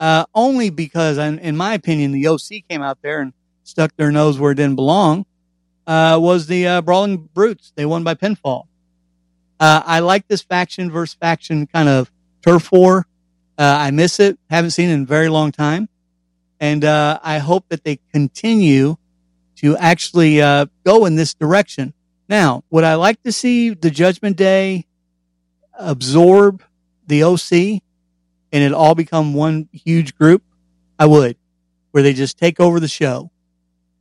uh, 0.01 0.27
only 0.35 0.71
because, 0.71 1.19
in 1.19 1.57
my 1.57 1.75
opinion, 1.75 2.13
the 2.13 2.27
OC 2.29 2.69
came 2.69 2.83
out 2.83 2.99
there 3.03 3.21
and 3.21 3.33
stuck 3.65 3.97
their 3.97 4.13
nose 4.13 4.39
where 4.39 4.53
it 4.53 4.57
didn't 4.57 4.77
belong. 4.77 5.25
uh, 5.87 6.19
was 6.21 6.47
the 6.49 6.67
uh, 6.67 6.83
Brawling 6.83 7.29
Brutes. 7.35 7.73
They 7.77 7.87
won 7.87 8.05
by 8.05 8.15
pinfall. 8.15 8.65
Uh, 9.59 9.83
I 9.85 10.01
like 10.01 10.29
this 10.29 10.43
faction 10.43 10.91
versus 10.91 11.15
faction 11.15 11.67
kind 11.67 11.89
of 11.89 12.11
turf 12.45 12.71
war. 12.71 13.07
Uh, 13.59 13.77
I 13.81 13.91
miss 13.91 14.21
it. 14.21 14.39
Haven't 14.51 14.73
seen 14.73 14.91
it 14.91 14.95
in 14.95 15.03
a 15.03 15.07
very 15.07 15.29
long 15.29 15.53
time. 15.53 15.89
And 16.61 16.85
uh, 16.85 17.19
I 17.23 17.39
hope 17.39 17.67
that 17.69 17.85
they 17.85 17.99
continue 18.13 18.97
to 19.57 19.77
actually 19.77 20.43
uh, 20.43 20.67
go 20.85 21.07
in 21.07 21.17
this 21.17 21.35
direction. 21.35 21.95
Now, 22.29 22.65
would 22.71 22.85
I 22.85 22.95
like 22.95 23.23
to 23.23 23.33
see 23.33 23.71
the 23.71 23.91
Judgment 23.91 24.37
Day 24.37 24.87
absorb 25.79 26.63
the 27.07 27.23
OC 27.23 27.83
and 28.53 28.63
it 28.65 28.73
all 28.73 28.95
become 28.95 29.35
one 29.35 29.69
huge 29.73 30.17
group? 30.17 30.43
I 30.99 31.07
would, 31.07 31.37
where 31.91 32.03
they 32.03 32.15
just 32.15 32.39
take 32.39 32.59
over 32.59 32.81
the 32.81 32.89
show. 32.89 33.31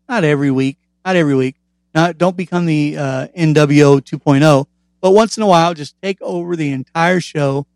Not 0.07 0.23
every 0.23 0.51
week, 0.51 0.77
not 1.05 1.15
every 1.15 1.35
week. 1.35 1.55
Not 1.93 2.17
don't 2.17 2.35
become 2.37 2.65
the 2.65 2.97
uh, 2.97 3.27
NWO 3.37 4.01
2.0, 4.01 4.65
but 5.05 5.11
once 5.11 5.37
in 5.37 5.43
a 5.43 5.45
while, 5.45 5.75
just 5.75 5.95
take 6.01 6.19
over 6.19 6.55
the 6.55 6.71
entire 6.71 7.19
show, 7.19 7.67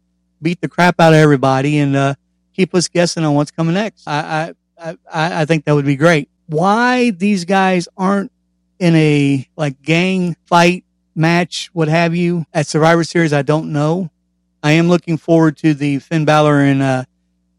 beat 0.41 0.59
the 0.61 0.67
crap 0.67 0.99
out 0.99 1.13
of 1.13 1.19
everybody, 1.19 1.77
and 1.77 1.95
uh, 1.95 2.15
keep 2.55 2.73
us 2.73 2.87
guessing 2.87 3.23
on 3.23 3.35
what's 3.35 3.51
coming 3.51 3.75
next. 3.75 4.07
I, 4.07 4.55
I 4.79 4.89
I 5.13 5.41
I 5.41 5.45
think 5.45 5.65
that 5.65 5.75
would 5.75 5.85
be 5.85 5.95
great. 5.95 6.27
Why 6.47 7.11
these 7.11 7.45
guys 7.45 7.87
aren't 7.95 8.31
in 8.79 8.95
a 8.95 9.47
like 9.55 9.79
gang 9.83 10.37
fight 10.47 10.85
match, 11.13 11.69
what 11.71 11.87
have 11.87 12.15
you, 12.15 12.47
at 12.51 12.65
Survivor 12.65 13.03
Series, 13.03 13.31
I 13.31 13.43
don't 13.43 13.71
know. 13.71 14.09
I 14.63 14.71
am 14.71 14.89
looking 14.89 15.17
forward 15.17 15.55
to 15.57 15.75
the 15.75 15.99
Finn 15.99 16.25
Balor 16.25 16.61
and 16.61 16.81
uh, 16.81 17.03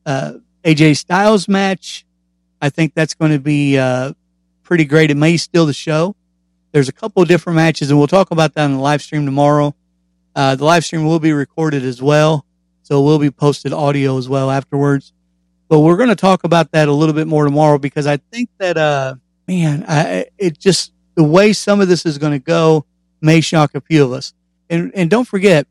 uh, 0.04 0.32
AJ 0.64 0.96
Styles 0.96 1.46
match. 1.46 2.04
I 2.60 2.70
think 2.70 2.94
that's 2.94 3.14
going 3.14 3.30
to 3.30 3.38
be 3.38 3.78
uh, 3.78 4.14
pretty 4.64 4.84
great. 4.84 5.12
It 5.12 5.16
may 5.16 5.36
steal 5.36 5.64
the 5.64 5.72
show. 5.72 6.16
There's 6.72 6.88
a 6.88 6.92
couple 6.92 7.22
of 7.22 7.28
different 7.28 7.56
matches, 7.56 7.90
and 7.90 7.98
we'll 7.98 8.08
talk 8.08 8.30
about 8.30 8.54
that 8.54 8.64
on 8.64 8.74
the 8.74 8.80
live 8.80 9.02
stream 9.02 9.24
tomorrow. 9.24 9.74
Uh, 10.34 10.54
the 10.54 10.64
live 10.64 10.84
stream 10.84 11.04
will 11.04 11.18
be 11.18 11.32
recorded 11.32 11.84
as 11.84 12.00
well, 12.00 12.44
so 12.82 13.00
it 13.00 13.04
will 13.04 13.18
be 13.18 13.30
posted 13.30 13.72
audio 13.72 14.16
as 14.16 14.28
well 14.28 14.50
afterwards. 14.50 15.12
But 15.68 15.80
we're 15.80 15.96
going 15.96 16.08
to 16.08 16.16
talk 16.16 16.44
about 16.44 16.72
that 16.72 16.88
a 16.88 16.92
little 16.92 17.14
bit 17.14 17.26
more 17.26 17.44
tomorrow 17.44 17.78
because 17.78 18.06
I 18.06 18.16
think 18.16 18.50
that, 18.58 18.76
uh, 18.76 19.16
man, 19.48 19.84
I, 19.86 20.26
it 20.38 20.58
just 20.58 20.92
the 21.14 21.24
way 21.24 21.52
some 21.52 21.80
of 21.80 21.88
this 21.88 22.06
is 22.06 22.18
going 22.18 22.32
to 22.32 22.38
go 22.38 22.84
may 23.20 23.40
shock 23.40 23.74
a 23.74 23.80
few 23.80 24.04
of 24.04 24.12
us. 24.12 24.32
And 24.68 24.92
and 24.94 25.10
don't 25.10 25.26
forget, 25.26 25.66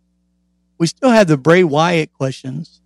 we 0.78 0.88
still 0.88 1.10
have 1.10 1.28
the 1.28 1.38
Bray 1.38 1.64
Wyatt 1.64 2.14
questions, 2.14 2.82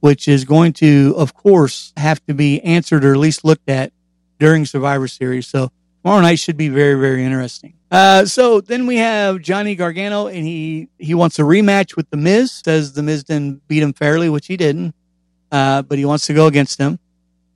which 0.00 0.28
is 0.28 0.44
going 0.44 0.72
to, 0.74 1.14
of 1.16 1.34
course, 1.34 1.92
have 1.96 2.24
to 2.26 2.34
be 2.34 2.60
answered 2.62 3.04
or 3.04 3.12
at 3.12 3.18
least 3.18 3.44
looked 3.44 3.68
at 3.68 3.92
during 4.38 4.64
Survivor 4.64 5.08
Series. 5.08 5.46
So 5.46 5.72
tomorrow 6.02 6.20
night 6.20 6.38
should 6.38 6.56
be 6.56 6.68
very, 6.68 6.94
very 6.94 7.24
interesting. 7.24 7.74
Uh, 7.90 8.24
so 8.24 8.60
then 8.60 8.86
we 8.86 8.96
have 8.96 9.40
Johnny 9.40 9.74
Gargano, 9.74 10.26
and 10.26 10.44
he 10.44 10.88
he 10.98 11.14
wants 11.14 11.38
a 11.38 11.42
rematch 11.42 11.96
with 11.96 12.10
the 12.10 12.16
Miz. 12.16 12.52
Says 12.52 12.92
the 12.92 13.02
Miz 13.02 13.24
didn't 13.24 13.66
beat 13.66 13.82
him 13.82 13.92
fairly, 13.92 14.28
which 14.28 14.46
he 14.46 14.56
didn't, 14.56 14.94
uh, 15.50 15.82
but 15.82 15.98
he 15.98 16.04
wants 16.04 16.26
to 16.26 16.34
go 16.34 16.46
against 16.46 16.78
him. 16.78 16.98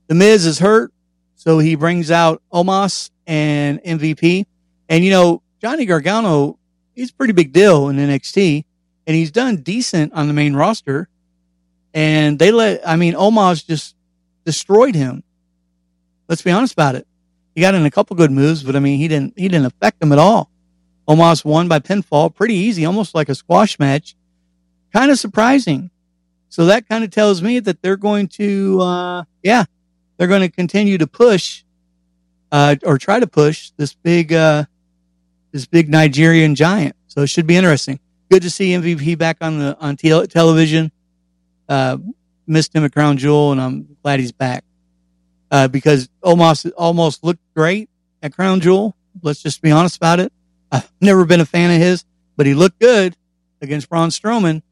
The 0.07 0.15
Miz 0.15 0.45
is 0.45 0.59
hurt, 0.59 0.91
so 1.35 1.59
he 1.59 1.75
brings 1.75 2.09
out 2.09 2.41
Omos 2.51 3.11
and 3.27 3.81
MVP. 3.83 4.45
And 4.89 5.03
you 5.03 5.11
know, 5.11 5.41
Johnny 5.61 5.85
Gargano, 5.85 6.57
he's 6.95 7.11
a 7.11 7.13
pretty 7.13 7.33
big 7.33 7.53
deal 7.53 7.89
in 7.89 7.97
NXT, 7.97 8.65
and 9.05 9.15
he's 9.15 9.31
done 9.31 9.57
decent 9.57 10.13
on 10.13 10.27
the 10.27 10.33
main 10.33 10.55
roster. 10.55 11.07
And 11.93 12.39
they 12.39 12.51
let, 12.51 12.87
I 12.87 12.95
mean, 12.95 13.13
Omos 13.13 13.65
just 13.65 13.95
destroyed 14.45 14.95
him. 14.95 15.23
Let's 16.27 16.41
be 16.41 16.51
honest 16.51 16.73
about 16.73 16.95
it. 16.95 17.07
He 17.55 17.61
got 17.61 17.75
in 17.75 17.85
a 17.85 17.91
couple 17.91 18.15
good 18.15 18.31
moves, 18.31 18.63
but 18.63 18.75
I 18.75 18.79
mean, 18.79 18.97
he 18.97 19.07
didn't, 19.07 19.33
he 19.37 19.47
didn't 19.47 19.67
affect 19.67 19.99
them 19.99 20.11
at 20.11 20.19
all. 20.19 20.49
Omos 21.07 21.45
won 21.45 21.67
by 21.67 21.79
pinfall, 21.79 22.33
pretty 22.33 22.55
easy, 22.55 22.85
almost 22.85 23.13
like 23.13 23.29
a 23.29 23.35
squash 23.35 23.77
match. 23.77 24.15
Kind 24.91 25.11
of 25.11 25.19
surprising. 25.19 25.91
So 26.49 26.65
that 26.65 26.87
kind 26.87 27.03
of 27.03 27.11
tells 27.11 27.41
me 27.41 27.59
that 27.59 27.81
they're 27.81 27.97
going 27.97 28.27
to, 28.29 28.79
uh, 28.81 29.23
yeah, 29.41 29.65
they're 30.17 30.27
going 30.27 30.41
to 30.41 30.49
continue 30.49 30.97
to 30.97 31.07
push, 31.07 31.63
uh, 32.51 32.75
or 32.83 32.97
try 32.97 33.19
to 33.19 33.27
push 33.27 33.71
this 33.77 33.93
big, 33.93 34.31
uh, 34.31 34.65
this 35.51 35.65
big 35.65 35.89
Nigerian 35.89 36.55
giant. 36.55 36.95
So 37.07 37.21
it 37.21 37.27
should 37.27 37.47
be 37.47 37.55
interesting. 37.55 37.99
Good 38.31 38.43
to 38.43 38.49
see 38.49 38.69
MVP 38.69 39.17
back 39.17 39.37
on 39.41 39.59
the 39.59 39.77
on 39.79 39.97
te- 39.97 40.27
television. 40.27 40.91
Uh, 41.69 41.97
missed 42.47 42.73
him 42.75 42.83
at 42.83 42.93
Crown 42.93 43.17
Jewel, 43.17 43.51
and 43.51 43.61
I'm 43.61 43.97
glad 44.01 44.19
he's 44.19 44.31
back 44.31 44.63
uh, 45.53 45.67
because 45.67 46.09
almost 46.23 46.65
Omos 46.65 47.19
looked 47.21 47.43
great 47.55 47.87
at 48.23 48.33
Crown 48.33 48.59
Jewel. 48.59 48.95
Let's 49.21 49.43
just 49.43 49.61
be 49.61 49.69
honest 49.69 49.95
about 49.97 50.19
it. 50.19 50.33
I've 50.71 50.91
never 51.01 51.25
been 51.25 51.41
a 51.41 51.45
fan 51.45 51.69
of 51.69 51.77
his, 51.77 52.03
but 52.35 52.47
he 52.47 52.55
looked 52.55 52.79
good 52.79 53.15
against 53.61 53.87
Braun 53.87 54.09
Strowman 54.09 54.63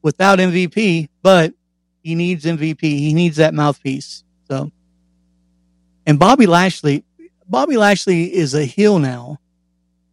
without 0.00 0.38
MVP. 0.38 1.10
But 1.22 1.52
he 2.02 2.14
needs 2.14 2.46
MVP. 2.46 2.80
He 2.80 3.12
needs 3.12 3.36
that 3.36 3.52
mouthpiece. 3.52 4.24
So, 4.50 4.72
and 6.06 6.18
Bobby 6.18 6.46
Lashley, 6.46 7.04
Bobby 7.46 7.76
Lashley 7.76 8.34
is 8.34 8.54
a 8.54 8.64
heel 8.64 8.98
now, 8.98 9.38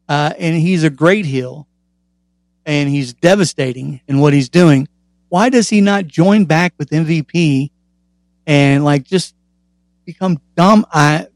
uh, 0.10 0.34
and 0.38 0.58
he's 0.58 0.84
a 0.84 0.90
great 0.90 1.26
heel, 1.26 1.66
and 2.66 2.90
he's 2.90 3.14
devastating 3.14 4.02
in 4.06 4.20
what 4.20 4.34
he's 4.34 4.50
doing. 4.50 4.90
Why 5.30 5.48
does 5.48 5.70
he 5.70 5.80
not 5.80 6.08
join 6.08 6.44
back 6.44 6.74
with 6.78 6.90
MVP 6.90 7.72
and 8.46 8.84
like 8.84 9.04
just 9.06 9.34
become 10.10 10.42
dumb? 10.56 10.86
I 10.92 11.28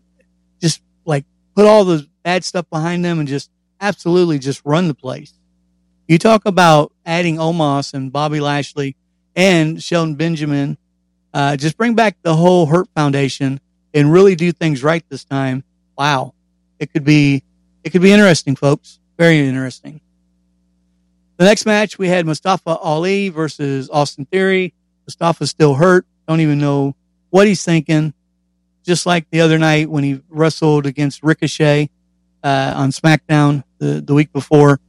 just 0.60 0.82
like 1.06 1.26
put 1.56 1.66
all 1.66 1.86
the 1.86 2.08
bad 2.24 2.44
stuff 2.44 2.68
behind 2.72 3.06
them 3.06 3.20
and 3.20 3.28
just 3.28 3.52
absolutely 3.80 4.40
just 4.40 4.62
run 4.66 4.88
the 4.88 4.96
place. 4.96 5.34
You 6.08 6.18
talk 6.18 6.46
about 6.46 6.92
adding 7.06 7.38
Omos 7.38 7.94
and 7.94 8.12
Bobby 8.12 8.40
Lashley 8.40 8.96
and 9.36 9.82
Shelton 9.82 10.16
Benjamin. 10.16 10.78
Uh, 11.34 11.56
just 11.56 11.78
bring 11.78 11.94
back 11.94 12.18
the 12.24 12.36
whole 12.36 12.66
Hurt 12.66 12.88
Foundation 12.96 13.60
and 13.94 14.12
really 14.12 14.36
do 14.36 14.52
things 14.52 14.84
right 14.84 15.04
this 15.10 15.24
time. 15.24 15.64
Wow. 15.96 16.34
It 16.80 16.92
could 16.92 17.04
be, 17.04 17.44
it 17.84 17.92
could 17.92 18.02
be 18.02 18.12
interesting, 18.12 18.56
folks. 18.56 19.00
Very 19.20 19.40
interesting. 19.40 20.02
The 21.38 21.46
next 21.46 21.66
match 21.68 22.00
we 22.00 22.08
had 22.08 22.26
Mustafa 22.26 22.76
Ali 22.78 23.30
versus 23.30 23.90
Austin 23.92 24.26
Theory. 24.26 24.74
Mustafa's 25.06 25.52
still 25.52 25.76
hurt. 25.76 26.06
Don't 26.28 26.40
even 26.42 26.60
know 26.60 26.96
what 27.30 27.48
he's 27.48 27.64
thinking. 27.64 28.14
Just 28.84 29.06
like 29.06 29.30
the 29.30 29.42
other 29.42 29.58
night 29.58 29.90
when 29.90 30.04
he 30.04 30.22
wrestled 30.30 30.86
against 30.86 31.24
Ricochet 31.24 31.90
uh, 32.44 32.74
on 32.76 32.92
SmackDown 32.92 33.64
the, 33.78 34.02
the 34.02 34.14
week 34.14 34.32
before. 34.34 34.80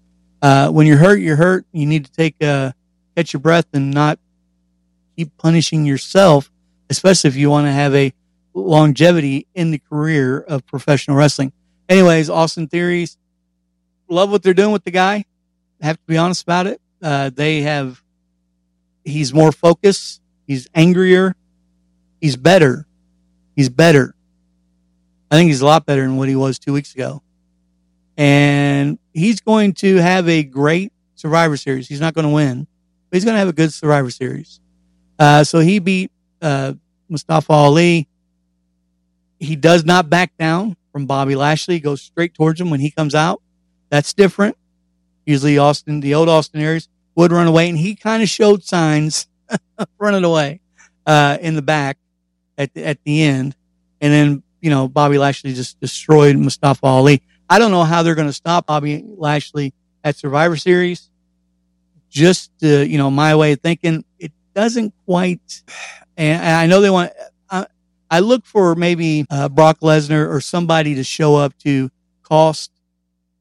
Uh, 0.43 0.69
when 0.71 0.87
you're 0.87 0.99
hurt, 0.99 1.21
you're 1.21 1.37
hurt. 1.37 1.65
You 1.73 1.87
need 1.87 2.05
to 2.05 2.13
take 2.13 2.43
a 2.43 2.75
catch 3.17 3.33
your 3.33 3.41
breath 3.41 3.67
and 3.73 3.93
not 3.93 4.19
keep 5.17 5.37
punishing 5.39 5.85
yourself, 5.85 6.51
especially 6.91 7.29
if 7.29 7.37
you 7.37 7.49
want 7.49 7.67
to 7.67 7.73
have 7.73 7.95
a 7.95 8.13
longevity 8.53 9.47
in 9.55 9.71
the 9.71 9.79
career 9.79 10.41
of 10.41 10.67
professional 10.67 11.17
wrestling. 11.17 11.53
Anyways, 11.89 12.29
Austin 12.31 12.67
Theory's, 12.67 13.17
love 14.09 14.31
what 14.31 14.43
they're 14.43 14.55
doing 14.55 14.73
with 14.73 14.85
the 14.85 14.91
guy. 14.91 15.25
Have 15.81 15.97
to 15.97 16.07
be 16.07 16.17
honest 16.17 16.43
about 16.43 16.67
it. 16.67 16.81
Uh, 17.03 17.31
they 17.31 17.63
have, 17.63 18.03
he's 19.05 19.33
more 19.33 19.53
focused. 19.53 20.21
He's 20.47 20.69
angrier. 20.75 21.37
He's 22.21 22.37
better. 22.37 22.87
He's 23.55 23.69
better. 23.69 24.15
I 25.31 25.37
think 25.37 25.49
he's 25.49 25.61
a 25.61 25.67
lot 25.67 25.87
better 25.87 26.03
than 26.03 26.17
what 26.17 26.29
he 26.29 26.37
was 26.37 26.59
two 26.59 26.73
weeks 26.73 26.95
ago. 26.95 27.23
And 28.17 28.99
he's 29.13 29.41
going 29.41 29.73
to 29.75 29.97
have 29.97 30.29
a 30.29 30.43
great 30.43 30.93
Survivor 31.15 31.57
Series. 31.57 31.89
He's 31.89 32.01
not 32.01 32.15
going 32.15 32.27
to 32.27 32.33
win, 32.33 32.67
but 33.11 33.17
he's 33.17 33.25
going 33.25 33.35
to 33.35 33.39
have 33.39 33.49
a 33.49 33.53
good 33.53 33.73
Survivor 33.73 34.11
Series. 34.11 34.61
Uh, 35.19 35.43
so 35.45 35.61
he 35.61 35.79
beat 35.79 36.11
uh, 36.43 36.75
Mustafa 37.09 37.53
Ali. 37.53 38.09
He 39.39 39.57
does 39.57 39.85
not 39.85 40.09
back 40.09 40.37
down 40.39 40.77
from 40.93 41.07
Bobby 41.07 41.35
Lashley. 41.35 41.75
He 41.75 41.81
goes 41.81 42.03
straight 42.03 42.35
towards 42.35 42.61
him 42.61 42.71
when 42.71 42.81
he 42.81 42.91
comes 42.91 43.15
out. 43.15 43.43
That's 43.91 44.13
different. 44.13 44.57
Usually 45.27 45.59
Austin, 45.59 46.01
the 46.01 46.15
old 46.15 46.29
Austin 46.29 46.61
Aries 46.61 46.89
would 47.17 47.33
run 47.33 47.47
away, 47.47 47.69
and 47.69 47.79
he 47.79 47.97
kind 47.97 48.23
of 48.23 48.29
showed 48.29 48.63
signs 48.63 49.27
of 49.79 49.89
running 49.99 50.25
away 50.25 50.61
uh, 51.07 51.39
in 51.41 51.55
the 51.55 51.63
back 51.63 51.99
at 52.59 52.73
the, 52.75 52.85
at 52.85 52.99
the 53.05 53.23
end. 53.23 53.57
And 54.01 54.13
then, 54.13 54.43
you 54.61 54.71
know, 54.71 54.89
Bobby 54.89 55.19
Lashley 55.19 55.55
just 55.55 55.81
destroyed 55.81 56.37
Mustafa 56.37 56.87
Ali. 56.87 57.23
I 57.49 57.59
don't 57.59 57.71
know 57.71 57.85
how 57.85 58.03
they're 58.03 58.15
going 58.15 58.29
to 58.29 58.33
stop 58.33 58.67
Bobby 58.67 59.05
Lashley 59.17 59.75
at 60.03 60.17
Survivor 60.17 60.57
Series. 60.57 61.11
Just, 62.11 62.51
uh, 62.63 62.67
you 62.67 62.99
know, 62.99 63.11
my 63.11 63.35
way 63.35 63.53
of 63.53 63.61
thinking, 63.61 64.05
it 64.19 64.33
doesn't 64.55 64.95
quite, 65.05 65.63
and 66.17 66.43
I 66.43 66.67
know 66.67 66.81
they 66.81 66.91
want, 66.91 67.13
I, 67.51 67.67
I 68.11 68.21
look 68.21 68.47
for 68.47 68.75
maybe 68.75 69.27
uh, 69.31 69.49
Brock 69.49 69.81
Lesnar 69.81 70.29
or 70.31 70.41
somebody 70.41 70.95
to 70.95 71.05
show 71.05 71.37
up 71.37 71.57
to 71.59 71.91
cost 72.23 72.71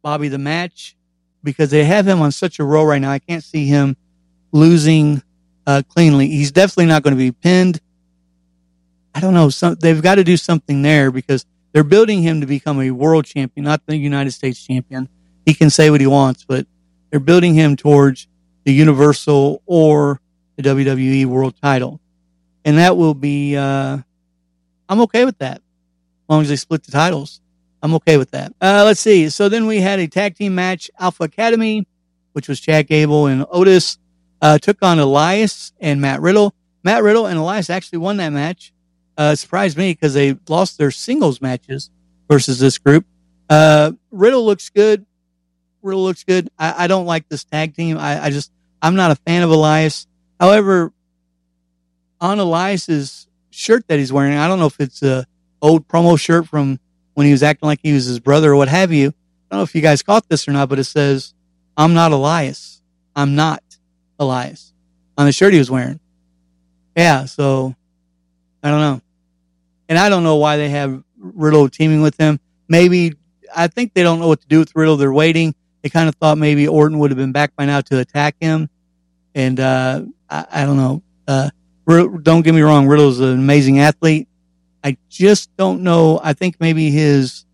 Bobby 0.02 0.28
the 0.28 0.38
match 0.38 0.96
because 1.44 1.70
they 1.72 1.84
have 1.84 2.08
him 2.08 2.22
on 2.22 2.32
such 2.32 2.60
a 2.60 2.64
roll 2.64 2.86
right 2.86 3.02
now. 3.02 3.12
I 3.12 3.20
can't 3.20 3.44
see 3.44 3.68
him 3.68 3.96
losing 4.52 5.22
uh, 5.68 5.84
cleanly. 5.88 6.28
He's 6.28 6.52
definitely 6.52 6.88
not 6.88 7.04
going 7.04 7.16
to 7.16 7.18
be 7.18 7.32
pinned. 7.32 7.80
I 9.16 9.20
don't 9.20 9.34
know. 9.34 9.50
Some, 9.50 9.76
they've 9.76 10.02
got 10.02 10.16
to 10.16 10.24
do 10.24 10.38
something 10.38 10.82
there 10.82 11.12
because 11.12 11.46
they're 11.72 11.84
building 11.84 12.22
him 12.22 12.42
to 12.42 12.48
become 12.48 12.82
a 12.82 12.92
world 12.92 13.26
champion, 13.26 13.66
not 13.66 13.86
the 13.86 13.98
United 13.98 14.32
States 14.32 14.64
champion. 14.64 15.10
He 15.46 15.54
can 15.54 15.70
say 15.70 15.90
what 15.90 16.02
he 16.02 16.08
wants, 16.08 16.46
but 16.46 16.66
they're 17.10 17.20
building 17.20 17.54
him 17.54 17.76
towards 17.76 18.28
the 18.64 18.74
Universal 18.74 19.62
or 19.66 20.20
the 20.56 20.64
WWE 20.64 21.26
World 21.26 21.56
Title, 21.62 22.00
and 22.64 22.78
that 22.78 22.98
will 22.98 23.14
be. 23.14 23.58
Uh, 23.58 24.00
I'm 24.90 25.02
okay 25.02 25.26
with 25.26 25.38
that, 25.40 25.58
as 25.58 26.30
long 26.30 26.42
as 26.42 26.50
they 26.50 26.56
split 26.56 26.84
the 26.84 26.92
titles. 26.92 27.42
I'm 27.82 27.94
okay 27.96 28.18
with 28.18 28.32
that. 28.32 28.54
Uh, 28.62 28.84
let's 28.86 29.00
see. 29.00 29.30
So 29.30 29.50
then 29.50 29.66
we 29.66 29.82
had 29.82 30.00
a 30.00 30.08
tag 30.08 30.36
team 30.36 30.56
match, 30.56 30.90
Alpha 31.00 31.24
Academy, 31.24 31.86
which 32.32 32.48
was 32.48 32.60
Chad 32.60 32.88
Gable 32.88 33.28
and 33.28 33.46
Otis, 33.50 33.98
uh, 34.42 34.58
took 34.58 34.78
on 34.82 35.00
Elias 35.00 35.74
and 35.80 36.00
Matt 36.00 36.22
Riddle. 36.22 36.54
Matt 36.84 37.04
Riddle 37.04 37.26
and 37.26 37.38
Elias 37.38 37.70
actually 37.70 38.00
won 38.00 38.18
that 38.18 38.30
match. 38.30 38.73
Uh, 39.18 39.36
surprised 39.36 39.78
me 39.78 39.92
because 39.92 40.14
they 40.14 40.38
lost 40.48 40.78
their 40.78 40.92
singles 40.92 41.42
matches 41.42 41.90
versus 42.30 42.60
this 42.60 42.78
group. 42.78 43.06
Uh, 43.50 43.92
Riddle 44.12 44.46
looks 44.46 44.70
good. 44.70 45.06
Riddle 45.82 46.04
looks 46.04 46.24
good. 46.24 46.50
I, 46.58 46.86
I 46.86 46.88
don't 46.88 47.06
like 47.06 47.30
this 47.30 47.44
tag 47.44 47.76
team. 47.76 47.98
I, 47.98 48.26
I 48.26 48.30
just, 48.30 48.52
I'm 48.82 48.96
not 48.96 49.12
a 49.12 49.16
fan 49.16 49.44
of 49.44 49.52
Elias. 49.52 50.08
However, 50.40 50.92
on 52.20 52.40
Elias's 52.40 53.28
shirt 53.52 53.88
that 53.88 54.00
he's 54.00 54.12
wearing, 54.12 54.38
I 54.38 54.48
don't 54.48 54.60
know 54.60 54.66
if 54.66 54.80
it's 54.80 55.04
a 55.04 55.28
old 55.62 55.88
promo 55.88 56.20
shirt 56.20 56.48
from 56.48 56.80
when 57.14 57.26
he 57.26 57.32
was 57.32 57.44
acting 57.44 57.68
like 57.68 57.80
he 57.84 57.94
was 57.94 58.06
his 58.06 58.20
brother 58.20 58.54
or 58.54 58.56
what 58.56 58.70
have 58.70 58.92
you. 58.92 59.10
I 59.10 59.56
don't 59.56 59.60
know 59.60 59.64
if 59.64 59.76
you 59.76 59.82
guys 59.82 60.02
caught 60.02 60.28
this 60.28 60.48
or 60.48 60.52
not, 60.52 60.70
but 60.70 60.80
it 60.80 60.86
says, 60.86 61.34
I'm 61.78 61.94
not 61.94 62.12
Elias. 62.12 62.82
I'm 63.16 63.36
not 63.36 63.62
Elias 64.18 64.74
on 65.18 65.26
the 65.28 65.32
shirt 65.32 65.54
he 65.54 65.60
was 65.60 65.70
wearing. 65.70 66.00
Yeah. 66.96 67.26
So 67.26 67.76
I 68.64 68.72
don't 68.72 68.80
know. 68.80 69.02
And 69.90 69.98
I 69.98 70.10
don't 70.10 70.24
know 70.24 70.38
why 70.38 70.58
they 70.58 70.70
have 70.70 71.04
Riddle 71.18 71.70
teaming 71.70 72.02
with 72.02 72.18
him. 72.18 72.40
Maybe 72.68 73.14
I 73.56 73.68
think 73.68 73.94
they 73.94 74.04
don't 74.04 74.20
know 74.20 74.28
what 74.28 74.42
to 74.42 74.48
do 74.48 74.60
with 74.60 74.76
Riddle. 74.76 74.98
They're 74.98 75.14
waiting. 75.14 75.54
They 75.82 75.90
kind 75.90 76.08
of 76.08 76.16
thought 76.16 76.38
maybe 76.38 76.68
Orton 76.68 77.00
would 77.00 77.12
have 77.12 77.18
been 77.18 77.34
back 77.34 77.56
by 77.56 77.66
now 77.66 77.82
to 77.82 78.00
attack 78.00 78.36
him. 78.40 78.70
And, 79.36 79.60
uh, 79.60 80.04
I, 80.30 80.46
I 80.52 80.66
don't 80.66 80.78
know. 80.78 81.04
Uh, 81.28 81.50
don't 81.88 82.42
get 82.42 82.54
me 82.54 82.62
wrong. 82.62 82.88
Riddle's 82.88 83.20
an 83.20 83.34
amazing 83.34 83.80
athlete. 83.80 84.28
I 84.84 84.98
just 85.10 85.56
don't 85.58 85.82
know. 85.84 86.20
I 86.22 86.34
think 86.34 86.58
maybe 86.60 86.92
his 86.92 87.46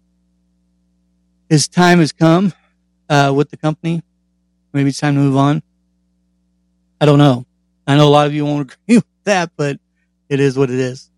his 1.48 1.68
time 1.68 2.00
has 2.00 2.12
come 2.12 2.54
uh, 3.10 3.34
with 3.36 3.50
the 3.50 3.58
company. 3.58 4.04
Maybe 4.74 4.90
it's 4.90 5.00
time 5.00 5.16
to 5.16 5.22
move 5.22 5.38
on. 5.38 5.62
I 7.02 7.06
don't 7.06 7.18
know. 7.18 7.46
I 7.88 7.98
know 7.98 8.08
a 8.08 8.10
lot 8.10 8.28
of 8.28 8.34
you 8.34 8.46
won't 8.46 8.72
agree 8.88 8.98
with 8.98 9.24
that, 9.24 9.52
but 9.56 9.80
it 10.28 10.40
is 10.40 10.58
what 10.58 10.70
it 10.70 10.80
is. 10.80 11.09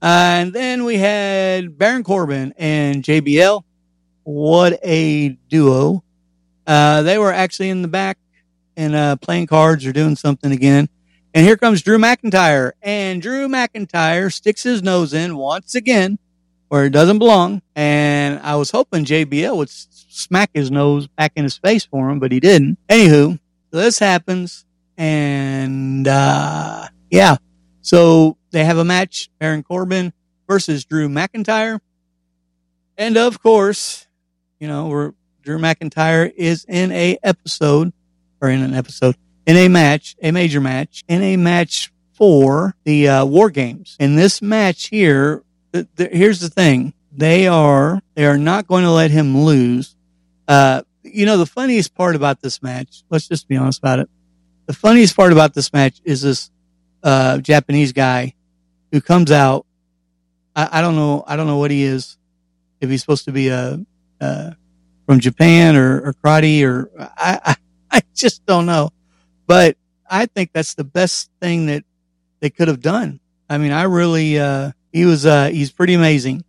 And 0.00 0.52
then 0.52 0.84
we 0.84 0.98
had 0.98 1.76
Baron 1.76 2.04
Corbin 2.04 2.54
and 2.56 3.02
JBL. 3.02 3.62
What 4.24 4.78
a 4.84 5.30
duo. 5.48 6.04
Uh, 6.66 7.02
they 7.02 7.18
were 7.18 7.32
actually 7.32 7.70
in 7.70 7.82
the 7.82 7.88
back 7.88 8.18
and 8.76 8.94
uh, 8.94 9.16
playing 9.16 9.46
cards 9.46 9.86
or 9.86 9.92
doing 9.92 10.16
something 10.16 10.52
again. 10.52 10.88
And 11.34 11.44
here 11.44 11.56
comes 11.56 11.82
Drew 11.82 11.98
McIntyre. 11.98 12.72
And 12.82 13.20
Drew 13.20 13.48
McIntyre 13.48 14.32
sticks 14.32 14.62
his 14.62 14.82
nose 14.82 15.12
in 15.12 15.36
once 15.36 15.74
again 15.74 16.18
where 16.68 16.84
it 16.84 16.90
doesn't 16.90 17.18
belong. 17.18 17.62
And 17.74 18.38
I 18.40 18.56
was 18.56 18.70
hoping 18.70 19.04
JBL 19.04 19.56
would 19.56 19.70
smack 19.70 20.50
his 20.54 20.70
nose 20.70 21.06
back 21.08 21.32
in 21.36 21.44
his 21.44 21.56
face 21.56 21.84
for 21.84 22.10
him, 22.10 22.20
but 22.20 22.32
he 22.32 22.40
didn't. 22.40 22.78
Anywho, 22.88 23.38
this 23.70 23.98
happens. 23.98 24.64
And, 24.96 26.06
uh, 26.06 26.88
yeah. 27.10 27.36
So 27.88 28.36
they 28.50 28.66
have 28.66 28.76
a 28.76 28.84
match, 28.84 29.30
Baron 29.38 29.62
Corbin 29.62 30.12
versus 30.46 30.84
Drew 30.84 31.08
McIntyre. 31.08 31.80
And 32.98 33.16
of 33.16 33.42
course, 33.42 34.06
you 34.60 34.68
know, 34.68 34.88
we're, 34.88 35.12
Drew 35.40 35.58
McIntyre 35.58 36.30
is 36.36 36.66
in 36.68 36.92
a 36.92 37.16
episode 37.22 37.94
or 38.42 38.50
in 38.50 38.60
an 38.60 38.74
episode 38.74 39.16
in 39.46 39.56
a 39.56 39.68
match, 39.68 40.16
a 40.22 40.32
major 40.32 40.60
match, 40.60 41.02
in 41.08 41.22
a 41.22 41.38
match 41.38 41.90
for 42.12 42.74
the 42.84 43.08
uh, 43.08 43.24
War 43.24 43.48
Games. 43.48 43.96
In 43.98 44.16
this 44.16 44.42
match 44.42 44.88
here, 44.88 45.42
th- 45.72 45.86
th- 45.96 46.12
here's 46.12 46.40
the 46.40 46.50
thing: 46.50 46.92
they 47.10 47.48
are 47.48 48.02
they 48.12 48.26
are 48.26 48.36
not 48.36 48.66
going 48.66 48.84
to 48.84 48.90
let 48.90 49.10
him 49.10 49.34
lose. 49.38 49.96
Uh, 50.46 50.82
you 51.02 51.24
know, 51.24 51.38
the 51.38 51.46
funniest 51.46 51.94
part 51.94 52.16
about 52.16 52.42
this 52.42 52.62
match. 52.62 53.02
Let's 53.08 53.28
just 53.28 53.48
be 53.48 53.56
honest 53.56 53.78
about 53.78 54.00
it. 54.00 54.10
The 54.66 54.74
funniest 54.74 55.16
part 55.16 55.32
about 55.32 55.54
this 55.54 55.72
match 55.72 56.02
is 56.04 56.20
this 56.20 56.50
uh, 57.02 57.38
Japanese 57.38 57.92
guy 57.92 58.34
who 58.92 59.00
comes 59.00 59.30
out. 59.30 59.66
I, 60.54 60.78
I, 60.78 60.80
don't 60.80 60.96
know. 60.96 61.24
I 61.26 61.36
don't 61.36 61.46
know 61.46 61.58
what 61.58 61.70
he 61.70 61.82
is. 61.82 62.16
If 62.80 62.90
he's 62.90 63.00
supposed 63.00 63.24
to 63.24 63.32
be 63.32 63.48
a 63.48 63.80
uh, 64.20 64.50
from 65.06 65.20
Japan 65.20 65.76
or, 65.76 66.08
or 66.08 66.12
karate 66.14 66.64
or 66.64 66.90
I, 66.98 67.40
I 67.44 67.56
I 67.90 68.02
just 68.14 68.44
don't 68.46 68.66
know. 68.66 68.90
But 69.46 69.76
I 70.08 70.26
think 70.26 70.50
that's 70.52 70.74
the 70.74 70.84
best 70.84 71.30
thing 71.40 71.66
that 71.66 71.84
they 72.40 72.50
could 72.50 72.68
have 72.68 72.80
done. 72.80 73.20
I 73.48 73.58
mean, 73.58 73.72
I 73.72 73.84
really, 73.84 74.38
uh, 74.38 74.72
he 74.92 75.04
was, 75.06 75.24
uh, 75.26 75.48
he's 75.48 75.72
pretty 75.72 75.94
amazing. 75.94 76.44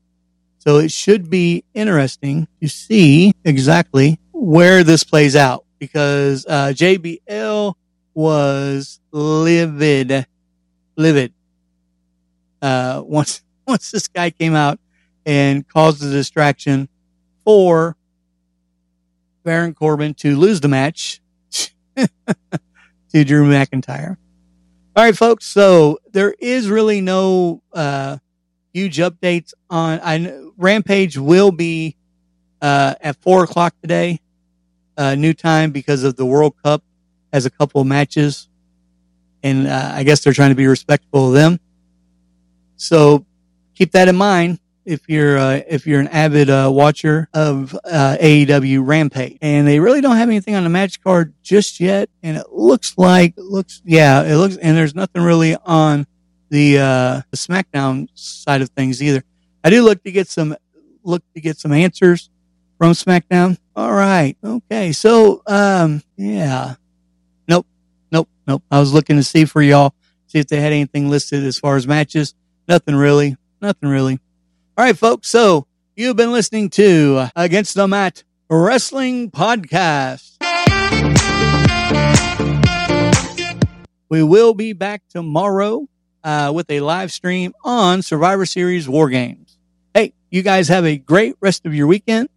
So 0.59 0.77
it 0.77 0.91
should 0.91 1.29
be 1.29 1.63
interesting 1.73 2.47
to 2.61 2.67
see 2.67 3.33
exactly 3.45 4.19
where 4.31 4.83
this 4.83 5.03
plays 5.03 5.35
out 5.35 5.65
because, 5.79 6.45
uh, 6.45 6.73
JBL 6.75 7.73
was 8.13 8.99
livid, 9.11 10.27
livid. 10.99 11.33
Uh, 12.61 13.01
once, 13.05 13.41
once 13.67 13.89
this 13.91 14.07
guy 14.07 14.29
came 14.29 14.53
out 14.53 14.79
and 15.25 15.67
caused 15.67 16.03
a 16.03 16.11
distraction 16.11 16.89
for 17.43 17.95
Baron 19.43 19.73
Corbin 19.73 20.13
to 20.15 20.35
lose 20.37 20.61
the 20.61 20.67
match. 20.67 21.21
to 21.95 23.23
Drew 23.25 23.49
McIntyre. 23.49 24.17
All 24.95 25.03
right, 25.03 25.17
folks. 25.17 25.45
So 25.45 25.99
there 26.11 26.33
is 26.39 26.69
really 26.69 27.01
no 27.01 27.61
uh, 27.73 28.17
huge 28.73 28.97
updates 28.97 29.53
on. 29.69 29.99
I 30.03 30.41
Rampage 30.57 31.17
will 31.17 31.51
be 31.51 31.95
uh, 32.61 32.95
at 33.01 33.15
four 33.17 33.43
o'clock 33.43 33.73
today, 33.81 34.19
uh, 34.97 35.15
new 35.15 35.33
time 35.33 35.71
because 35.71 36.03
of 36.03 36.15
the 36.15 36.25
World 36.25 36.53
Cup 36.63 36.83
has 37.31 37.45
a 37.45 37.49
couple 37.49 37.81
of 37.81 37.87
matches, 37.87 38.49
and 39.43 39.67
uh, 39.67 39.91
I 39.93 40.03
guess 40.03 40.23
they're 40.23 40.33
trying 40.33 40.49
to 40.49 40.55
be 40.55 40.67
respectful 40.67 41.27
of 41.27 41.33
them. 41.33 41.59
So 42.77 43.25
keep 43.75 43.91
that 43.91 44.07
in 44.07 44.15
mind 44.15 44.59
if 44.85 45.07
you're 45.07 45.37
uh, 45.37 45.61
if 45.67 45.85
you're 45.85 45.99
an 45.99 46.07
avid 46.07 46.49
uh, 46.49 46.69
watcher 46.71 47.29
of 47.33 47.77
uh, 47.85 48.17
AEW 48.19 48.85
Rampage, 48.85 49.37
and 49.41 49.67
they 49.67 49.79
really 49.79 50.01
don't 50.01 50.17
have 50.17 50.29
anything 50.29 50.55
on 50.55 50.63
the 50.63 50.69
match 50.69 51.01
card 51.03 51.33
just 51.43 51.79
yet. 51.79 52.09
And 52.23 52.37
it 52.37 52.51
looks 52.51 52.97
like 52.97 53.37
it 53.37 53.43
looks 53.43 53.81
yeah, 53.85 54.23
it 54.23 54.35
looks 54.35 54.57
and 54.57 54.75
there's 54.75 54.95
nothing 54.95 55.21
really 55.21 55.55
on 55.63 56.07
the 56.49 56.79
uh, 56.79 57.21
the 57.29 57.37
SmackDown 57.37 58.09
side 58.15 58.61
of 58.61 58.69
things 58.69 59.03
either. 59.03 59.23
I 59.63 59.69
do 59.69 59.83
look 59.83 60.03
to 60.03 60.11
get 60.11 60.27
some 60.27 60.55
look 61.03 61.23
to 61.35 61.41
get 61.41 61.57
some 61.57 61.71
answers 61.71 62.29
from 62.77 62.93
SmackDown. 62.93 63.57
All 63.75 63.93
right, 63.93 64.35
okay, 64.43 64.91
so 64.91 65.43
um, 65.45 66.01
yeah, 66.17 66.75
nope. 68.49 68.63
I 68.71 68.79
was 68.79 68.91
looking 68.91 69.15
to 69.17 69.23
see 69.23 69.45
for 69.45 69.61
y'all 69.61 69.93
see 70.25 70.39
if 70.39 70.47
they 70.47 70.59
had 70.59 70.73
anything 70.73 71.07
listed 71.07 71.43
as 71.43 71.59
far 71.59 71.75
as 71.75 71.87
matches. 71.87 72.33
Nothing 72.67 72.95
really, 72.95 73.37
nothing 73.61 73.89
really. 73.89 74.19
All 74.75 74.85
right, 74.85 74.97
folks. 74.97 75.27
So 75.27 75.67
you've 75.95 76.15
been 76.15 76.31
listening 76.31 76.71
to 76.71 77.27
Against 77.35 77.75
the 77.75 77.87
Matt 77.87 78.23
Wrestling 78.49 79.29
Podcast. 79.29 80.37
We 84.09 84.23
will 84.23 84.55
be 84.55 84.73
back 84.73 85.03
tomorrow 85.09 85.87
uh, 86.23 86.51
with 86.53 86.71
a 86.71 86.79
live 86.79 87.11
stream 87.11 87.53
on 87.63 88.01
Survivor 88.01 88.47
Series 88.47 88.89
War 88.89 89.09
Games. 89.09 89.57
Hey, 89.93 90.13
you 90.31 90.41
guys 90.41 90.67
have 90.69 90.85
a 90.85 90.97
great 90.97 91.35
rest 91.39 91.67
of 91.67 91.75
your 91.75 91.85
weekend. 91.85 92.29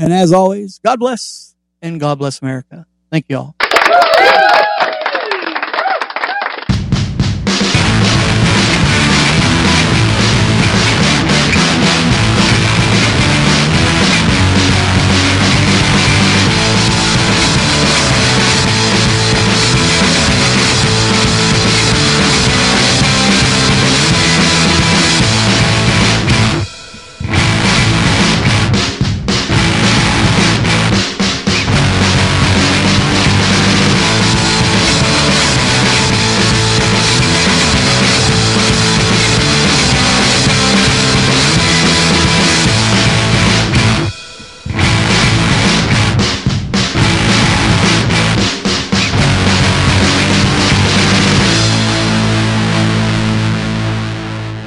And 0.00 0.12
as 0.12 0.32
always, 0.32 0.80
God 0.84 0.98
bless 0.98 1.48
and 1.82 2.00
God 2.00 2.18
bless 2.18 2.40
America. 2.42 2.86
Thank 3.10 3.26
you 3.28 3.38
all. 3.38 3.57